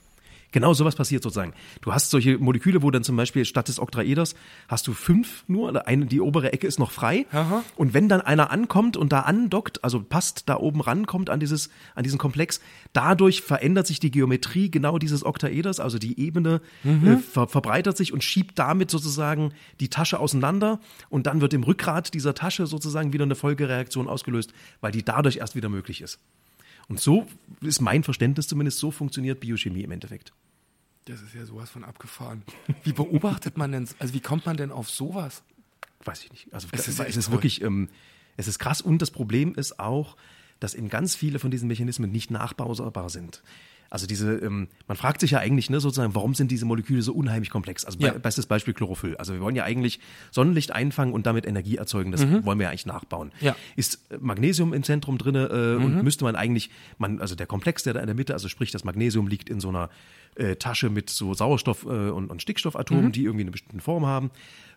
Genau 0.53 0.73
sowas 0.75 0.95
passiert 0.95 1.23
sozusagen. 1.23 1.53
Du 1.81 1.93
hast 1.93 2.11
solche 2.11 2.39
Moleküle, 2.39 2.83
wo 2.83 2.91
dann 2.91 3.05
zum 3.05 3.17
Beispiel 3.17 3.45
statt 3.45 3.69
des 3.69 3.81
Oktaeders 3.81 4.35
hast 4.69 4.87
du 4.87 4.93
fünf 4.93 5.45
nur, 5.49 5.87
eine, 5.87 6.07
die 6.07 6.21
obere 6.21 6.53
Ecke 6.53 6.67
ist 6.67 6.79
noch 6.79 6.91
frei. 6.91 7.27
Aha. 7.33 7.65
Und 7.77 7.95
wenn 7.95 8.09
dann 8.09 8.21
einer 8.21 8.51
ankommt 8.51 8.97
und 8.97 9.13
da 9.13 9.21
andockt, 9.21 9.83
also 9.83 10.01
passt, 10.01 10.49
da 10.49 10.57
oben 10.57 10.81
rankommt 10.81 11.31
an 11.31 11.41
dieses, 11.41 11.71
an 11.95 12.05
diesen 12.05 12.19
Komplex, 12.19 12.61
dadurch 12.93 13.43
verändert 13.43 13.87
sich 13.87 14.01
die 14.01 14.11
Geometrie 14.11 14.71
genau 14.71 14.99
dieses 14.99 15.25
Oktaeders, 15.25 15.81
also 15.81 15.99
die 15.99 16.21
Ebene 16.21 16.61
mhm. 16.83 17.07
äh, 17.07 17.17
ver 17.19 17.49
verbreitert 17.49 17.97
sich 17.97 18.13
und 18.13 18.23
schiebt 18.23 18.59
damit 18.59 18.91
sozusagen 18.91 19.53
die 19.81 19.89
Tasche 19.89 20.19
auseinander 20.21 20.81
und 21.09 21.27
dann 21.27 21.41
wird 21.41 21.53
im 21.55 21.63
Rückgrat 21.63 22.15
dieser 22.15 22.35
Tasche 22.35 22.67
sozusagen 22.67 23.13
wieder 23.13 23.25
eine 23.25 23.35
Folgereaktion 23.35 24.09
ausgelöst, 24.09 24.53
weil 24.81 24.93
die 24.93 25.05
dadurch 25.05 25.39
erst 25.39 25.57
wieder 25.57 25.69
möglich 25.69 26.01
ist. 26.01 26.19
Und 26.89 27.01
so 27.01 27.27
ist 27.61 27.81
mein 27.81 28.03
Verständnis 28.03 28.49
zumindest, 28.49 28.79
so 28.79 28.91
funktioniert 28.91 29.41
Biochemie 29.41 29.83
im 29.83 29.91
Endeffekt. 29.91 30.33
Das 31.07 31.21
ist 31.21 31.35
ja 31.35 31.45
sowas 31.45 31.71
von 31.71 31.85
abgefahren. 31.85 32.43
Wie 32.83 32.93
beobachtet 32.93 33.59
man 33.59 33.73
denn, 33.73 33.89
also 33.99 34.15
wie 34.15 34.21
kommt 34.21 34.47
man 34.47 34.57
denn 34.57 34.73
auf 34.73 34.91
sowas? 34.91 35.43
Weiß 36.05 36.25
ich 36.25 36.31
nicht. 36.31 36.53
Also 36.53 36.69
es 36.73 36.89
ist, 36.89 36.99
es 37.01 37.17
ist 37.17 37.31
wirklich, 37.31 37.63
ähm, 37.63 37.89
es 38.37 38.49
ist 38.49 38.59
krass 38.59 38.81
und 38.81 39.01
das 39.01 39.11
Problem 39.11 39.55
ist 39.55 39.79
auch, 39.79 40.17
dass 40.61 40.75
eben 40.75 40.89
ganz 40.89 41.15
viele 41.15 41.39
von 41.39 41.51
diesen 41.51 41.69
Mechanismen 41.69 42.11
nicht 42.11 42.31
nachbaubar 42.31 43.11
sind. 43.11 43.43
Also 43.91 44.07
diese, 44.07 44.33
ähm, 44.39 44.69
man 44.89 44.97
fragt 44.97 45.21
sich 45.21 45.31
ja 45.33 45.39
eigentlich, 45.39 45.71
ne, 45.71 45.79
sozusagen, 45.81 46.15
warum 46.15 46.35
sind 46.35 46.51
diese 46.51 46.65
Moleküle 46.67 47.01
so 47.03 47.13
unheimlich 47.15 47.51
komplex? 47.51 47.85
Also 47.85 47.99
Ja. 48.01 48.13
be 48.13 48.19
bestes 48.19 48.47
Beispiel 48.47 48.75
Chlorophyll. 48.75 49.17
Also 49.19 49.33
wir 49.35 49.41
wollen 49.41 49.55
ja 49.55 49.65
eigentlich 49.65 50.01
Sonnenlicht 50.33 50.73
einfangen 50.73 51.13
und 51.15 51.27
damit 51.27 51.47
Energie 51.47 51.77
erzeugen. 51.77 52.11
Das 52.11 52.23
wollen 52.45 52.59
wir 52.59 52.65
ja 52.65 52.71
eigentlich 52.71 52.87
nachbauen. 52.87 53.29
Mhm. 53.41 53.47
Ja. 53.47 53.53
Mhm. 53.53 53.57
Ist 53.77 54.01
äh, 54.11 54.19
Magnesium 54.21 54.73
im 54.75 54.83
Zentrum 54.83 55.19
drinne 55.19 55.47
äh, 55.47 55.83
und 55.85 56.03
müsste 56.03 56.25
man 56.25 56.35
eigentlich, 56.37 56.71
man, 56.99 57.21
also 57.21 57.35
der 57.35 57.47
Komplex, 57.47 57.83
der 57.85 57.95
da 57.95 58.01
in 58.01 58.07
der 58.07 58.17
Mitte, 58.17 58.33
also 58.33 58.49
sprich 58.49 58.71
das 58.73 58.85
Magnesium 58.85 59.29
liegt 59.29 59.49
in 59.49 59.61
so 59.61 59.69
einer 59.69 59.91
äh, 60.37 60.57
Tasche 60.57 60.91
mit 60.91 61.11
so 61.11 61.31
Sauerstoff- 61.33 61.85
äh, 61.87 62.11
und, 62.11 62.29
und 62.31 62.43
Stickstoffatomen, 62.43 63.05
Mhm. 63.07 63.13
die 63.13 63.23
irgendwie 63.25 63.43
eine 63.45 63.53
bestimmte 63.53 63.81
Form 63.85 64.07
haben. 64.07 64.31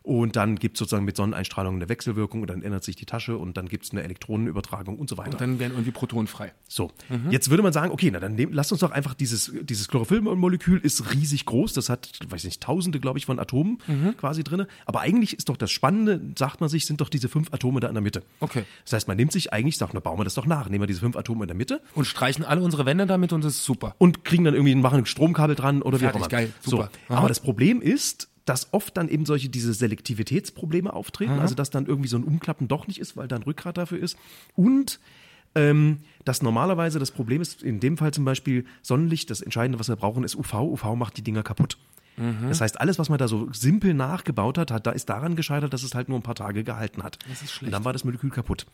Und 0.08 0.38
dann 0.38 0.56
gibt 0.56 0.78
es 0.78 0.80
sozusagen 0.80 1.04
mit 1.04 1.18
Sonneneinstrahlung 1.18 1.76
eine 1.76 1.90
Wechselwirkung 1.90 2.40
und 2.40 2.50
dann 2.50 2.62
ändert 2.62 2.82
sich 2.86 2.96
die 2.96 3.06
Tasche 3.06 3.38
und 3.38 3.58
dann 3.58 3.68
gibt 3.68 3.84
es 3.84 3.92
eine 3.92 4.04
Elektronenübertragung 4.04 4.98
und 4.98 5.10
so 5.10 5.18
weiter. 5.18 5.32
Und 5.32 5.42
dann 5.42 5.60
werden 5.60 5.74
irgendwie 5.74 5.92
Protonen 5.92 6.28
frei. 6.28 6.54
So, 6.70 6.92
jetzt 7.30 7.50
würde 7.50 7.62
man 7.62 7.74
sagen, 7.74 7.92
okay, 7.92 8.10
na 8.10 8.22
dann 8.22 8.36
nehm, 8.36 8.54
lasst 8.54 8.72
uns 8.72 8.80
doch 8.80 8.92
einfach 8.92 9.14
dieses, 9.16 9.52
dieses 9.64 9.90
Chlorophyllmolekül 9.90 10.80
ist 10.80 11.14
riesig 11.14 11.46
groß, 11.46 11.74
das 11.74 11.90
hat, 11.90 12.10
weiß 12.26 12.46
nicht, 12.46 12.64
tausende, 12.64 13.02
glaube 13.02 13.20
ich, 13.20 13.26
von 13.26 13.38
Atomen 13.38 13.80
quasi 14.18 14.46
drinne. 14.46 14.70
Aber 14.86 15.02
eigentlich 15.02 15.34
ist 15.38 15.50
doch 15.50 15.58
das 15.58 15.72
Spannende, 15.72 16.22
sagt 16.38 16.62
man 16.62 16.70
sich, 16.70 16.86
sind 16.86 17.02
doch 17.02 17.10
diese 17.10 17.28
fünf 17.28 17.54
Atome 17.54 17.82
da 17.82 17.90
in 17.90 17.94
der 17.94 18.02
Mitte. 18.02 18.24
Okay. 18.40 18.64
Das 18.86 18.94
heißt, 18.94 19.10
man 19.10 19.18
nimmt 19.18 19.34
sich 19.34 19.52
eigentlich, 19.52 19.78
sagt, 19.78 19.94
na 19.94 20.00
bauen 20.00 20.18
wir 20.18 20.24
das 20.24 20.36
doch 20.36 20.46
nach, 20.46 20.70
nehmen 20.70 20.84
wir 20.84 20.88
diese 20.88 21.02
fünf 21.02 21.18
Atome 21.18 21.44
in 21.44 21.48
der 21.48 21.58
Mitte 21.58 21.82
Und 21.96 22.06
streichen 22.06 22.46
alle 22.46 22.62
unsere 22.62 22.86
Wände 22.86 23.08
damit 23.08 23.34
und 23.34 23.44
das 23.44 23.56
ist 23.56 23.66
super. 23.66 23.94
und 23.98 24.24
kriegen 24.24 24.46
dann 24.46 24.54
irgendwie, 24.54 24.74
machen 24.76 25.00
ein 25.00 25.06
Stromkabel 25.06 25.58
dran 25.58 25.82
oder 25.82 25.98
wie 26.00 26.06
Fertig, 26.06 26.22
auch 26.22 26.28
immer. 26.28 26.30
geil, 26.30 26.54
super. 26.62 26.92
So. 27.10 27.14
Aber 27.14 27.28
das 27.28 27.42
Problem 27.42 27.82
ist, 27.82 28.30
dass 28.48 28.72
oft 28.72 28.96
dann 28.96 29.10
eben 29.10 29.26
solche 29.26 29.50
diese 29.50 29.74
Selektivitätsprobleme 29.74 30.94
auftreten, 30.94 31.34
also 31.40 31.54
dass 31.54 31.70
dann 31.70 31.86
irgendwie 31.86 32.08
so 32.08 32.18
ein 32.18 32.24
Umklappen 32.24 32.68
doch 32.68 32.88
nicht 32.88 33.00
ist, 33.00 33.18
weil 33.18 33.28
da 33.28 33.36
ein 33.36 33.44
Rückgrat 33.44 33.78
dafür 33.78 34.00
ist 34.00 34.18
und 34.56 35.00
ähm, 35.54 36.00
dass 36.24 36.42
normalerweise 36.42 36.98
das 36.98 37.12
Problem 37.12 37.42
ist, 37.42 37.62
in 37.62 37.80
dem 37.80 37.98
Fall 37.98 38.14
zum 38.14 38.26
Beispiel 38.26 38.66
Sonnenlicht, 38.82 39.30
das 39.30 39.42
Entscheidende, 39.42 39.80
was 39.80 39.90
wir 39.90 39.96
brauchen, 39.96 40.24
ist 40.24 40.36
UV. 40.36 40.54
UV 40.54 40.96
macht 40.96 41.18
die 41.18 41.24
Dinger 41.24 41.44
kaputt. 41.44 41.78
Mhm. 42.16 42.48
Das 42.48 42.62
heißt, 42.62 42.80
alles, 42.80 43.00
was 43.00 43.10
man 43.10 43.18
da 43.18 43.28
so 43.28 43.50
simpel 43.52 43.94
nachgebaut 43.94 44.58
hat, 44.58 44.72
hat, 44.72 44.88
da 44.88 44.92
ist 44.92 45.10
daran 45.10 45.36
gescheitert, 45.36 45.74
dass 45.74 45.84
es 45.84 45.94
halt 45.94 46.10
nur 46.10 46.18
ein 46.18 46.24
paar 46.24 46.36
Tage 46.36 46.64
gehalten 46.64 47.04
hat. 47.04 47.20
Das 47.28 47.42
ist 47.42 47.52
schlecht. 47.52 47.62
Mhm. 47.62 47.68
Und 47.68 47.72
dann 47.74 47.86
war 47.86 47.94
das 47.94 48.04
Molekül 48.04 48.30
kaputt. 48.30 48.66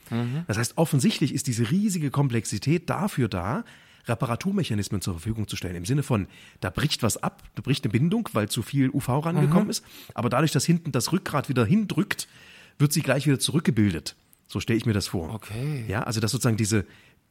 Das 0.47 0.57
heißt, 0.57 0.77
offensichtlich 0.77 1.33
ist 1.33 1.47
diese 1.47 1.71
riesige 1.71 2.11
Komplexität 2.11 2.89
dafür 2.89 3.27
da, 3.27 3.63
Reparaturmechanismen 4.05 5.01
zur 5.01 5.13
Verfügung 5.13 5.47
zu 5.47 5.55
stellen. 5.55 5.75
Im 5.75 5.85
Sinne 5.85 6.03
von, 6.03 6.27
da 6.59 6.69
bricht 6.69 7.03
was 7.03 7.17
ab, 7.17 7.43
da 7.55 7.61
bricht 7.61 7.85
eine 7.85 7.91
Bindung, 7.91 8.29
weil 8.33 8.49
zu 8.49 8.61
viel 8.61 8.89
UV 8.89 9.25
rangekommen 9.25 9.69
ist. 9.69 9.83
Aber 10.13 10.29
dadurch, 10.29 10.51
dass 10.51 10.65
hinten 10.65 10.91
das 10.91 11.11
Rückgrat 11.11 11.49
wieder 11.49 11.65
hindrückt, 11.65 12.27
wird 12.77 12.91
sie 12.93 13.01
gleich 13.01 13.25
wieder 13.25 13.39
zurückgebildet. 13.39 14.15
So 14.47 14.59
stelle 14.59 14.77
ich 14.77 14.85
mir 14.85 14.93
das 14.93 15.07
vor. 15.07 15.33
Okay. 15.33 15.85
Ja, 15.87 16.03
also 16.03 16.19
dass 16.19 16.31
sozusagen 16.31 16.57
diese 16.57 16.85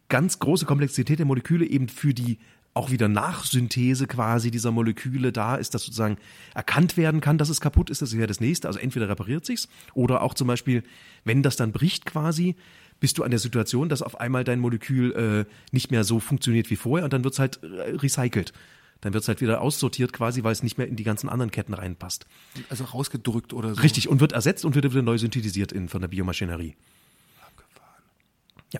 ganz 0.08 0.38
große 0.38 0.66
Komplexität 0.66 1.18
der 1.18 1.26
Moleküle 1.26 1.66
eben 1.66 1.88
für 1.88 2.14
die 2.14 2.38
auch 2.74 2.90
wieder 2.90 3.08
Nachsynthese 3.08 4.06
quasi 4.06 4.50
dieser 4.50 4.70
Moleküle 4.70 5.30
da 5.30 5.56
ist, 5.56 5.74
dass 5.74 5.84
sozusagen 5.84 6.16
erkannt 6.54 6.96
werden 6.96 7.20
kann, 7.20 7.36
dass 7.36 7.50
es 7.50 7.60
kaputt 7.60 7.90
ist, 7.90 8.00
das 8.00 8.16
wäre 8.16 8.26
das 8.26 8.40
nächste. 8.40 8.66
Also 8.66 8.80
entweder 8.80 9.08
repariert 9.08 9.44
sich's 9.44 9.68
oder 9.94 10.22
auch 10.22 10.34
zum 10.34 10.48
Beispiel, 10.48 10.82
wenn 11.24 11.42
das 11.42 11.56
dann 11.56 11.72
bricht 11.72 12.06
quasi, 12.06 12.56
bist 13.02 13.18
du 13.18 13.24
an 13.24 13.30
der 13.32 13.40
Situation, 13.40 13.88
dass 13.88 14.00
auf 14.00 14.20
einmal 14.20 14.44
dein 14.44 14.60
Molekül 14.60 15.12
äh, 15.12 15.52
nicht 15.72 15.90
mehr 15.90 16.04
so 16.04 16.20
funktioniert 16.20 16.70
wie 16.70 16.76
vorher 16.76 17.02
und 17.04 17.12
dann 17.12 17.24
wird's 17.24 17.40
halt 17.40 17.58
äh, 17.64 17.96
recycelt. 17.96 18.52
Dann 19.00 19.12
wird's 19.12 19.26
halt 19.26 19.40
wieder 19.40 19.60
aussortiert 19.60 20.12
quasi, 20.12 20.44
weil 20.44 20.52
es 20.52 20.62
nicht 20.62 20.78
mehr 20.78 20.86
in 20.86 20.94
die 20.94 21.02
ganzen 21.02 21.28
anderen 21.28 21.50
Ketten 21.50 21.74
reinpasst. 21.74 22.26
Also 22.70 22.84
rausgedrückt 22.84 23.52
oder 23.52 23.74
so. 23.74 23.80
Richtig, 23.80 24.08
und 24.08 24.20
wird 24.20 24.30
ersetzt 24.30 24.64
und 24.64 24.76
wird 24.76 24.88
wieder 24.88 25.02
neu 25.02 25.18
synthetisiert 25.18 25.72
in, 25.72 25.88
von 25.88 26.00
der 26.00 26.06
Biomaschinerie. 26.06 26.76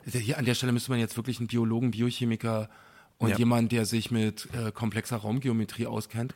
Also 0.07 0.19
Hier 0.21 0.39
an 0.39 0.45
der 0.45 0.55
Stelle 0.55 0.71
müsste 0.71 0.93
man 0.93 1.01
jetzt 1.01 1.17
wirklich 1.17 1.39
einen 1.41 1.49
Biologen, 1.49 1.91
Biochemiker 1.91 2.71
und 3.19 3.31
Ja. 3.31 3.37
jemand, 3.39 3.73
der 3.73 3.85
sich 3.85 4.13
mit 4.13 4.49
äh, 4.55 4.71
komplexer 4.71 5.17
Raumgeometrie 5.17 5.87
auskennt. 5.87 6.35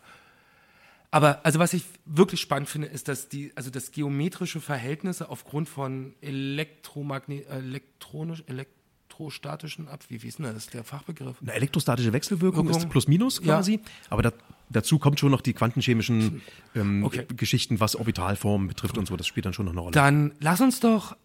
Aber 1.17 1.41
also 1.47 1.59
was 1.59 1.73
ich 1.73 1.85
wirklich 2.05 2.43
spannend 2.43 2.69
finde, 2.69 2.89
ist, 2.89 3.09
dass 3.09 3.31
die, 3.31 3.51
also 3.55 3.71
dass 3.71 3.91
geometrische 3.91 4.61
Verhältnisse 4.61 5.31
aufgrund 5.31 5.67
von 5.67 6.15
Elektromagne 6.21 7.47
elektronisch, 7.47 8.45
elektrostatischen 8.47 9.89
Ab, 9.89 10.05
wie, 10.09 10.23
wie 10.23 10.29
ist 10.29 10.39
denn 10.39 10.45
das, 10.53 10.67
der 10.67 10.85
Fachbegriff? 10.85 11.37
Eine 11.41 11.55
elektrostatische 11.55 12.13
Wechselwirkung 12.13 12.67
Wirkung. 12.67 12.83
ist 12.83 12.91
plus 12.91 13.09
minus 13.09 13.39
Ja. 13.43 13.55
quasi, 13.55 13.81
aber 14.11 14.21
da, 14.21 14.33
dazu 14.69 14.99
kommt 14.99 15.19
schon 15.19 15.31
noch 15.31 15.41
die 15.41 15.55
quantenchemischen 15.55 16.43
ähm, 16.75 17.03
Okay. 17.03 17.25
Geschichten, 17.35 17.81
was 17.81 17.97
Orbitalformen 17.97 18.69
betrifft 18.69 18.99
und 18.99 19.07
so, 19.09 19.17
das 19.17 19.27
spielt 19.27 19.47
dann 19.47 19.55
schon 19.55 19.65
noch 19.65 19.73
eine 19.73 19.81
Rolle. 19.81 19.93
Dann 19.93 20.33
lass 20.41 20.61
uns 20.61 20.81
doch, 20.81 21.17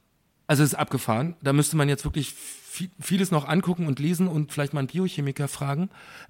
also 0.52 0.64
es 0.64 0.74
ist 0.74 0.80
abgefahren, 0.80 1.36
da 1.42 1.54
müsste 1.54 1.78
man 1.78 1.88
jetzt 1.88 2.04
wirklich 2.04 2.34
viel, 2.34 2.90
vieles 3.00 3.32
noch 3.32 3.48
angucken 3.48 3.88
und 3.88 4.00
lesen 4.00 4.28
und 4.28 4.52
vielleicht 4.52 4.74
mal 4.74 4.80
einen 4.80 4.90
Biochemiker 4.90 5.48
fragen. 5.48 5.90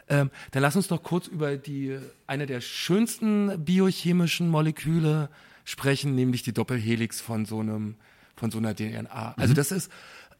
Ähm, 0.09 0.29
dann 0.51 0.61
lass 0.61 0.75
uns 0.75 0.87
doch 0.87 1.01
kurz 1.01 1.25
über 1.25 1.57
die 1.57 1.97
eine 2.27 2.45
der 2.45 2.61
schönsten 2.61 3.65
biochemischen 3.65 4.47
Moleküle 4.47 5.29
sprechen, 5.65 6.13
nämlich 6.13 6.43
die 6.43 6.53
Doppelhelix 6.53 7.19
von 7.19 7.45
so 7.45 7.61
einem 7.61 7.95
von 8.35 8.51
so 8.51 8.59
einer 8.59 8.75
DNA. 8.75 9.33
Also 9.37 9.55
das 9.55 9.71
ist 9.71 9.91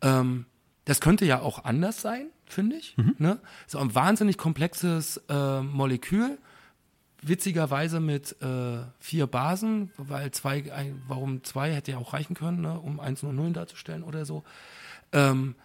ähm, 0.03 0.45
das 0.85 1.01
könnte 1.01 1.25
ja 1.25 1.39
auch 1.39 1.65
anders 1.65 2.03
sein, 2.03 2.27
finde 2.45 2.75
ich. 2.75 2.95
Ne? 3.17 3.39
So 3.65 3.79
ein 3.79 3.95
wahnsinnig 3.95 4.37
komplexes 4.37 5.17
äh, 5.27 5.61
Molekül, 5.61 6.37
witzigerweise 7.21 7.99
mit 7.99 8.41
äh, 8.41 8.79
vier 8.99 9.27
Basen, 9.27 9.91
weil 9.97 10.31
zwei, 10.31 10.71
ein, 10.73 11.01
warum 11.07 11.43
zwei 11.43 11.73
hätte 11.73 11.91
ja 11.91 11.97
auch 11.97 12.13
reichen 12.13 12.35
können, 12.35 12.61
ne, 12.61 12.79
um 12.79 12.99
Einsen 12.99 13.29
und 13.29 13.35
Nullen 13.35 13.53
darzustellen 13.53 14.03
oder 14.03 14.25
so. 14.25 14.43
Ähm, 15.11 15.55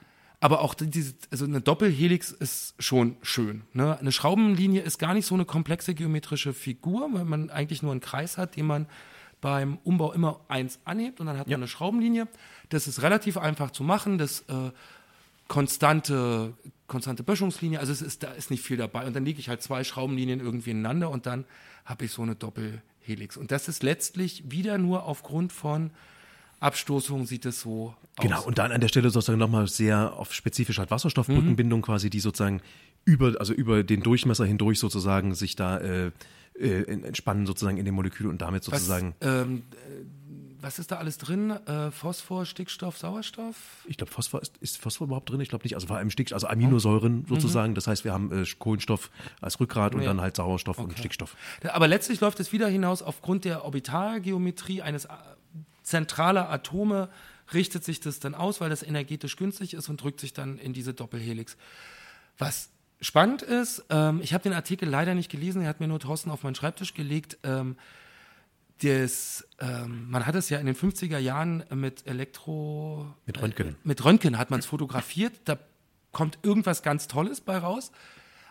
aber 0.40 0.60
auch 0.60 0.74
diese, 0.74 1.14
also 1.30 1.46
eine 1.46 1.60
Doppelhelix 1.60 2.30
ist 2.30 2.74
schon 2.78 3.16
schön. 3.22 3.62
Ne? 3.72 3.98
Eine 3.98 4.12
Schraubenlinie 4.12 4.82
ist 4.82 4.98
gar 4.98 5.14
nicht 5.14 5.26
so 5.26 5.34
eine 5.34 5.46
komplexe 5.46 5.94
geometrische 5.94 6.52
Figur, 6.52 7.08
weil 7.12 7.24
man 7.24 7.48
eigentlich 7.48 7.82
nur 7.82 7.92
einen 7.92 8.02
Kreis 8.02 8.36
hat, 8.36 8.56
den 8.56 8.66
man 8.66 8.86
beim 9.40 9.78
Umbau 9.84 10.12
immer 10.12 10.40
eins 10.48 10.78
anhebt 10.84 11.20
und 11.20 11.26
dann 11.26 11.38
hat 11.38 11.46
man 11.46 11.54
eine 11.54 11.68
Schraubenlinie. 11.68 12.28
Das 12.68 12.86
ist 12.86 13.02
relativ 13.02 13.38
einfach 13.38 13.70
zu 13.70 13.82
machen. 13.82 14.18
Das 14.18 14.40
äh, 14.42 14.72
konstante, 15.48 16.54
konstante 16.86 17.22
Böschungslinie, 17.22 17.80
also 17.80 17.92
es 17.92 18.02
ist, 18.02 18.22
da 18.22 18.32
ist 18.32 18.50
nicht 18.50 18.62
viel 18.62 18.76
dabei. 18.76 19.06
Und 19.06 19.14
dann 19.14 19.24
lege 19.24 19.38
ich 19.38 19.48
halt 19.48 19.62
zwei 19.62 19.84
Schraubenlinien 19.84 20.40
irgendwie 20.40 20.70
ineinander 20.70 21.10
und 21.10 21.26
dann 21.26 21.44
habe 21.84 22.04
ich 22.04 22.12
so 22.12 22.22
eine 22.22 22.34
Doppelhelix. 22.34 23.36
Und 23.36 23.50
das 23.50 23.68
ist 23.68 23.82
letztlich 23.82 24.44
wieder 24.50 24.78
nur 24.78 25.04
aufgrund 25.04 25.52
von 25.52 25.90
Abstoßung 26.58 27.26
sieht 27.26 27.44
es 27.44 27.60
so 27.60 27.94
Genau, 28.18 28.38
aus. 28.38 28.46
und 28.46 28.56
dann 28.58 28.72
an 28.72 28.80
der 28.80 28.88
Stelle 28.88 29.10
sozusagen 29.10 29.38
nochmal 29.38 29.68
sehr 29.68 30.14
auf 30.14 30.32
spezifisch 30.32 30.78
halt 30.78 30.90
Wasserstoffbrückenbindung 30.90 31.82
quasi, 31.82 32.08
die 32.08 32.20
sozusagen 32.20 32.62
über, 33.04 33.34
also 33.38 33.52
über 33.52 33.84
den 33.84 34.00
Durchmesser 34.02 34.46
hindurch 34.46 34.78
sozusagen 34.78 35.34
sich 35.34 35.54
da 35.54 35.78
äh, 35.78 36.10
äh, 36.58 36.82
entspannen 36.84 37.44
sozusagen 37.46 37.76
in 37.76 37.84
dem 37.84 37.94
Molekül 37.94 38.26
und 38.28 38.40
damit 38.40 38.66
Was, 38.66 38.80
sozusagen, 38.80 39.14
ähm, 39.20 39.64
äh, 39.72 40.25
was 40.66 40.80
ist 40.80 40.90
da 40.90 40.96
alles 40.96 41.16
drin? 41.16 41.50
Äh, 41.50 41.92
Phosphor, 41.92 42.44
Stickstoff, 42.44 42.98
Sauerstoff? 42.98 43.54
ich 43.86 43.96
glaube, 43.96 44.10
Phosphor 44.10 44.42
ist, 44.42 44.56
ist 44.58 44.78
Phosphor 44.78 45.06
überhaupt 45.06 45.30
drin? 45.30 45.40
Ich 45.40 45.48
glaube 45.48 45.62
nicht, 45.64 45.74
also 45.76 45.86
vor 45.86 45.96
allem 45.96 46.10
Stickstoff, 46.10 46.34
also 46.36 46.48
Aminosäuren 46.48 47.24
sozusagen, 47.28 47.76
das 47.76 47.86
heißt, 47.86 48.02
wir 48.04 48.12
haben 48.12 48.32
äh, 48.32 48.44
Kohlenstoff 48.58 49.10
als 49.40 49.60
Rückgrat 49.60 49.94
und 49.94 50.00
Ja. 50.02 50.08
dann 50.08 50.20
halt 50.20 50.34
Sauerstoff 50.34 50.78
und 50.78 50.98
Stickstoff. 50.98 51.36
Aber 51.68 51.86
letztlich 51.86 52.20
läuft 52.20 52.40
es 52.40 52.52
wieder 52.52 52.66
hinaus, 52.66 53.00
aufgrund 53.02 53.44
der 53.44 53.64
Orbitalgeometrie 53.64 54.82
eines 54.82 55.08
A- 55.08 55.36
zentraler 55.84 56.50
Atome 56.50 57.08
richtet 57.54 57.84
sich 57.84 58.00
das 58.00 58.18
dann 58.18 58.34
aus, 58.34 58.60
weil 58.60 58.68
das 58.68 58.82
energetisch 58.82 59.36
günstig 59.36 59.72
ist 59.72 59.88
und 59.88 60.02
drückt 60.02 60.18
sich 60.18 60.32
dann 60.32 60.58
in 60.58 60.72
diese 60.72 60.94
Doppelhelix. 60.94 61.56
Was 62.38 62.70
spannend 63.00 63.42
ist, 63.42 63.84
ähm, 63.90 64.20
ich 64.20 64.34
habe 64.34 64.42
den 64.42 64.52
Artikel 64.52 64.88
leider 64.88 65.14
nicht 65.14 65.30
gelesen, 65.30 65.62
er 65.62 65.68
hat 65.68 65.78
mir 65.78 65.86
nur 65.86 66.00
Thorsten 66.00 66.30
auf 66.32 66.42
meinen 66.42 66.56
Schreibtisch 66.56 66.92
gelegt. 66.94 67.38
Ähm, 67.44 67.76
das, 68.82 69.46
ähm, 69.60 70.10
man 70.10 70.26
hat 70.26 70.34
es 70.34 70.50
ja 70.50 70.58
in 70.58 70.66
den 70.66 70.76
50er 70.76 71.18
Jahren 71.18 71.64
mit 71.74 72.06
Elektro... 72.06 73.14
Mit 73.24 73.40
Röntgen. 73.40 73.68
Äh, 73.68 73.74
mit 73.84 74.04
Röntgen 74.04 74.38
hat 74.38 74.50
man 74.50 74.60
es 74.60 74.66
fotografiert, 74.66 75.32
da 75.44 75.58
kommt 76.12 76.38
irgendwas 76.42 76.82
ganz 76.82 77.08
Tolles 77.08 77.40
bei 77.40 77.58
raus. 77.58 77.92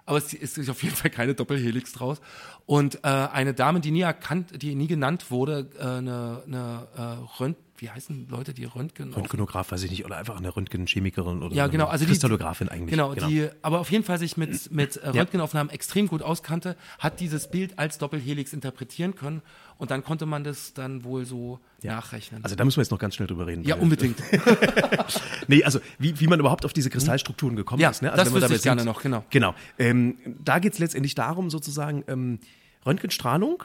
Aber 0.06 0.20
es 0.20 0.34
ist 0.34 0.70
auf 0.70 0.84
jeden 0.84 0.96
Fall 0.96 1.10
keine 1.10 1.34
Doppelhelix 1.34 1.94
draus. 1.94 2.22
Und 2.66 3.04
äh, 3.04 3.08
eine 3.08 3.54
Dame, 3.54 3.80
die 3.80 3.92
nie 3.92 4.02
erkannt, 4.02 4.62
die 4.62 4.76
nie 4.76 4.88
genannt 4.88 5.32
wurde, 5.32 5.70
äh, 5.80 5.82
eine, 5.82 6.44
eine 6.46 6.88
äh, 6.96 7.42
Rönt, 7.42 7.58
wie 7.86 7.90
heißen 7.92 8.28
Leute, 8.30 8.56
die 8.56 8.66
Röntgen 8.66 9.14
Röntgenograph, 9.14 9.72
weiß 9.72 9.84
ich 9.84 9.92
nicht, 9.92 10.06
oder 10.06 10.18
einfach 10.18 10.38
eine 10.38 10.56
Röntgenchemikerin 10.56 11.44
oder 11.44 11.56
ja, 11.56 11.68
genau. 11.68 11.86
Also 11.86 12.06
Kristallographin 12.06 12.68
eigentlich. 12.68 12.90
Genau, 12.90 13.14
die, 13.14 13.48
aber 13.62 13.80
auf 13.80 13.92
jeden 13.92 14.04
Fall 14.04 14.18
sich 14.18 14.38
mit, 14.38 14.72
mit 14.72 14.98
äh, 14.98 15.06
Ja. 15.06 15.12
Röntgenaufnahmen 15.12 15.72
extrem 15.72 16.08
gut 16.08 16.24
auskannte, 16.24 16.76
hat 16.98 17.20
dieses 17.20 17.52
Bild 17.52 17.78
als 17.78 18.00
Doppelhelix 18.00 18.54
interpretieren 18.54 19.14
können 19.14 19.44
und 19.78 19.92
dann 19.92 20.04
konnte 20.04 20.26
man 20.26 20.44
das 20.44 20.74
dann 20.74 21.04
wohl 21.04 21.26
so 21.26 21.60
nachrechnen. 21.84 22.44
Also 22.44 22.56
da 22.56 22.66
müssen 22.66 22.78
wir 22.78 22.82
jetzt 22.82 22.90
noch 22.92 22.98
ganz 22.98 23.14
schnell 23.14 23.28
drüber 23.28 23.46
reden. 23.46 23.64
ja, 23.64 23.76
unbedingt. 23.76 24.18
Nee, 25.48 25.64
also 25.64 25.80
wie, 26.00 26.20
wie 26.20 26.26
man 26.26 26.40
überhaupt 26.40 26.66
auf 26.66 26.74
diese 26.74 26.90
Kristallstrukturen 26.90 27.56
gekommen 27.56 27.80
Ja, 27.82 27.92
ist. 27.92 28.02
Ne? 28.02 28.10
das 28.10 28.20
Also 28.20 28.34
wenn 28.34 28.42
wir 28.42 28.50
wüsste 28.50 28.56
ich 28.56 28.64
gerne 28.64 28.84
noch, 28.84 29.04
genau. 29.04 29.24
Genau. 29.30 29.54
Ähm, 29.78 30.18
da 30.44 30.58
geht 30.58 30.74
es 30.74 30.80
letztendlich 30.80 31.14
darum, 31.14 31.52
sozusagen, 31.52 32.04
ähm, 32.08 32.40
Röntgenstrahlung 32.84 33.64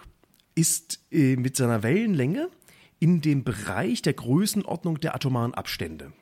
ist 0.55 1.01
äh, 1.11 1.37
mit 1.37 1.57
seiner 1.57 1.83
Wellenlänge 1.83 2.49
in 3.01 3.21
dem 3.21 3.43
Bereich 3.43 4.03
der 4.03 4.13
Größenordnung 4.13 5.01
der 5.01 5.15
atomaren 5.15 5.55
Abstände. 5.55 6.13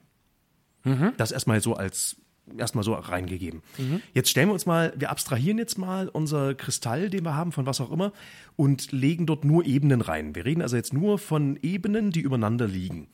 Mhm. 0.84 1.12
Das 1.18 1.32
erstmal 1.32 1.60
so 1.60 1.74
als 1.74 2.16
erstmal 2.56 2.84
so 2.84 2.94
reingegeben. 2.94 3.62
Mhm. 3.76 4.00
Jetzt 4.14 4.30
stellen 4.30 4.48
wir 4.48 4.54
uns 4.54 4.64
mal, 4.64 4.94
wir 4.96 5.10
abstrahieren 5.10 5.58
jetzt 5.58 5.76
mal 5.76 6.08
unser 6.08 6.54
Kristall, 6.54 7.10
den 7.10 7.24
wir 7.24 7.34
haben, 7.34 7.52
von 7.52 7.66
was 7.66 7.80
auch 7.80 7.90
immer, 7.90 8.12
und 8.56 8.90
legen 8.92 9.26
dort 9.26 9.44
nur 9.44 9.66
Ebenen 9.66 10.00
rein. 10.00 10.34
Wir 10.34 10.46
reden 10.46 10.62
also 10.62 10.76
jetzt 10.76 10.94
nur 10.94 11.18
von 11.18 11.58
Ebenen, 11.60 12.10
die 12.10 12.20
übereinander 12.20 12.66
liegen. 12.66 13.08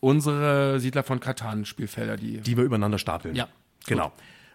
Unsere 0.00 0.78
Siedler 0.78 1.04
von 1.04 1.20
Katan-Spielfelder, 1.20 2.16
die. 2.16 2.40
Die 2.40 2.56
wir 2.56 2.64
übereinander 2.64 2.98
stapeln. 2.98 3.34
Ja. 3.34 3.48
Genau. 3.86 4.12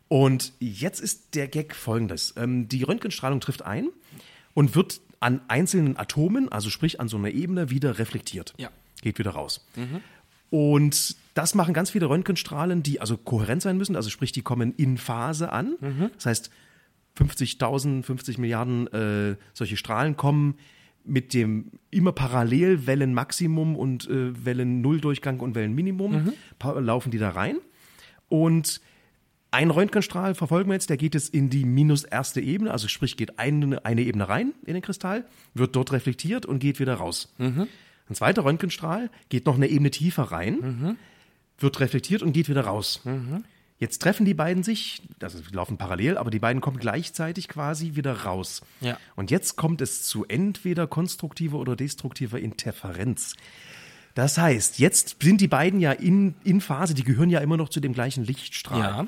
Und 0.08 0.54
jetzt 0.60 1.00
ist 1.00 1.36
der 1.36 1.48
Gag 1.48 1.74
folgendes. 1.74 2.34
Ähm, 2.38 2.68
die 2.68 2.84
Röntgenstrahlung 2.84 3.40
trifft 3.40 3.64
ein 3.64 3.90
und 4.54 4.76
wird 4.76 5.02
an 5.22 5.40
einzelnen 5.48 5.96
Atomen, 5.98 6.52
also 6.52 6.70
sprich 6.70 7.00
an 7.00 7.08
so 7.08 7.16
einer 7.16 7.30
Ebene, 7.30 7.70
wieder 7.70 8.00
reflektiert. 8.00 8.54
Ja. 8.58 8.70
Geht 9.02 9.20
wieder 9.20 9.32
raus. 9.32 9.66
Mhm. 9.76 10.02
Und 10.50 11.16
das 11.34 11.56
machen 11.56 11.74
ganz 11.74 11.92
viele 11.92 12.10
Röntgenstrahlen, 12.10 12.84
die 12.84 13.00
also 13.00 13.16
kohärent 13.16 13.62
sein 13.62 13.78
müssen, 13.78 13.96
also 13.96 14.10
sprich, 14.10 14.34
die 14.34 14.42
kommen 14.42 14.74
in 14.76 14.98
Phase 14.98 15.52
an. 15.54 15.78
Mhm. 15.80 16.12
Das 16.16 16.26
heißt, 16.26 16.52
50.000, 17.18 18.04
50 18.04 18.38
Milliarden 18.38 18.88
äh, 18.88 19.38
solche 19.54 19.78
Strahlen 19.78 20.18
kommen 20.18 20.56
mit 21.04 21.34
dem 21.34 21.72
immer 21.90 22.12
parallel 22.12 22.86
Wellenmaximum 22.86 23.76
und 23.76 24.10
äh, 24.10 24.46
Wellen-Nulldurchgang 24.46 25.40
und 25.40 25.56
Wellenminimum, 25.56 26.12
mhm. 26.12 26.34
laufen 26.80 27.12
die 27.12 27.18
da 27.18 27.30
rein. 27.30 27.58
Und 28.28 28.82
ein 29.52 29.70
Röntgenstrahl 29.70 30.34
verfolgen 30.34 30.70
wir 30.70 30.76
jetzt, 30.76 30.90
der 30.90 30.98
geht 30.98 31.14
jetzt 31.14 31.34
in 31.34 31.50
die 31.50 31.66
minus 31.66 32.06
erste 32.06 32.40
Ebene, 32.40 32.72
also 32.72 32.88
sprich 32.88 33.18
geht 33.18 33.38
eine, 33.38 33.86
eine 33.86 34.02
Ebene 34.02 34.30
rein 34.30 34.54
in 34.66 34.74
den 34.74 34.82
Kristall, 34.82 35.26
wird 35.54 35.76
dort 35.76 35.92
reflektiert 35.92 36.46
und 36.46 36.60
geht 36.60 36.80
wieder 36.80 36.96
raus. 36.96 37.34
Mhm. 37.38 37.68
Ein 38.10 38.16
zweiter 38.16 38.46
Röntgenstrahl 38.46 39.10
geht 39.30 39.46
noch 39.46 39.56
eine 39.56 39.68
Ebene 39.68 39.92
tiefer 39.92 40.24
rein, 40.24 40.54
mhm. 40.56 40.98
wird 41.60 41.80
reflektiert 41.82 42.24
und 42.24 42.32
geht 42.32 42.48
wieder 42.48 42.62
raus. 42.62 43.02
Mhm. 43.04 43.44
Jetzt 43.78 44.02
treffen 44.02 44.26
die 44.26 44.36
beiden 44.36 44.64
sich, 44.64 45.02
also 45.22 45.40
die 45.40 45.56
laufen 45.56 45.78
parallel, 45.78 46.18
aber 46.18 46.30
die 46.30 46.40
beiden 46.40 46.62
kommen 46.62 46.78
gleichzeitig 46.78 47.48
quasi 47.48 47.96
wieder 47.96 48.22
raus. 48.22 48.62
Ja. 48.80 48.98
Und 49.16 49.32
jetzt 49.32 49.56
kommt 49.56 49.82
es 49.82 50.04
zu 50.04 50.24
entweder 50.26 50.88
konstruktiver 50.88 51.58
oder 51.58 51.76
destruktiver 51.76 52.40
Interferenz. 52.40 53.36
Das 54.14 54.38
heißt, 54.38 54.80
jetzt 54.80 55.18
sind 55.22 55.42
die 55.42 55.48
beiden 55.48 55.80
ja 55.80 55.92
in, 55.94 56.36
in 56.44 56.62
Phase, 56.62 56.94
die 56.94 57.04
gehören 57.04 57.30
ja 57.30 57.40
immer 57.40 57.58
noch 57.58 57.70
zu 57.70 57.80
dem 57.80 57.94
gleichen 57.94 58.24
Lichtstrahl. 58.24 58.80
Ja. 58.80 59.08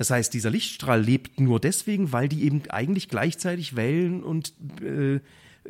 Das 0.00 0.08
heißt, 0.08 0.32
dieser 0.32 0.48
Lichtstrahl 0.48 1.02
lebt 1.02 1.40
nur 1.40 1.60
deswegen, 1.60 2.10
weil 2.10 2.26
die 2.26 2.44
eben 2.44 2.62
eigentlich 2.70 3.10
gleichzeitig 3.10 3.76
Wellen 3.76 4.22
und 4.22 4.54
äh, 4.80 5.20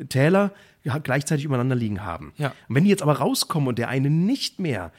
Täler 0.07 0.53
gleichzeitig 1.03 1.43
übereinander 1.43 1.75
liegen 1.75 2.05
haben. 2.05 2.31
Ja. 2.37 2.53
Und 2.69 2.75
wenn 2.75 2.85
die 2.85 2.89
jetzt 2.89 3.01
aber 3.01 3.17
rauskommen 3.17 3.67
und 3.67 3.77
der 3.77 3.89
eine 3.89 4.09
nicht 4.09 4.57
mehr 4.57 4.93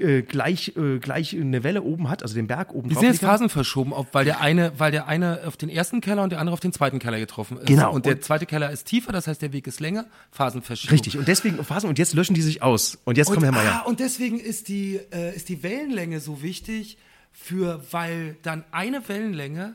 äh, 0.00 0.22
gleich, 0.22 0.72
äh, 0.76 0.98
gleich 0.98 1.36
eine 1.36 1.62
Welle 1.62 1.82
oben 1.82 2.10
hat, 2.10 2.24
also 2.24 2.34
den 2.34 2.48
Berg 2.48 2.74
oben 2.74 2.88
Die 2.88 2.96
sind 2.96 3.04
jetzt 3.04 3.20
Phasen 3.20 3.48
verschoben, 3.48 3.92
ob, 3.92 4.12
weil 4.12 4.24
der 4.24 4.40
eine, 4.40 4.72
weil 4.76 4.90
der 4.90 5.06
eine 5.06 5.42
auf 5.46 5.56
den 5.56 5.68
ersten 5.68 6.00
Keller 6.00 6.24
und 6.24 6.30
der 6.30 6.40
andere 6.40 6.54
auf 6.54 6.58
den 6.58 6.72
zweiten 6.72 6.98
Keller 6.98 7.20
getroffen 7.20 7.58
ist. 7.58 7.66
Genau. 7.66 7.92
Und 7.92 8.06
der 8.06 8.22
zweite 8.22 8.44
Keller 8.44 8.72
ist 8.72 8.88
tiefer, 8.88 9.12
das 9.12 9.28
heißt, 9.28 9.40
der 9.40 9.52
Weg 9.52 9.68
ist 9.68 9.78
länger, 9.78 10.06
Phasenverschiebung. 10.32 10.94
Richtig. 10.94 11.16
Und 11.16 11.28
deswegen 11.28 11.62
Phasen 11.62 11.88
und 11.88 11.96
jetzt 12.00 12.14
löschen 12.14 12.34
die 12.34 12.42
sich 12.42 12.60
aus. 12.60 12.98
Und 13.04 13.18
jetzt 13.18 13.28
und, 13.28 13.34
kommen 13.34 13.44
Herr 13.44 13.52
Meier. 13.52 13.82
Ah, 13.84 13.88
und 13.88 14.00
deswegen 14.00 14.40
ist 14.40 14.66
die, 14.66 14.98
äh, 15.12 15.32
ist 15.36 15.48
die 15.48 15.62
Wellenlänge 15.62 16.18
so 16.18 16.42
wichtig, 16.42 16.98
für, 17.34 17.84
weil 17.90 18.36
dann 18.42 18.64
eine 18.70 19.06
Wellenlänge 19.08 19.74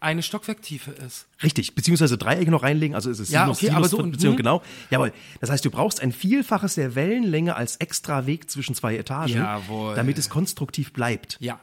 eine 0.00 0.22
Stockwerktiefe 0.22 0.92
ist. 0.92 1.26
Richtig, 1.42 1.74
beziehungsweise 1.74 2.16
Dreiecke 2.16 2.50
noch 2.52 2.62
reinlegen, 2.62 2.94
also 2.94 3.10
ist 3.10 3.18
es 3.18 3.30
ja, 3.30 3.42
Sinus, 3.44 3.56
okay, 3.56 3.66
Sinus 3.66 3.76
aber 3.76 3.88
so, 3.88 4.10
Beziehung, 4.10 4.34
hm? 4.34 4.36
genau. 4.36 4.62
Jawohl. 4.90 5.12
Das 5.40 5.50
heißt, 5.50 5.64
du 5.64 5.70
brauchst 5.70 6.00
ein 6.00 6.12
Vielfaches 6.12 6.76
der 6.76 6.94
Wellenlänge 6.94 7.56
als 7.56 7.76
extra 7.76 8.26
Weg 8.26 8.48
zwischen 8.48 8.76
zwei 8.76 8.96
Etagen, 8.96 9.34
Jawohl. 9.34 9.96
damit 9.96 10.18
es 10.18 10.30
konstruktiv 10.30 10.92
bleibt. 10.92 11.36
Ja. 11.40 11.58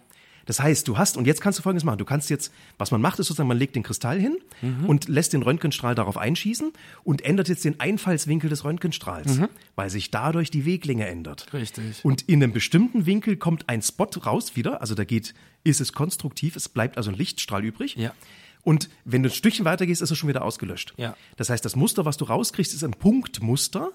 Das 0.45 0.59
heißt, 0.59 0.87
du 0.87 0.97
hast, 0.97 1.17
und 1.17 1.25
jetzt 1.25 1.41
kannst 1.41 1.59
du 1.59 1.63
Folgendes 1.63 1.83
machen. 1.83 1.97
Du 1.97 2.05
kannst 2.05 2.29
jetzt, 2.29 2.51
was 2.77 2.91
man 2.91 3.01
macht, 3.01 3.19
ist 3.19 3.27
sozusagen, 3.27 3.47
man 3.47 3.57
legt 3.57 3.75
den 3.75 3.83
Kristall 3.83 4.19
hin 4.19 4.37
mhm. 4.61 4.85
und 4.85 5.07
lässt 5.07 5.33
den 5.33 5.41
Röntgenstrahl 5.41 5.95
darauf 5.95 6.17
einschießen 6.17 6.71
und 7.03 7.23
ändert 7.23 7.49
jetzt 7.49 7.65
den 7.65 7.79
Einfallswinkel 7.79 8.49
des 8.49 8.63
Röntgenstrahls, 8.63 9.37
mhm. 9.37 9.49
weil 9.75 9.89
sich 9.89 10.11
dadurch 10.11 10.51
die 10.51 10.65
Weglänge 10.65 11.07
ändert. 11.07 11.51
Richtig. 11.53 12.03
Und 12.03 12.23
in 12.23 12.43
einem 12.43 12.53
bestimmten 12.53 13.05
Winkel 13.05 13.37
kommt 13.37 13.69
ein 13.69 13.81
Spot 13.81 14.09
raus 14.25 14.55
wieder, 14.55 14.81
also 14.81 14.95
da 14.95 15.03
geht, 15.03 15.33
ist 15.63 15.81
es 15.81 15.93
konstruktiv, 15.93 16.55
es 16.55 16.69
bleibt 16.69 16.97
also 16.97 17.11
ein 17.11 17.17
Lichtstrahl 17.17 17.63
übrig. 17.63 17.95
Ja. 17.95 18.13
Und 18.61 18.89
wenn 19.03 19.21
du 19.21 19.29
ein 19.29 19.33
Stückchen 19.33 19.63
weiter 19.63 19.85
gehst, 19.85 20.01
ist 20.01 20.11
es 20.11 20.17
schon 20.17 20.27
wieder 20.27 20.43
ausgelöscht. 20.43 20.93
Ja. 20.97 21.15
Das 21.37 21.49
heißt, 21.49 21.63
das 21.63 21.75
Muster, 21.75 22.03
was 22.05 22.17
du 22.17 22.25
rauskriegst, 22.25 22.73
ist 22.73 22.83
ein 22.83 22.91
Punktmuster. 22.91 23.91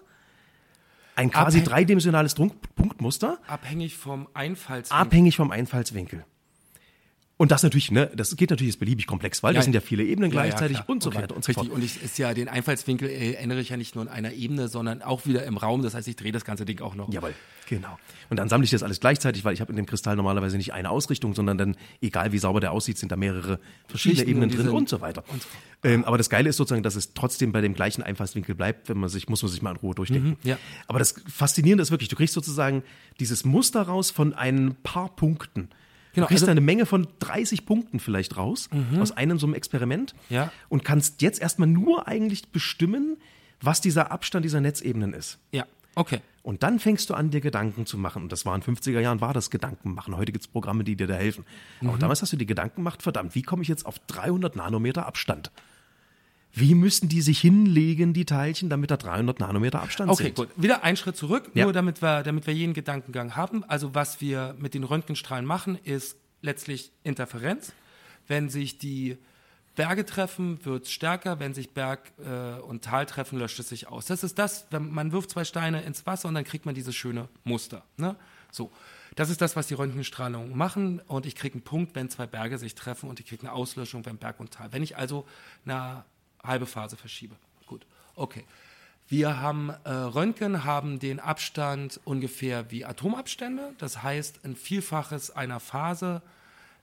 Ein 1.17 1.33
quasi 1.33 1.59
Abhäng 1.59 1.65
dreidimensionales 1.65 2.35
Punktmuster. 2.35 3.39
Abhängig 3.49 3.97
vom 3.97 4.29
Einfallswinkel. 4.33 4.97
Abhängig 4.97 5.37
vom 5.37 5.51
Einfallswinkel. 5.51 6.25
Und 7.41 7.51
das 7.53 7.63
natürlich, 7.63 7.91
ne, 7.91 8.11
das 8.15 8.37
geht 8.37 8.51
natürlich 8.51 8.75
jetzt 8.75 8.81
beliebig 8.81 9.07
komplex, 9.07 9.43
weil 9.43 9.55
ja, 9.55 9.61
das 9.61 9.65
sind 9.65 9.73
ja 9.73 9.81
viele 9.81 10.05
Ebenen 10.05 10.31
gleichzeitig 10.31 10.77
ja, 10.77 10.85
und 10.87 11.03
so 11.03 11.09
okay. 11.09 11.23
weiter 11.23 11.35
und 11.35 11.43
so 11.43 11.49
Richtig. 11.49 11.69
fort. 11.69 11.75
Und 11.75 11.83
ich 11.83 12.03
ist 12.03 12.19
ja 12.19 12.35
den 12.35 12.49
Einfallswinkel 12.49 13.09
äh, 13.09 13.33
ändere 13.33 13.61
ich 13.61 13.71
ja 13.71 13.79
nicht 13.79 13.95
nur 13.95 14.05
in 14.05 14.11
einer 14.11 14.35
Ebene, 14.35 14.69
sondern 14.69 15.01
auch 15.01 15.25
wieder 15.25 15.45
im 15.45 15.57
Raum. 15.57 15.81
Das 15.81 15.95
heißt, 15.95 16.07
ich 16.07 16.17
drehe 16.17 16.33
das 16.33 16.45
ganze 16.45 16.67
Ding 16.67 16.83
auch 16.83 16.95
noch. 16.95 17.11
Jawohl, 17.11 17.33
genau. 17.67 17.99
Und 18.29 18.37
dann 18.37 18.51
sammle 18.51 18.67
ich 18.67 18.71
das 18.71 18.83
alles 18.83 19.01
gleichzeitig, 19.01 19.43
weil 19.43 19.55
ich 19.55 19.63
habe 19.63 19.73
in 19.73 19.77
dem 19.77 19.87
Kristall 19.87 20.17
normalerweise 20.17 20.59
nicht 20.59 20.75
eine 20.75 20.91
Ausrichtung, 20.91 21.35
sondern 21.35 21.57
dann, 21.57 21.77
egal 22.03 22.33
wie 22.33 22.39
sauber 22.39 22.61
der 22.61 22.73
aussieht, 22.73 22.99
sind 22.99 23.11
da 23.11 23.17
mehrere 23.17 23.59
verschiedene 23.89 24.29
Ebenen 24.29 24.51
drin 24.51 24.69
und 24.69 24.91
so 24.91 25.01
weiter. 25.01 25.25
Und 25.29 25.41
so. 25.41 25.49
Ähm, 25.83 26.05
aber 26.05 26.19
das 26.19 26.29
Geile 26.29 26.51
ist 26.51 26.59
sozusagen, 26.59 26.83
dass 26.83 26.95
es 26.95 27.15
trotzdem 27.15 27.53
bei 27.53 27.63
dem 27.63 27.73
gleichen 27.73 28.03
Einfallswinkel 28.03 28.55
bleibt, 28.55 28.91
wenn 28.91 28.99
man 28.99 29.09
sich, 29.09 29.31
muss 29.31 29.43
man 29.43 29.51
sich 29.51 29.63
mal 29.63 29.71
in 29.71 29.77
Ruhe 29.79 29.95
durchdenken. 29.95 30.29
Mhm, 30.29 30.37
ja. 30.43 30.59
Aber 30.89 30.99
das 30.99 31.15
Faszinierende 31.27 31.81
ist 31.81 31.91
wirklich, 31.91 32.11
du 32.11 32.17
kriegst 32.17 32.35
sozusagen 32.35 32.83
dieses 33.19 33.47
Muster 33.47 33.81
raus 33.81 34.11
von 34.11 34.35
ein 34.35 34.77
paar 34.83 35.17
Punkten. 35.17 35.71
Genau, 36.15 36.27
du 36.27 36.29
kriegst 36.29 36.43
also, 36.43 36.51
eine 36.51 36.61
Menge 36.61 36.87
von 36.87 37.07
30 37.21 37.67
Punkten 37.67 38.01
vielleicht 38.01 38.37
raus 38.37 38.69
mhm. 38.73 39.01
aus 39.01 39.13
einem 39.13 39.39
so 39.39 39.47
einem 39.47 39.55
Experiment 39.55 40.15
ja. 40.29 40.53
und 40.69 40.85
kannst 40.85 41.23
jetzt 41.23 41.41
erstmal 41.41 41.69
nur 41.69 42.09
eigentlich 42.09 42.49
bestimmen, 42.49 43.17
was 43.61 43.81
dieser 43.81 44.11
Abstand 44.11 44.45
dieser 44.45 44.61
Netzebenen 44.61 45.13
ist. 45.13 45.39
Ja, 45.53 45.67
okay. 45.95 46.21
Und 46.43 46.63
dann 46.63 46.79
fängst 46.79 47.11
du 47.11 47.15
an, 47.15 47.31
dir 47.31 47.41
Gedanken 47.41 47.85
zu 47.85 47.99
machen. 47.99 48.23
Und 48.23 48.33
das 48.33 48.47
war 48.47 48.55
in 48.55 48.63
50er 48.63 49.01
Jahren, 49.01 49.21
war 49.21 49.35
das 49.35 49.51
Gedanken 49.51 49.93
machen. 49.93 50.17
Heute 50.17 50.33
gibt 50.33 50.45
es 50.45 50.49
Programme, 50.49 50.85
die 50.85 50.97
dir 50.97 51.07
da 51.07 51.15
helfen. 51.15 51.45
Mhm. 51.81 51.91
Aber 51.91 51.99
damals 51.99 52.23
hast 52.23 52.33
du 52.33 52.37
dir 52.37 52.47
Gedanken 52.47 52.77
gemacht, 52.77 53.03
verdammt, 53.03 53.35
wie 53.35 53.43
komme 53.43 53.63
ich 53.63 53.69
jetzt 53.69 53.85
auf 53.85 53.99
300 54.07 54.57
Nanometer 54.57 55.07
Abstand? 55.07 55.51
Wie 56.53 56.75
müssen 56.75 57.09
die 57.09 57.23
sich 57.23 57.41
hinlegen, 57.41 58.13
die 58.13 58.25
Teilchen, 58.25 58.69
damit 58.71 58.91
da 58.91 58.97
300 58.97 59.39
Nanometer 59.39 59.83
Abstand 59.83 60.11
okay, 60.11 60.25
sind? 60.25 60.39
Okay, 60.39 60.49
gut. 60.49 60.63
Wieder 60.63 60.83
ein 60.83 60.97
Schritt 60.97 61.17
zurück, 61.17 61.51
ja. 61.55 61.65
nur 61.65 61.73
damit 61.73 62.03
wir, 62.03 62.23
damit 62.23 62.47
wir 62.47 62.55
jeden 62.55 62.75
Gedankengang 62.75 63.37
haben. 63.37 63.65
Also 63.65 63.95
was 63.95 64.21
wir 64.21 64.57
mit 64.59 64.75
den 64.75 64.85
Röntgenstrahlen 64.85 65.47
machen, 65.47 65.79
ist 65.85 66.17
letztlich 66.43 66.91
Interferenz. 67.05 67.73
Wenn 68.27 68.49
sich 68.49 68.79
die 68.79 69.17
Berge 69.77 70.05
treffen, 70.05 70.65
wird 70.65 70.85
es 70.85 70.93
stärker. 70.93 71.39
Wenn 71.39 71.55
sich 71.55 71.71
Berg 71.71 72.13
äh, 72.19 72.61
und 72.61 72.83
Tal 72.85 73.07
treffen, 73.07 73.39
löscht 73.39 73.61
es 73.61 73.69
sich 73.69 73.89
aus. 73.89 74.07
Das 74.07 74.25
ist 74.25 74.39
das, 74.39 74.67
wenn 74.71 74.91
man 74.91 75.13
wirft 75.13 75.31
zwei 75.31 75.45
Steine 75.45 75.83
ins 75.83 76.05
Wasser 76.07 76.29
und 76.29 76.35
dann 76.35 76.45
kriegt 76.45 76.67
man 76.67 76.75
dieses 76.75 76.97
schöne 76.97 77.29
Muster. 77.45 77.85
Ne? 77.97 78.17
So. 78.51 78.71
Das 79.17 79.29
ist 79.29 79.41
das, 79.41 79.57
was 79.57 79.67
die 79.67 79.75
Röntgenstrahlung 79.75 80.57
machen. 80.57 81.01
Und 81.01 81.27
ich 81.27 81.35
kriege 81.35 81.55
einen 81.55 81.63
Punkt, 81.63 81.95
wenn 81.95 82.09
zwei 82.09 82.27
Berge 82.27 82.59
sich 82.59 82.75
treffen 82.75 83.09
und 83.09 83.21
ich 83.21 83.27
kriege 83.27 83.43
eine 83.43 83.53
Auslöschung, 83.53 84.07
wenn 84.07 84.19
Berg 84.19 84.39
und 84.39 84.53
Tal. 84.53 84.73
Wenn 84.73 84.83
ich 84.83 84.97
also 84.97 85.27
eine 85.65 86.05
halbe 86.43 86.67
Phase 86.67 86.97
verschiebe. 86.97 87.35
Gut, 87.67 87.87
okay. 88.17 88.45
Wir 89.09 89.41
haben 89.41 89.71
äh, 89.83 89.91
Röntgen 89.91 90.65
haben 90.65 91.01
den 91.01 91.19
Abstand 91.19 92.01
ungefähr 92.05 92.71
wie 92.71 92.85
Atomabstände. 92.85 93.75
Das 93.79 94.05
heißt, 94.05 94.45
ein 94.45 94.55
Vielfaches 94.55 95.35
einer 95.35 95.59
Phase, 95.59 96.23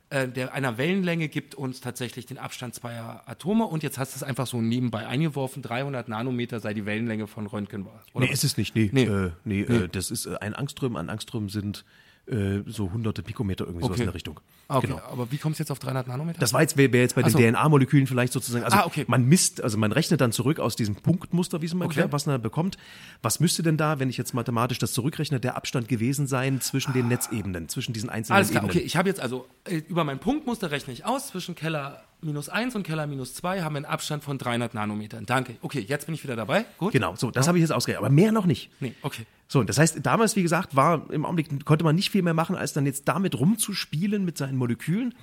äh, 0.09 0.27
der, 0.27 0.53
einer 0.53 0.77
Wellenlänge 0.77 1.27
gibt 1.27 1.55
uns 1.55 1.81
tatsächlich 1.81 2.25
den 2.25 2.37
Abstand 2.37 2.75
zweier 2.75 3.23
Atome. 3.25 3.65
Und 3.65 3.83
jetzt 3.83 3.97
hast 3.97 4.13
du 4.13 4.17
es 4.17 4.23
einfach 4.23 4.47
so 4.47 4.61
nebenbei 4.61 5.05
eingeworfen, 5.07 5.61
300 5.61 6.07
Nanometer 6.07 6.59
sei 6.59 6.73
die 6.73 6.85
Wellenlänge 6.85 7.27
von 7.27 7.45
Röntgen. 7.45 7.87
Oder 8.13 8.25
nee, 8.25 8.31
ist 8.31 8.43
es 8.43 8.57
nicht. 8.57 8.75
Nee, 8.75 8.89
nee. 8.93 9.03
Äh, 9.03 9.31
nee, 9.43 9.65
nee. 9.67 9.75
Äh, 9.75 9.87
das 9.89 10.11
ist 10.11 10.25
äh, 10.25 10.37
ein 10.39 10.53
Angström. 10.53 10.95
Ein 10.95 11.09
Angström 11.09 11.49
sind 11.49 11.83
äh, 12.27 12.63
so 12.65 12.91
hunderte 12.91 13.23
Pikometer 13.23 13.65
irgendwie 13.65 13.83
okay. 13.83 13.87
sowas 13.87 13.99
in 13.99 14.05
der 14.05 14.13
Richtung. 14.13 14.39
Ah, 14.67 14.77
okay, 14.77 14.87
genau. 14.87 15.01
aber 15.09 15.31
wie 15.31 15.37
kommt 15.37 15.53
es 15.53 15.59
jetzt 15.59 15.71
auf 15.71 15.79
300 15.79 16.07
Nanometer? 16.07 16.39
Das 16.39 16.53
war 16.53 16.61
jetzt, 16.61 16.75
wäre 16.75 16.91
wär 16.91 17.01
jetzt 17.01 17.15
bei 17.15 17.23
den 17.23 17.31
so. 17.31 17.37
DNA-Molekülen 17.37 18.07
vielleicht 18.07 18.33
sozusagen, 18.33 18.65
also 18.65 18.77
ah, 18.77 18.85
okay. 18.85 19.05
man 19.07 19.25
misst, 19.25 19.63
also 19.63 19.77
man 19.77 19.91
rechnet 19.91 20.21
dann 20.21 20.31
zurück 20.31 20.59
aus 20.59 20.75
diesem 20.75 20.95
Punktmuster, 20.95 21.61
wie 21.61 21.65
es 21.67 21.73
mal 21.73 21.85
okay. 21.85 21.93
erklärt, 21.93 22.11
was 22.11 22.25
man 22.25 22.33
da 22.33 22.37
bekommt. 22.37 22.77
Was 23.21 23.39
müsste 23.39 23.63
denn 23.63 23.77
da, 23.77 23.99
wenn 23.99 24.09
ich 24.09 24.17
jetzt 24.17 24.33
mathematisch 24.33 24.77
das 24.79 24.93
zurückrechne, 24.93 25.39
der 25.39 25.55
Abstand 25.55 25.87
gewesen 25.87 26.27
sein 26.27 26.59
zwischen 26.61 26.93
den 26.93 27.07
Netzebenen, 27.07 27.69
zwischen 27.69 27.93
diesen 27.93 28.09
einzelnen 28.09 28.37
Alles 28.37 28.51
klar, 28.51 28.63
Ebenen? 28.63 28.77
okay, 28.77 28.85
ich 28.85 28.97
habe 28.97 29.07
jetzt 29.07 29.21
also, 29.21 29.47
äh, 29.65 29.77
über 29.87 30.03
mein 30.03 30.19
Punktmuster 30.19 30.71
rechne 30.71 30.93
ich 30.93 31.05
aus, 31.05 31.27
zwischen 31.27 31.55
Keller 31.55 32.03
minus 32.21 32.49
1 32.49 32.75
und 32.75 32.83
Keller 32.83 33.07
minus 33.07 33.35
2 33.35 33.61
haben 33.61 33.73
wir 33.73 33.77
einen 33.77 33.85
Abstand 33.85 34.23
von 34.23 34.37
300 34.37 34.73
Nanometern. 34.73 35.25
Danke. 35.25 35.55
Okay, 35.61 35.85
jetzt 35.87 36.05
bin 36.07 36.15
ich 36.15 36.23
wieder 36.23 36.35
dabei. 36.35 36.65
Gut. 36.77 36.91
Genau, 36.91 37.15
so, 37.15 37.31
das 37.31 37.45
ja. 37.45 37.49
habe 37.49 37.59
ich 37.59 37.61
jetzt 37.61 37.71
ausgerechnet, 37.71 38.03
aber 38.05 38.13
mehr 38.13 38.31
noch 38.31 38.45
nicht. 38.45 38.69
Nee, 38.79 38.95
okay. 39.01 39.25
So, 39.47 39.63
das 39.63 39.77
heißt, 39.77 40.05
damals, 40.05 40.35
wie 40.35 40.43
gesagt, 40.43 40.75
war 40.75 41.09
im 41.11 41.25
Augenblick, 41.25 41.65
konnte 41.65 41.85
man 41.85 41.95
nicht 41.95 42.11
viel 42.11 42.21
mehr 42.21 42.33
machen, 42.33 42.55
als 42.55 42.73
dann 42.73 42.85
jetzt 42.85 43.07
damit 43.07 43.39
rumzuspielen 43.39 44.25
mit 44.25 44.37
seinen 44.37 44.57
Molekülen. 44.57 45.13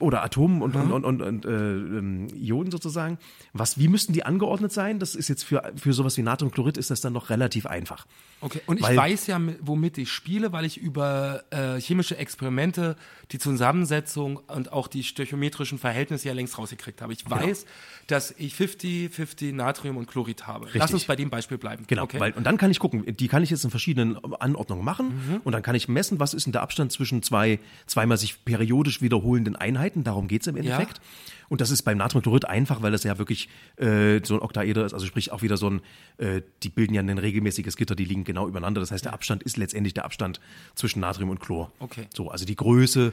Oder 0.00 0.22
Atomen 0.24 0.62
und, 0.62 0.74
und, 0.76 0.90
und, 0.92 1.04
und, 1.04 1.22
und 1.22 1.44
äh, 1.44 1.48
ähm, 1.50 2.26
Ionen 2.34 2.70
sozusagen. 2.70 3.18
Was, 3.52 3.78
wie 3.78 3.88
müssten 3.88 4.12
die 4.12 4.24
angeordnet 4.24 4.72
sein? 4.72 4.98
Das 4.98 5.14
ist 5.14 5.28
jetzt 5.28 5.44
für, 5.44 5.72
für 5.76 5.92
sowas 5.92 6.16
wie 6.16 6.22
Natriumchlorid 6.22 6.76
ist 6.76 6.90
das 6.90 7.00
dann 7.00 7.12
noch 7.12 7.30
relativ 7.30 7.66
einfach. 7.66 8.06
Okay, 8.40 8.60
und 8.66 8.82
Weil- 8.82 8.92
ich 8.92 8.98
weiß 8.98 9.26
ja, 9.28 9.38
mit- 9.38 9.58
womit 9.62 9.96
ich 9.98 10.10
spiele, 10.10 10.52
weil 10.52 10.64
ich 10.64 10.76
über 10.78 11.44
äh, 11.50 11.80
chemische 11.80 12.16
Experimente 12.18 12.96
die 13.32 13.38
Zusammensetzung 13.38 14.36
und 14.48 14.72
auch 14.72 14.88
die 14.88 15.02
stöchiometrischen 15.04 15.78
Verhältnisse 15.78 16.28
ja 16.28 16.34
längst 16.34 16.58
rausgekriegt 16.58 17.00
habe. 17.02 17.12
Ich 17.12 17.24
Genau. 17.24 17.36
weiß, 17.36 17.64
dass 18.08 18.32
ich 18.38 18.54
50-50 18.54 19.52
Natrium 19.54 19.96
und 19.96 20.06
Chlorid 20.08 20.46
habe. 20.46 20.68
Lass 20.74 20.92
uns 20.92 21.04
bei 21.04 21.16
dem 21.16 21.30
Beispiel 21.30 21.58
bleiben. 21.58 21.84
Genau, 21.86 22.04
okay? 22.04 22.20
weil, 22.20 22.32
und 22.32 22.44
dann 22.44 22.56
kann 22.56 22.70
ich 22.70 22.78
gucken, 22.78 23.04
die 23.16 23.28
kann 23.28 23.42
ich 23.42 23.50
jetzt 23.50 23.64
in 23.64 23.70
verschiedenen 23.70 24.16
Anordnungen 24.40 24.84
machen 24.84 25.40
und 25.44 25.52
dann 25.52 25.62
kann 25.62 25.74
ich 25.74 25.88
messen, 25.88 26.20
was 26.20 26.34
ist 26.34 26.44
denn 26.46 26.52
der 26.52 26.62
Abstand 26.62 26.92
zwischen 26.92 27.22
zwei 27.22 27.58
zweimal 27.86 28.16
sich 28.16 28.44
periodisch 28.44 29.00
wiederholenden 29.02 29.56
Einheiten, 29.56 29.75
darum 30.04 30.28
geht's 30.28 30.46
im 30.46 30.56
Endeffekt. 30.56 31.00
Und 31.48 31.60
das 31.60 31.70
ist 31.70 31.82
beim 31.82 31.98
Natriumchlorid 31.98 32.44
einfach, 32.44 32.82
weil 32.82 32.92
das 32.92 33.04
ja 33.04 33.18
wirklich 33.18 33.48
äh, 33.76 34.20
so 34.24 34.34
ein 34.34 34.40
Oktaeder 34.40 34.84
ist, 34.84 34.94
also 34.94 35.06
sprich 35.06 35.32
auch 35.32 35.42
wieder 35.42 35.56
so 35.56 35.70
ein, 35.70 35.80
äh, 36.18 36.42
die 36.62 36.68
bilden 36.68 36.94
ja 36.94 37.02
ein 37.02 37.18
regelmäßiges 37.18 37.76
Gitter, 37.76 37.94
die 37.94 38.04
liegen 38.04 38.24
genau 38.24 38.48
übereinander. 38.48 38.80
Das 38.80 38.90
heißt, 38.90 39.04
der 39.04 39.12
Abstand 39.12 39.42
ist 39.42 39.56
letztendlich 39.56 39.94
der 39.94 40.04
Abstand 40.04 40.40
zwischen 40.74 41.00
Natrium 41.00 41.30
und 41.30 41.40
Chlor. 41.40 41.70
Okay. 41.78 42.06
So, 42.14 42.30
also 42.30 42.44
die 42.44 42.56
Größe 42.56 43.12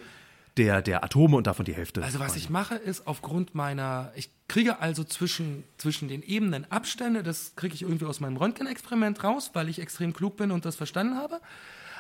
der, 0.58 0.82
der 0.82 1.04
Atome 1.04 1.38
und 1.38 1.48
davon 1.48 1.66
die 1.66 1.74
Hälfte. 1.74 2.04
Also 2.04 2.20
was 2.20 2.34
quasi. 2.34 2.40
ich 2.40 2.50
mache, 2.50 2.76
ist 2.76 3.08
aufgrund 3.08 3.56
meiner, 3.56 4.12
ich 4.16 4.30
kriege 4.48 4.80
also 4.80 5.04
zwischen, 5.04 5.64
zwischen 5.78 6.08
den 6.08 6.22
Ebenen 6.22 6.70
Abstände, 6.72 7.24
das 7.24 7.56
kriege 7.56 7.74
ich 7.74 7.82
irgendwie 7.82 8.06
aus 8.06 8.20
meinem 8.20 8.38
Röntgenexperiment 8.38 9.24
raus, 9.24 9.52
weil 9.54 9.70
ich 9.70 9.80
extrem 9.80 10.14
klug 10.14 10.38
bin 10.38 10.52
und 10.52 10.66
das 10.66 10.76
verstanden 10.76 11.18
habe. 11.18 11.40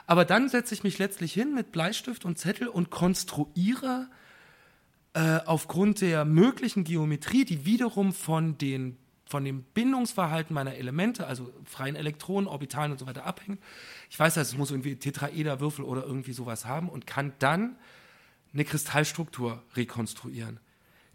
Aber 0.05 0.25
dann 0.25 0.49
setze 0.49 0.73
ich 0.73 0.83
mich 0.83 0.99
letztlich 0.99 1.33
hin 1.33 1.55
mit 1.55 1.71
Bleistift 1.71 2.25
und 2.25 2.37
Zettel 2.37 2.67
und 2.67 2.89
konstruiere 2.89 4.07
äh, 5.13 5.39
aufgrund 5.45 6.01
der 6.01 6.25
möglichen 6.25 6.83
Geometrie, 6.83 7.45
die 7.45 7.65
wiederum 7.65 8.13
von 8.13 8.57
den 8.57 8.97
von 9.25 9.45
dem 9.45 9.63
Bindungsverhalten 9.63 10.53
meiner 10.53 10.75
Elemente, 10.75 11.25
also 11.25 11.51
freien 11.65 11.95
Elektronen, 11.95 12.47
Orbitalen 12.47 12.91
und 12.91 12.99
so 12.99 13.07
weiter 13.07 13.25
abhängt. 13.25 13.59
Ich 14.11 14.19
weiß, 14.19 14.35
dass 14.35 14.49
es 14.49 14.57
muss 14.57 14.69
irgendwie 14.69 14.95
Tetraederwürfel 14.95 15.83
oder 15.85 16.03
irgendwie 16.03 16.33
sowas 16.33 16.65
haben 16.65 16.87
und 16.87 17.07
kann 17.07 17.33
dann 17.39 17.75
eine 18.53 18.63
Kristallstruktur 18.63 19.63
rekonstruieren. 19.75 20.59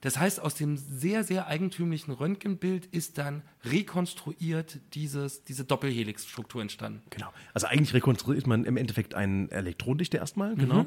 Das 0.01 0.17
heißt, 0.17 0.41
aus 0.41 0.55
dem 0.55 0.77
sehr, 0.77 1.25
sehr 1.25 1.49
eigentümlichen 1.49 2.15
Röntgenbild 2.15 2.87
ist 2.87 3.19
dann 3.19 3.43
rekonstruiert 3.65 4.79
dieses, 4.95 5.43
diese 5.45 5.65
Doppelhelixstruktur 5.65 6.63
entstanden. 6.63 7.03
Genau. 7.11 7.33
Also 7.53 7.67
eigentlich 7.67 7.95
rekonstruiert 7.95 8.47
man 8.47 8.65
im 8.65 8.77
Endeffekt 8.77 9.15
einen 9.15 9.51
Elektronendichter 9.51 10.19
erstmal, 10.19 10.55
genau. 10.55 10.87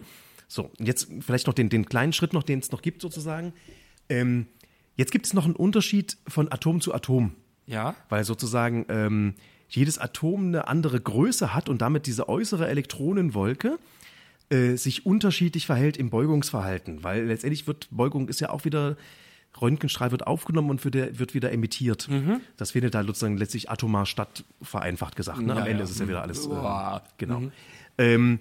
So, 0.51 0.69
jetzt 0.79 1.07
vielleicht 1.21 1.47
noch 1.47 1.53
den, 1.53 1.69
den 1.69 1.85
kleinen 1.85 2.11
Schritt 2.11 2.33
noch, 2.33 2.43
den 2.43 2.59
es 2.59 2.71
noch 2.73 2.81
gibt 2.81 3.01
sozusagen. 3.01 3.53
Ähm, 4.09 4.47
jetzt 4.97 5.13
gibt 5.13 5.25
es 5.25 5.33
noch 5.33 5.45
einen 5.45 5.55
Unterschied 5.55 6.17
von 6.27 6.51
Atom 6.51 6.81
zu 6.81 6.93
Atom, 6.93 7.31
Ja, 7.67 7.95
weil 8.09 8.25
sozusagen 8.25 8.85
ähm, 8.89 9.35
jedes 9.69 9.97
Atom 9.97 10.47
eine 10.47 10.67
andere 10.67 10.99
Größe 10.99 11.53
hat 11.53 11.69
und 11.69 11.81
damit 11.81 12.05
diese 12.05 12.27
äußere 12.27 12.67
Elektronenwolke 12.67 13.79
äh, 14.49 14.75
sich 14.75 15.05
unterschiedlich 15.05 15.65
verhält 15.67 15.95
im 15.95 16.09
Beugungsverhalten, 16.09 17.01
weil 17.05 17.27
letztendlich 17.27 17.65
wird 17.65 17.87
Beugung 17.89 18.27
ist 18.27 18.41
ja 18.41 18.49
auch 18.49 18.65
wieder 18.65 18.97
Röntgenstrahl 19.61 20.11
wird 20.11 20.27
aufgenommen 20.27 20.69
und 20.69 20.83
wird, 20.83 20.95
der- 20.95 21.17
wird 21.19 21.33
wieder 21.33 21.53
emittiert. 21.53 22.09
Das 22.57 22.71
findet 22.71 22.93
da 22.93 23.03
sozusagen 23.05 23.37
letztlich 23.37 23.69
atomar 23.69 24.05
statt, 24.05 24.43
vereinfacht 24.61 25.15
gesagt. 25.15 25.39
Ne? 25.39 25.53
Am 25.53 25.59
Ja, 25.59 25.65
Ende 25.65 25.77
ja. 25.79 25.83
ist 25.85 25.91
es 25.91 25.99
ja 25.99 26.07
wieder 26.09 26.21
alles. 26.21 26.45
Äh, 26.45 26.99
genau. 27.17 27.41
Ähm, 27.97 28.39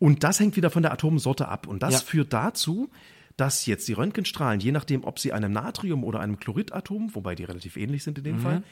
und 0.00 0.24
das 0.24 0.40
hängt 0.40 0.56
wieder 0.56 0.70
von 0.70 0.82
der 0.82 0.92
Atomsorte 0.92 1.46
ab. 1.46 1.68
Und 1.68 1.84
das 1.84 1.92
Ja. 1.94 2.00
führt 2.00 2.32
dazu, 2.32 2.90
dass 3.36 3.64
jetzt 3.66 3.86
die 3.86 3.92
Röntgenstrahlen, 3.92 4.58
je 4.60 4.72
nachdem, 4.72 5.04
ob 5.04 5.18
sie 5.20 5.32
einem 5.32 5.52
Natrium- 5.52 6.02
oder 6.04 6.18
einem 6.20 6.40
Chloridatom, 6.40 7.14
wobei 7.14 7.34
die 7.36 7.44
relativ 7.44 7.76
ähnlich 7.76 8.02
sind 8.02 8.18
in 8.18 8.24
dem 8.24 8.40
Fall, 8.40 8.62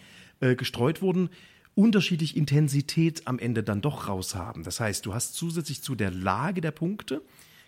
äh, 0.40 0.56
gestreut 0.56 1.00
wurden, 1.00 1.30
unterschiedlich 1.74 2.36
Intensität 2.36 3.22
am 3.26 3.38
Ende 3.38 3.62
dann 3.62 3.80
doch 3.80 4.08
raus 4.08 4.34
haben. 4.34 4.64
Das 4.64 4.80
heißt, 4.80 5.06
du 5.06 5.14
hast 5.14 5.34
zusätzlich 5.34 5.80
zu 5.82 5.94
der 5.94 6.10
Lage 6.10 6.60
der 6.60 6.72
Punkte 6.72 7.22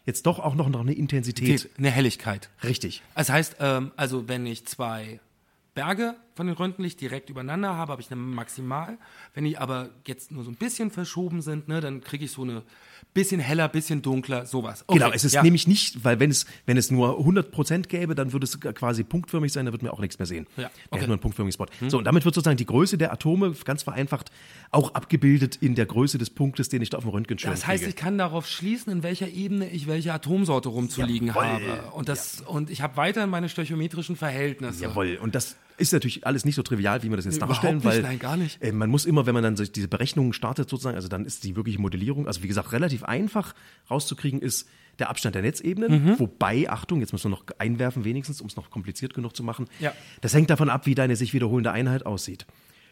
jetzt 0.05 0.27
doch 0.27 0.39
auch 0.41 0.55
noch, 0.55 0.69
noch 0.69 0.81
eine 0.81 0.93
Intensität. 0.95 1.69
eine 1.79 1.91
Helligkeit. 1.91 2.51
Richtig. 2.65 3.03
Das 3.15 3.31
heißt, 3.31 3.57
ähm, 3.61 3.93
also 3.97 4.27
wenn 4.29 4.45
ich 4.47 4.67
zwei 4.67 5.21
Berge 5.75 6.17
von 6.41 6.47
dem 6.47 6.57
Röntgenlicht 6.57 6.99
direkt 7.03 7.29
übereinander 7.29 7.77
habe, 7.77 7.93
habe 7.93 8.01
ich 8.01 8.11
eine 8.11 8.19
Maximal. 8.19 8.97
Wenn 9.35 9.45
die 9.45 9.59
aber 9.59 9.91
jetzt 10.07 10.33
nur 10.33 10.43
so 10.43 10.51
ein 10.51 10.57
bisschen 10.57 10.91
verschoben 10.91 11.43
sind, 11.43 11.69
ne, 11.69 11.83
dann 11.83 12.01
kriege 12.01 12.25
ich 12.25 12.31
so 12.31 12.41
eine 12.41 12.63
bisschen 13.13 13.41
heller, 13.43 13.69
bisschen 13.69 14.01
dunkler, 14.01 14.47
sowas. 14.47 14.85
Okay, 14.87 14.99
Genau, 15.01 15.13
es 15.13 15.23
ist 15.23 15.35
ja. 15.35 15.43
nämlich 15.43 15.67
nicht, 15.69 16.03
weil 16.03 16.19
wenn 16.19 16.31
es, 16.31 16.47
wenn 16.65 16.79
es 16.79 16.91
nur 16.91 17.19
100% 17.19 17.89
gäbe, 17.89 18.15
dann 18.15 18.33
würde 18.33 18.45
es 18.45 18.59
quasi 18.59 19.05
punktförmig 19.05 19.53
sein, 19.53 19.67
da 19.67 19.73
wird 19.73 19.83
man 19.83 19.91
auch 19.93 20.01
nichts 20.01 20.19
mehr 20.19 20.25
sehen. 20.25 20.47
Ja, 20.57 20.71
okay. 20.91 21.03
nur 21.03 21.11
einen 21.11 21.19
punktförmigen 21.19 21.53
Spot. 21.53 21.67
So, 21.91 21.99
und 21.99 22.05
damit 22.05 22.25
wird 22.25 22.35
sozusagen 22.35 22.57
die 22.57 22.65
Größe 22.65 22.97
der 22.97 23.13
Atome, 23.13 23.53
ganz 23.67 23.83
vereinfacht, 23.83 24.31
auch 24.71 24.95
abgebildet 24.95 25.57
in 25.57 25.75
der 25.75 25.85
Größe 25.85 26.17
des 26.17 26.31
Punktes, 26.31 26.71
den 26.71 26.81
ich 26.81 26.89
da 26.89 26.97
auf 26.97 27.05
dem 27.05 27.11
Röntgenschirm 27.11 27.51
Das 27.53 27.67
heißt, 27.67 27.83
kriege. 27.83 27.91
ich 27.91 27.97
kann 27.97 28.17
darauf 28.17 28.47
schließen, 28.47 28.91
in 28.91 29.03
welcher 29.03 29.29
Ebene 29.29 29.69
ich 29.69 29.89
welche 29.89 30.15
Atomsorte 30.15 30.71
rumzuliegen 30.71 31.29
Jawohl. 31.29 31.45
habe. 31.45 31.83
Und, 31.93 32.09
das, 32.09 32.41
und 32.41 32.71
ich 32.71 32.81
habe 32.81 32.97
weiterhin 32.97 33.29
meine 33.29 33.51
stöchiometrischen 33.51 34.17
Verhältnisse. 34.17 34.85
Jawohl, 34.85 35.19
und 35.21 35.35
das 35.35 35.57
ist 35.81 35.93
natürlich 35.93 36.27
alles 36.27 36.45
nicht 36.45 36.55
so 36.55 36.63
trivial, 36.63 37.03
wie 37.03 37.09
wir 37.11 37.17
das 37.17 37.25
jetzt 37.25 37.41
Nee, 37.41 37.47
darstellen, 37.47 37.79
überhaupt 37.79 37.85
weil 37.97 38.03
nicht, 38.03 38.09
nein, 38.11 38.19
gar 38.19 38.37
nicht. 38.37 38.63
Äh, 38.63 38.73
man 38.73 38.91
muss 38.91 39.05
immer, 39.07 39.27
wenn 39.27 39.35
man 39.35 39.43
dann 39.43 39.55
diese 39.57 39.89
Berechnungen 39.89 40.33
startet 40.33 40.69
sozusagen, 40.71 40.97
also 40.97 41.09
dann 41.09 41.25
ist 41.25 41.45
die 41.45 41.57
wirkliche 41.57 41.81
Modellierung, 41.81 42.27
also 42.27 42.43
wie 42.43 42.49
gesagt, 42.49 42.73
relativ 42.73 43.05
einfach 43.05 43.55
rauszukriegen 43.91 44.41
ist 44.41 44.69
der 44.99 45.09
Abstand 45.09 45.35
der 45.35 45.43
Netzebenen, 45.43 46.05
Mhm. 46.05 46.19
wobei, 46.19 46.69
Achtung, 46.69 47.01
jetzt 47.01 47.13
müssen 47.13 47.25
wir 47.31 47.37
noch 47.37 47.45
einwerfen 47.59 48.05
wenigstens, 48.05 48.41
um 48.43 48.49
es 48.49 48.57
noch 48.57 48.71
kompliziert 48.71 49.15
genug 49.15 49.35
zu 49.35 49.43
machen, 49.43 49.67
Ja. 49.81 49.93
das 50.21 50.35
hängt 50.35 50.51
davon 50.51 50.69
ab, 50.69 50.85
wie 50.87 50.95
deine 50.95 51.17
sich 51.17 51.33
wiederholende 51.33 51.73
Einheit 51.73 52.05
aussieht. 52.05 52.47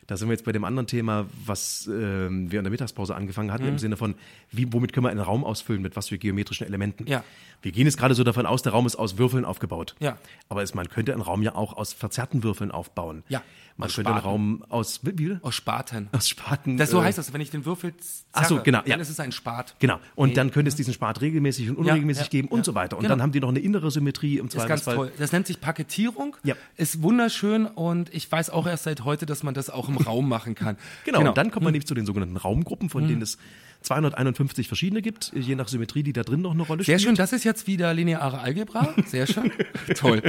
Da 0.09 0.17
sind 0.17 0.29
wir 0.29 0.33
jetzt 0.33 0.45
bei 0.47 0.53
dem 0.53 0.65
anderen 0.65 0.87
Thema, 0.89 1.27
was 1.47 1.87
ähm, 1.87 2.51
wir 2.51 2.59
in 2.59 2.65
der 2.65 2.71
Mittagspause 2.71 3.15
angefangen 3.15 3.53
hatten, 3.53 3.65
Mhm. 3.65 3.69
im 3.73 3.79
Sinne 3.79 3.97
von, 3.97 4.15
wie, 4.51 4.73
womit 4.73 4.93
können 4.95 5.05
wir 5.05 5.11
einen 5.11 5.21
Raum 5.21 5.45
ausfüllen, 5.45 5.83
mit 5.83 5.95
was 5.97 6.09
für 6.09 6.19
geometrischen 6.19 6.67
Elementen. 6.67 7.07
Ja. 7.07 7.23
Wir 7.63 7.73
gehen 7.73 7.87
jetzt 7.87 7.99
gerade 7.99 8.15
so 8.15 8.25
davon 8.25 8.47
aus, 8.47 8.63
der 8.63 8.73
Raum 8.73 8.87
ist 8.87 8.97
aus 8.97 9.19
Würfeln 9.19 9.45
aufgebaut. 9.45 9.95
Ja. 10.01 10.17
Aber 10.49 10.63
es, 10.63 10.75
man 10.75 10.89
könnte 10.89 11.13
einen 11.13 11.21
Raum 11.21 11.43
ja 11.43 11.55
auch 11.55 11.77
aus 11.77 11.93
verzerrten 11.93 12.43
Würfeln 12.43 12.71
aufbauen. 12.71 13.23
Ja, 13.29 13.43
Man 13.77 13.89
aus 13.89 13.97
könnte 13.97 14.11
einen 14.11 14.21
Spaten. 14.21 14.31
Raum 14.31 14.65
aus, 14.71 15.01
wie 15.05 15.13
viel? 15.17 15.41
Aus 15.43 15.57
Spaten. 15.57 16.09
Aus 16.13 16.29
Spaten. 16.29 16.77
Das, 16.79 16.91
so 16.91 17.01
äh, 17.01 17.05
heißt 17.05 17.19
das, 17.19 17.33
wenn 17.35 17.41
ich 17.43 17.51
den 17.51 17.67
Würfel 17.67 17.93
zerre, 17.99 18.47
so, 18.47 18.61
genau, 18.63 18.79
dann 18.79 18.87
ja. 18.89 18.97
ist 18.97 19.11
es 19.11 19.21
ein 19.21 19.33
Spat. 19.33 19.75
Genau. 19.79 19.99
Und 20.15 20.37
dann 20.39 20.53
könnte 20.53 20.69
es 20.71 20.77
diesen 20.77 20.95
Spat 20.95 21.21
regelmäßig 21.21 21.69
und 21.69 21.77
unregelmäßig 21.77 22.25
ja, 22.27 22.29
geben 22.31 22.49
und 22.49 22.65
so 22.65 22.75
weiter. 22.75 22.97
Und 22.97 23.03
Genau. 23.03 23.13
dann 23.15 23.23
haben 23.23 23.33
die 23.33 23.41
noch 23.41 23.49
eine 23.51 23.59
innere 23.59 23.91
Symmetrie 23.91 24.39
im 24.39 24.47
Ist 24.47 24.67
ganz 24.67 24.85
toll. 24.85 25.13
Das 25.19 25.33
nennt 25.33 25.47
sich 25.49 25.61
Paketierung. 25.61 26.37
Ja. 26.45 26.55
Ist 26.77 27.03
wunderschön 27.03 27.67
und 27.67 28.15
ich 28.15 28.31
weiß 28.33 28.49
auch 28.51 28.67
erst 28.67 28.85
seit 28.85 29.05
heute, 29.05 29.27
dass 29.27 29.43
man 29.43 29.53
das 29.53 29.69
auch 29.69 29.89
im 29.89 29.98
Raum 30.01 30.29
machen 30.29 30.55
kann. 30.55 30.77
Genau, 31.05 31.27
und 31.29 31.37
dann 31.39 31.51
kommt 31.51 31.65
man 31.65 31.73
nämlich 31.73 31.87
zu 31.87 31.95
den 31.95 32.07
sogenannten 32.07 32.37
Raumgruppen, 32.37 32.91
von 32.91 33.07
denen 33.07 33.23
es 33.23 33.39
251 33.83 34.67
verschiedene 34.67 35.03
gibt, 35.03 35.33
je 35.35 35.55
nach 35.55 35.69
Symmetrie, 35.69 36.03
die 36.03 36.13
da 36.13 36.23
drin 36.23 36.43
noch 36.43 36.51
eine 36.53 36.63
Rolle 36.63 36.83
Sehr 36.85 36.99
spielt. 36.99 37.11
schön, 37.11 37.15
das 37.17 37.33
ist 37.33 37.45
jetzt 37.45 37.67
wieder 37.67 37.95
lineare 37.95 38.41
Algebra. 38.41 38.95
Sehr 39.07 39.27
schön. 39.27 39.53
Toll. 39.95 40.21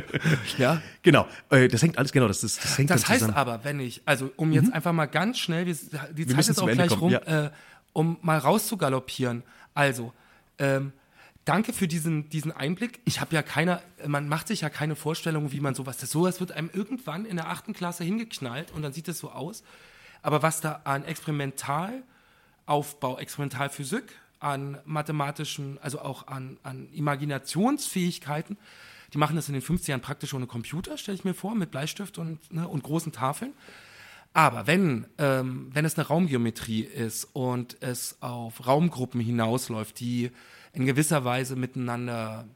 Ja. 0.57 0.81
Genau, 1.01 1.27
äh, 1.49 1.67
das 1.67 1.81
hängt 1.81 1.97
alles, 1.97 2.11
genau, 2.11 2.27
das, 2.27 2.41
das, 2.41 2.57
das 2.57 2.77
hängt 2.77 2.89
Das 2.89 3.07
heißt 3.07 3.19
zusammen. 3.21 3.37
aber, 3.37 3.63
wenn 3.63 3.79
ich, 3.79 4.01
also 4.05 4.31
um 4.35 4.51
jetzt 4.51 4.71
einfach 4.71 4.93
mal 4.93 5.07
ganz 5.07 5.39
schnell, 5.39 5.65
die 5.65 5.73
Zeit 6.27 6.47
ist 6.47 6.61
auch 6.61 6.67
Ende 6.67 6.85
gleich 6.87 6.99
kommen, 6.99 7.15
rum, 7.15 7.23
äh, 7.25 7.49
um 7.93 8.17
mal 8.21 8.37
rauszugaloppieren. 8.37 9.43
Also, 9.73 10.13
ähm, 10.59 10.91
danke 11.49 11.73
für 11.73 11.87
diesen, 11.87 12.29
diesen 12.29 12.51
Einblick. 12.51 12.99
Ich 13.05 13.19
habe 13.19 13.33
ja 13.33 13.41
keine, 13.41 13.81
man 14.05 14.29
macht 14.29 14.47
sich 14.47 14.61
ja 14.61 14.69
keine 14.69 14.95
Vorstellung, 14.95 15.51
wie 15.51 15.61
man 15.61 15.73
sowas, 15.73 15.97
das 15.97 16.11
sowas 16.11 16.39
wird 16.39 16.51
einem 16.51 16.69
irgendwann 16.71 17.25
in 17.25 17.37
der 17.37 17.49
achten 17.49 17.73
Klasse 17.73 18.03
hingeknallt 18.03 18.71
und 18.71 18.83
dann 18.83 18.93
sieht 18.93 19.07
es 19.07 19.17
so 19.17 19.31
aus. 19.31 19.63
Aber 20.21 20.43
was 20.43 20.61
da 20.61 20.81
an 20.83 21.05
Experimentalaufbau, 21.05 23.17
Experimentalphysik, 23.17 24.03
an 24.39 24.77
mathematischen, 24.85 25.79
also 25.81 26.01
auch 26.01 26.27
an, 26.27 26.59
an 26.61 26.87
Imaginationsfähigkeiten, 26.93 28.55
die 29.15 29.17
machen 29.17 29.35
das 29.35 29.47
in 29.47 29.53
den 29.53 29.63
50 29.63 29.87
Jahren 29.87 30.01
praktisch 30.01 30.35
ohne 30.35 30.45
Computer, 30.45 30.99
stelle 30.99 31.15
ich 31.15 31.25
mir 31.25 31.33
vor, 31.33 31.55
mit 31.55 31.71
Bleistift 31.71 32.19
und, 32.19 32.53
ne, 32.53 32.67
und 32.67 32.83
großen 32.83 33.11
Tafeln. 33.11 33.53
Aber 34.33 34.67
wenn, 34.67 35.07
ähm, 35.17 35.71
wenn 35.73 35.83
es 35.83 35.97
eine 35.97 36.07
Raumgeometrie 36.07 36.81
ist 36.81 37.27
und 37.33 37.77
es 37.79 38.17
auf 38.21 38.67
Raumgruppen 38.67 39.19
hinausläuft, 39.19 39.99
die 39.99 40.29
in 40.79 40.85
gewisser 40.85 41.25
Weise 41.25 41.55
miteinander 41.55 42.47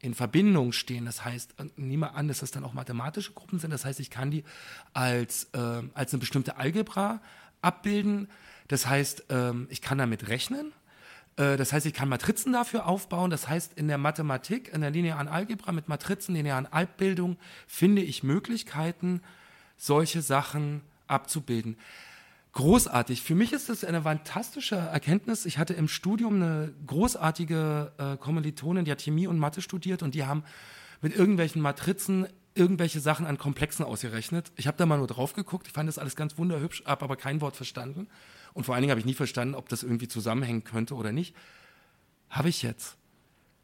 in 0.00 0.14
Verbindung 0.14 0.72
stehen, 0.72 1.06
das 1.06 1.24
heißt, 1.24 1.54
äh, 1.58 1.64
nehme 1.76 2.12
an, 2.14 2.28
dass 2.28 2.40
das 2.40 2.50
dann 2.50 2.64
auch 2.64 2.74
mathematische 2.74 3.32
Gruppen 3.32 3.58
sind, 3.58 3.70
das 3.70 3.84
heißt, 3.84 4.00
ich 4.00 4.10
kann 4.10 4.30
die 4.30 4.44
als, 4.92 5.48
ähm, 5.54 5.90
als 5.94 6.12
eine 6.12 6.20
bestimmte 6.20 6.56
Algebra 6.56 7.20
abbilden, 7.62 8.28
das 8.68 8.86
heißt, 8.86 9.24
ähm, 9.30 9.66
ich 9.70 9.80
kann 9.80 9.98
damit 9.98 10.28
rechnen, 10.28 10.72
Äh, 11.38 11.56
das 11.56 11.72
heißt, 11.72 11.86
ich 11.86 11.94
kann 11.94 12.08
Matrizen 12.08 12.52
dafür 12.52 12.86
aufbauen. 12.86 13.30
Das 13.30 13.48
heißt, 13.48 13.74
in 13.78 13.88
der 13.88 13.98
Mathematik, 13.98 14.72
in 14.74 14.80
der 14.82 14.90
linearen 14.90 15.28
Algebra 15.28 15.72
mit 15.72 15.88
Matrizen, 15.88 16.34
linearen 16.34 16.66
Abbildung, 16.66 17.38
finde 17.66 18.02
ich 18.02 18.22
Möglichkeiten, 18.22 19.22
solche 19.76 20.20
Sachen 20.20 20.82
abzubilden. 21.06 21.76
Großartig. 22.52 23.22
Für 23.22 23.34
mich 23.34 23.52
ist 23.52 23.68
das 23.68 23.84
eine 23.84 24.02
fantastische 24.02 24.76
Erkenntnis. 24.76 25.46
Ich 25.46 25.58
hatte 25.58 25.74
im 25.74 25.86
Studium 25.86 26.36
eine 26.36 26.72
großartige 26.86 27.92
äh, 27.98 28.16
Kommilitonin, 28.16 28.84
die 28.84 28.90
hat 28.90 29.02
Chemie 29.02 29.26
und 29.26 29.38
Mathe 29.38 29.62
studiert 29.62 30.02
und 30.02 30.14
die 30.14 30.24
haben 30.24 30.42
mit 31.00 31.14
irgendwelchen 31.14 31.62
Matrizen 31.62 32.26
irgendwelche 32.54 33.00
Sachen 33.00 33.26
an 33.26 33.38
Komplexen 33.38 33.84
ausgerechnet. 33.84 34.50
Ich 34.56 34.66
habe 34.66 34.76
da 34.76 34.86
mal 34.86 34.98
nur 34.98 35.06
drauf 35.06 35.32
geguckt, 35.32 35.68
ich 35.68 35.72
fand 35.72 35.88
das 35.88 35.98
alles 35.98 36.16
ganz 36.16 36.36
wunderhübsch, 36.38 36.82
habe 36.84 37.04
aber 37.04 37.16
kein 37.16 37.40
Wort 37.40 37.54
verstanden. 37.54 38.08
Und 38.52 38.64
vor 38.64 38.74
allen 38.74 38.82
Dingen 38.82 38.90
habe 38.90 39.00
ich 39.00 39.06
nie 39.06 39.14
verstanden, 39.14 39.54
ob 39.54 39.68
das 39.68 39.82
irgendwie 39.82 40.08
zusammenhängen 40.08 40.64
könnte 40.64 40.94
oder 40.94 41.12
nicht. 41.12 41.36
Habe 42.28 42.48
ich 42.48 42.62
jetzt. 42.62 42.96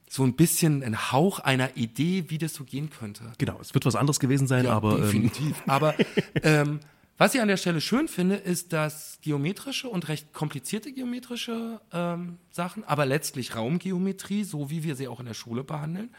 So 0.09 0.22
ein 0.22 0.35
bisschen 0.35 0.85
ein 0.85 1.11
Hauch 1.11 1.41
einer 1.41 1.76
Idee, 1.76 2.26
wie 2.28 2.39
das 2.39 2.55
so 2.55 2.62
gehen 2.62 2.91
könnte. 2.91 3.32
Genau, 3.39 3.59
es 3.61 3.74
wird 3.74 3.85
was 3.85 3.97
anderes 3.97 4.20
gewesen 4.20 4.47
sein, 4.47 4.66
Ja, 4.66 4.72
aber 4.72 4.97
ähm, 4.97 5.03
definitiv. 5.03 5.62
Aber 5.66 5.95
ähm, 6.43 6.78
was 7.16 7.34
ich 7.34 7.40
an 7.40 7.48
der 7.48 7.56
Stelle 7.56 7.80
schön 7.80 8.08
finde, 8.08 8.36
ist, 8.36 8.72
dass 8.72 9.18
geometrische 9.22 9.88
und 9.88 10.08
recht 10.08 10.32
komplizierte 10.32 10.92
geometrische 10.92 11.80
ähm, 11.92 12.38
Sachen, 12.50 12.82
aber 12.84 13.06
letztlich 13.06 13.54
Raumgeometrie, 13.54 14.44
so 14.44 14.70
wie 14.70 14.82
wir 14.82 14.96
sie 14.96 15.06
auch 15.08 15.20
in 15.20 15.26
der 15.26 15.34
Schule 15.34 15.62
behandeln, 15.64 16.10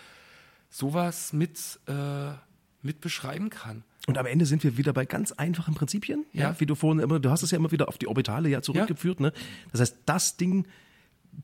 sowas 0.70 1.34
mit, 1.34 1.60
äh, 1.88 2.32
mit 2.82 3.02
beschreiben 3.02 3.50
kann. 3.50 3.84
Und 4.08 4.18
am 4.18 4.26
Ende 4.26 4.46
sind 4.46 4.64
wir 4.64 4.78
wieder 4.78 4.94
bei 4.94 5.06
ganz 5.06 5.32
einfachen 5.32 5.74
Prinzipien. 5.74 6.26
Ja. 6.32 6.52
Ja. 6.52 6.60
wie 6.60 6.66
du 6.66 6.76
vorhin 6.76 7.00
immer, 7.04 7.20
du 7.20 7.30
hast 7.30 7.42
es 7.44 7.52
ja 7.52 7.58
immer 7.58 7.72
wieder 7.72 7.88
auf 7.88 7.98
die 7.98 8.08
Orbitale 8.08 8.50
ja 8.50 8.62
zurückgeführt. 8.62 9.20
Ne? 9.20 9.34
Das 9.72 9.82
heißt, 9.82 9.98
das 10.06 10.38
Ding 10.38 10.68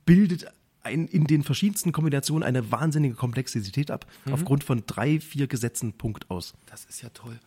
bildet 0.05 0.45
ein, 0.83 1.07
in 1.07 1.25
den 1.25 1.43
verschiedensten 1.43 1.91
Kombinationen 1.91 2.43
eine 2.43 2.71
wahnsinnige 2.71 3.15
Komplexität 3.15 3.91
ab, 3.91 4.05
Mhm. 4.25 4.33
aufgrund 4.33 4.63
von 4.63 4.83
drei, 4.85 5.19
vier 5.19 5.47
Gesetzen 5.47 5.93
Punkt 5.93 6.29
aus. 6.29 6.53
Das 6.67 6.85
ist 6.85 7.01
ja 7.01 7.09
toll. 7.09 7.39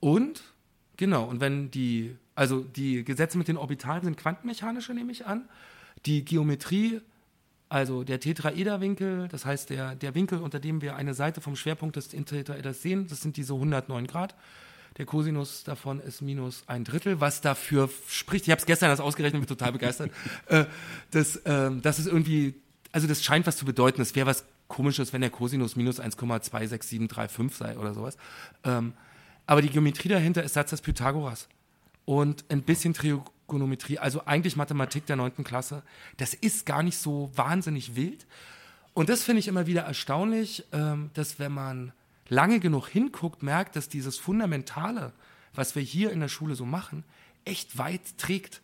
Und, 0.00 0.42
genau, 0.96 1.24
und 1.24 1.40
wenn 1.40 1.70
die, 1.70 2.16
also 2.34 2.60
die 2.60 3.04
Gesetze 3.04 3.38
mit 3.38 3.48
den 3.48 3.56
Orbitalen 3.56 4.04
sind 4.04 4.16
quantenmechanische, 4.16 4.94
nehme 4.94 5.12
ich 5.12 5.26
an. 5.26 5.48
Die 6.06 6.24
Geometrie, 6.24 7.00
also 7.68 8.04
der 8.04 8.20
Tetraederwinkel, 8.20 9.28
das 9.28 9.44
heißt 9.44 9.70
der, 9.70 9.94
der 9.94 10.14
Winkel, 10.14 10.38
unter 10.38 10.60
dem 10.60 10.82
wir 10.82 10.96
eine 10.96 11.14
Seite 11.14 11.40
vom 11.40 11.56
Schwerpunkt 11.56 11.96
des 11.96 12.08
Tetraeders 12.08 12.82
sehen, 12.82 13.06
das 13.08 13.20
sind 13.20 13.36
diese 13.36 13.54
109 13.54 14.06
Grad. 14.06 14.34
Der 14.96 15.06
Cosinus 15.06 15.64
davon 15.64 15.98
ist 15.98 16.22
minus 16.22 16.62
ein 16.68 16.84
Drittel, 16.84 17.20
was 17.20 17.40
dafür 17.40 17.90
spricht. 18.08 18.46
Ich 18.46 18.50
habe 18.50 18.60
es 18.60 18.66
gestern 18.66 18.90
erst 18.90 19.02
ausgerechnet, 19.02 19.40
bin 19.40 19.48
total 19.48 19.72
begeistert. 19.72 20.12
äh, 20.46 20.66
das, 21.10 21.42
ähm, 21.46 21.82
das 21.82 21.98
ist 21.98 22.06
irgendwie, 22.06 22.54
also 22.92 23.08
das 23.08 23.24
scheint 23.24 23.46
was 23.46 23.56
zu 23.56 23.64
bedeuten. 23.64 24.00
Es 24.00 24.14
wäre 24.14 24.26
was 24.26 24.44
Komisches, 24.66 25.12
wenn 25.12 25.20
der 25.20 25.30
Cosinus 25.30 25.76
minus 25.76 26.00
1,26735 26.00 27.52
sei 27.52 27.78
oder 27.78 27.92
sowas. 27.92 28.16
Ähm, 28.64 28.94
aber 29.46 29.62
die 29.62 29.70
Geometrie 29.70 30.08
dahinter 30.08 30.42
ist 30.42 30.54
Satz 30.54 30.70
des 30.70 30.80
Pythagoras 30.80 31.48
und 32.04 32.44
ein 32.48 32.62
bisschen 32.62 32.94
Trigonometrie, 32.94 33.98
also 33.98 34.24
eigentlich 34.26 34.56
Mathematik 34.56 35.06
der 35.06 35.16
neunten 35.16 35.44
Klasse. 35.44 35.82
Das 36.16 36.34
ist 36.34 36.66
gar 36.66 36.82
nicht 36.82 36.98
so 36.98 37.30
wahnsinnig 37.34 37.96
wild. 37.96 38.26
Und 38.94 39.08
das 39.08 39.24
finde 39.24 39.40
ich 39.40 39.48
immer 39.48 39.66
wieder 39.66 39.82
erstaunlich, 39.82 40.64
ähm, 40.72 41.10
dass 41.14 41.38
wenn 41.38 41.52
man 41.52 41.92
lange 42.28 42.60
genug 42.60 42.88
hinguckt, 42.88 43.42
merkt, 43.42 43.76
dass 43.76 43.88
dieses 43.88 44.18
Fundamentale, 44.18 45.12
was 45.52 45.74
wir 45.74 45.82
hier 45.82 46.10
in 46.10 46.20
der 46.20 46.28
Schule 46.28 46.54
so 46.54 46.64
machen, 46.64 47.04
echt 47.44 47.76
weit 47.76 48.16
trägt. 48.18 48.62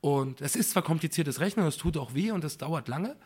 Und 0.00 0.40
es 0.40 0.56
ist 0.56 0.70
zwar 0.70 0.82
kompliziertes 0.82 1.40
Rechnen, 1.40 1.66
es 1.66 1.76
tut 1.76 1.96
auch 1.96 2.14
weh 2.14 2.30
und 2.30 2.44
es 2.44 2.58
dauert 2.58 2.88
lange, 2.88 3.16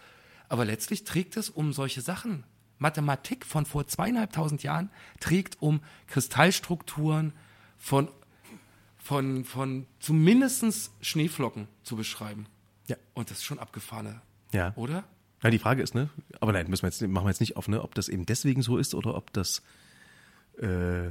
aber 0.49 0.64
letztlich 0.64 1.05
trägt 1.05 1.36
es 1.36 1.51
um 1.51 1.72
solche 1.72 2.01
Sachen. 2.01 2.45
Mathematik 2.81 3.47
von 3.47 3.64
vor 3.66 3.87
zweieinhalbtausend 3.87 4.64
Jahren 4.64 4.91
trägt 5.20 5.62
um 5.62 5.81
Kristallstrukturen 6.09 7.33
von, 7.78 8.09
von, 8.99 9.45
von 9.45 9.87
zumindest 10.01 10.91
Schneeflocken 11.01 11.68
zu 11.85 11.95
beschreiben. 11.95 12.47
Ja. 12.89 12.97
Und 13.14 13.31
das 13.31 13.39
ist 13.39 13.45
schon 13.45 13.59
abgefahrene, 13.61 14.20
Ja. 14.53 14.72
oder? 14.74 15.05
Ja, 15.43 15.51
die 15.51 15.59
Frage 15.59 15.83
ist, 15.83 15.95
ne? 15.95 16.11
Aber 16.41 16.53
nein, 16.53 16.68
müssen 16.68 16.83
wir 16.83 16.89
jetzt, 16.89 17.01
machen 17.03 17.24
wir 17.24 17.31
jetzt 17.31 17.41
nicht 17.41 17.57
auf, 17.57 17.68
ne? 17.68 17.83
Ob 17.83 17.95
das 17.95 18.09
eben 18.09 18.26
deswegen 18.26 18.62
so 18.62 18.76
ist 18.76 18.95
oder 18.95 19.14
ob 19.14 19.33
das 19.33 19.62
äh, 20.61 21.11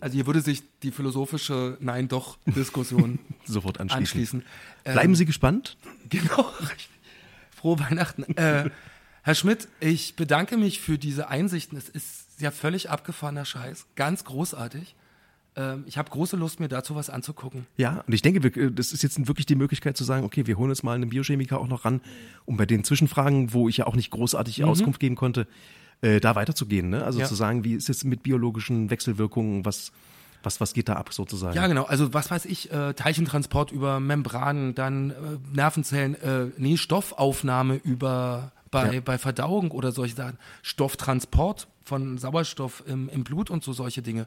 Also 0.00 0.14
hier 0.14 0.26
würde 0.26 0.40
sich 0.42 0.62
die 0.80 0.90
philosophische 0.90 1.78
Nein-Doch-Diskussion 1.80 3.18
sofort 3.44 3.80
anschließen. 3.80 4.00
anschließen. 4.00 4.44
Ähm, 4.84 4.92
Bleiben 4.92 5.14
Sie 5.14 5.24
gespannt. 5.26 5.76
Genau. 6.10 6.50
Frohe 7.56 7.78
Weihnachten. 7.80 8.24
Äh, 8.36 8.68
Herr 9.26 9.34
Schmidt, 9.34 9.68
ich 9.80 10.16
bedanke 10.16 10.58
mich 10.58 10.80
für 10.80 10.98
diese 10.98 11.28
Einsichten. 11.28 11.78
Es 11.78 11.88
ist 11.88 12.26
ja 12.40 12.50
völlig 12.50 12.90
abgefahrener 12.90 13.46
Scheiß. 13.46 13.86
Ganz 13.96 14.24
großartig. 14.24 14.94
Ähm, 15.56 15.84
ich 15.86 15.96
habe 15.96 16.10
große 16.10 16.36
Lust, 16.36 16.60
mir 16.60 16.68
dazu 16.68 16.94
was 16.94 17.08
anzugucken. 17.08 17.66
Ja, 17.78 18.04
und 18.06 18.12
ich 18.12 18.20
denke, 18.20 18.42
wir, 18.42 18.70
das 18.70 18.92
ist 18.92 19.02
jetzt 19.02 19.26
wirklich 19.26 19.46
die 19.46 19.54
Möglichkeit 19.54 19.96
zu 19.96 20.04
sagen, 20.04 20.24
okay, 20.26 20.46
wir 20.46 20.58
holen 20.58 20.68
jetzt 20.68 20.84
mal 20.84 20.92
einen 20.94 21.08
Biochemiker 21.08 21.58
auch 21.58 21.68
noch 21.68 21.86
ran, 21.86 22.02
um 22.44 22.58
bei 22.58 22.66
den 22.66 22.84
Zwischenfragen, 22.84 23.54
wo 23.54 23.66
ich 23.66 23.78
ja 23.78 23.86
auch 23.86 23.96
nicht 23.96 24.10
großartig 24.10 24.62
Auskunft 24.62 25.00
geben 25.00 25.16
konnte, 25.16 25.46
äh, 26.02 26.20
da 26.20 26.34
weiterzugehen. 26.34 26.90
Ne? 26.90 27.02
Also 27.02 27.20
Ja. 27.20 27.24
zu 27.24 27.34
sagen, 27.34 27.64
wie 27.64 27.72
ist 27.72 27.88
es 27.88 28.04
mit 28.04 28.22
biologischen 28.22 28.90
Wechselwirkungen, 28.90 29.64
was, 29.64 29.90
was, 30.44 30.60
was 30.60 30.74
geht 30.74 30.88
da 30.88 30.94
ab 30.94 31.12
sozusagen? 31.12 31.54
Ja, 31.56 31.66
genau. 31.66 31.84
Also 31.84 32.12
was 32.14 32.30
weiß 32.30 32.44
ich, 32.46 32.70
äh, 32.72 32.94
Teilchentransport 32.94 33.72
über 33.72 34.00
Membranen, 34.00 34.74
dann 34.74 35.10
äh, 35.10 35.14
Nervenzellen, 35.52 36.14
äh, 36.20 36.46
nee, 36.56 36.76
Stoffaufnahme 36.76 37.76
über 37.76 38.52
bei, 38.70 38.94
Ja. 38.94 39.00
bei 39.00 39.18
Verdauung 39.18 39.70
oder 39.70 39.92
solche 39.92 40.16
Sachen. 40.16 40.38
Stofftransport 40.62 41.68
von 41.84 42.18
Sauerstoff 42.18 42.82
im, 42.86 43.08
im 43.08 43.24
Blut 43.24 43.50
und 43.50 43.62
so 43.62 43.72
solche 43.72 44.02
Dinge. 44.02 44.26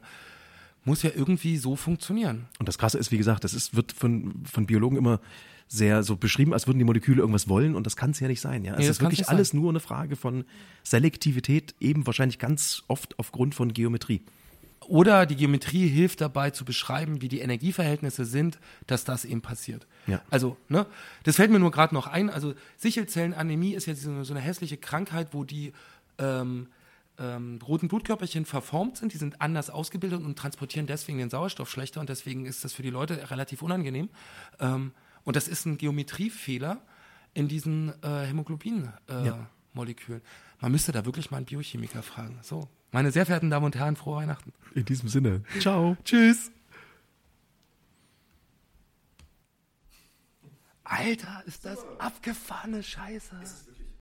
Muss 0.84 1.02
ja 1.02 1.10
irgendwie 1.14 1.58
so 1.58 1.76
funktionieren. 1.76 2.46
Und 2.58 2.68
das 2.68 2.78
Krasse 2.78 2.98
ist, 2.98 3.10
wie 3.12 3.18
gesagt, 3.18 3.44
das 3.44 3.52
ist, 3.52 3.76
wird 3.76 3.92
von, 3.92 4.42
von 4.50 4.66
Biologen 4.66 4.96
immer 4.96 5.20
sehr 5.66 6.02
so 6.02 6.16
beschrieben, 6.16 6.54
als 6.54 6.66
würden 6.66 6.78
die 6.78 6.84
Moleküle 6.84 7.20
irgendwas 7.20 7.46
wollen 7.48 7.74
und 7.74 7.84
das 7.84 7.94
kann 7.96 8.12
es 8.12 8.20
ja 8.20 8.28
nicht 8.28 8.40
sein. 8.40 8.64
Ja? 8.64 8.72
Es 8.72 8.78
Nee, 8.78 8.86
das 8.86 8.96
ist 8.96 9.02
wirklich 9.02 9.28
alles 9.28 9.52
nur 9.52 9.68
eine 9.68 9.80
Frage 9.80 10.16
von 10.16 10.44
Selektivität, 10.82 11.74
eben 11.78 12.06
wahrscheinlich 12.06 12.38
ganz 12.38 12.84
oft 12.88 13.18
aufgrund 13.18 13.54
von 13.54 13.74
Geometrie. 13.74 14.22
Oder 14.88 15.26
die 15.26 15.36
Geometrie 15.36 15.86
hilft 15.86 16.22
dabei 16.22 16.50
zu 16.50 16.64
beschreiben, 16.64 17.20
wie 17.20 17.28
die 17.28 17.40
Energieverhältnisse 17.40 18.24
sind, 18.24 18.58
dass 18.86 19.04
das 19.04 19.26
eben 19.26 19.42
passiert. 19.42 19.86
Ja. 20.06 20.22
Also, 20.30 20.56
ne, 20.68 20.86
das 21.24 21.36
fällt 21.36 21.50
mir 21.50 21.58
nur 21.58 21.70
gerade 21.70 21.94
noch 21.94 22.06
ein. 22.06 22.30
Also 22.30 22.54
Sichelzellenanämie 22.78 23.74
ist 23.74 23.86
ja 23.86 23.94
so 23.94 24.10
eine, 24.10 24.24
so 24.24 24.32
eine 24.32 24.40
hässliche 24.40 24.78
Krankheit, 24.78 25.28
wo 25.32 25.44
die 25.44 25.74
ähm, 26.18 26.68
ähm, 27.18 27.58
roten 27.66 27.88
Blutkörperchen 27.88 28.46
verformt 28.46 28.96
sind, 28.96 29.12
die 29.12 29.18
sind 29.18 29.42
anders 29.42 29.68
ausgebildet 29.68 30.22
und 30.24 30.38
transportieren 30.38 30.86
deswegen 30.86 31.18
den 31.18 31.28
Sauerstoff 31.30 31.70
schlechter 31.70 32.00
und 32.00 32.08
deswegen 32.08 32.46
ist 32.46 32.64
das 32.64 32.72
für 32.72 32.82
die 32.82 32.90
Leute 32.90 33.30
relativ 33.30 33.60
unangenehm. 33.60 34.08
Ähm, 34.58 34.92
und 35.24 35.36
das 35.36 35.48
ist 35.48 35.66
ein 35.66 35.76
Geometriefehler 35.76 36.80
in 37.34 37.46
diesen 37.46 37.92
äh, 38.02 38.24
Hämoglobin-Molekülen. 38.26 39.24
Äh, 39.24 39.26
Ja. 39.26 39.50
Molekülen. 39.74 40.22
Man 40.60 40.72
müsste 40.72 40.92
da 40.92 41.04
wirklich 41.04 41.30
mal 41.30 41.36
einen 41.36 41.46
Biochemiker 41.46 42.02
fragen. 42.02 42.38
So, 42.42 42.68
meine 42.92 43.10
sehr 43.10 43.26
verehrten 43.26 43.50
Damen 43.50 43.66
und 43.66 43.76
Herren, 43.76 43.96
frohe 43.96 44.16
Weihnachten. 44.16 44.52
In 44.74 44.84
diesem 44.84 45.08
Sinne. 45.08 45.42
Ciao. 45.60 45.96
Tschüss. 46.04 46.50
Alter, 50.84 51.42
ist 51.46 51.64
das 51.66 51.84
abgefahrene 51.98 52.82
Scheiße. 52.82 53.36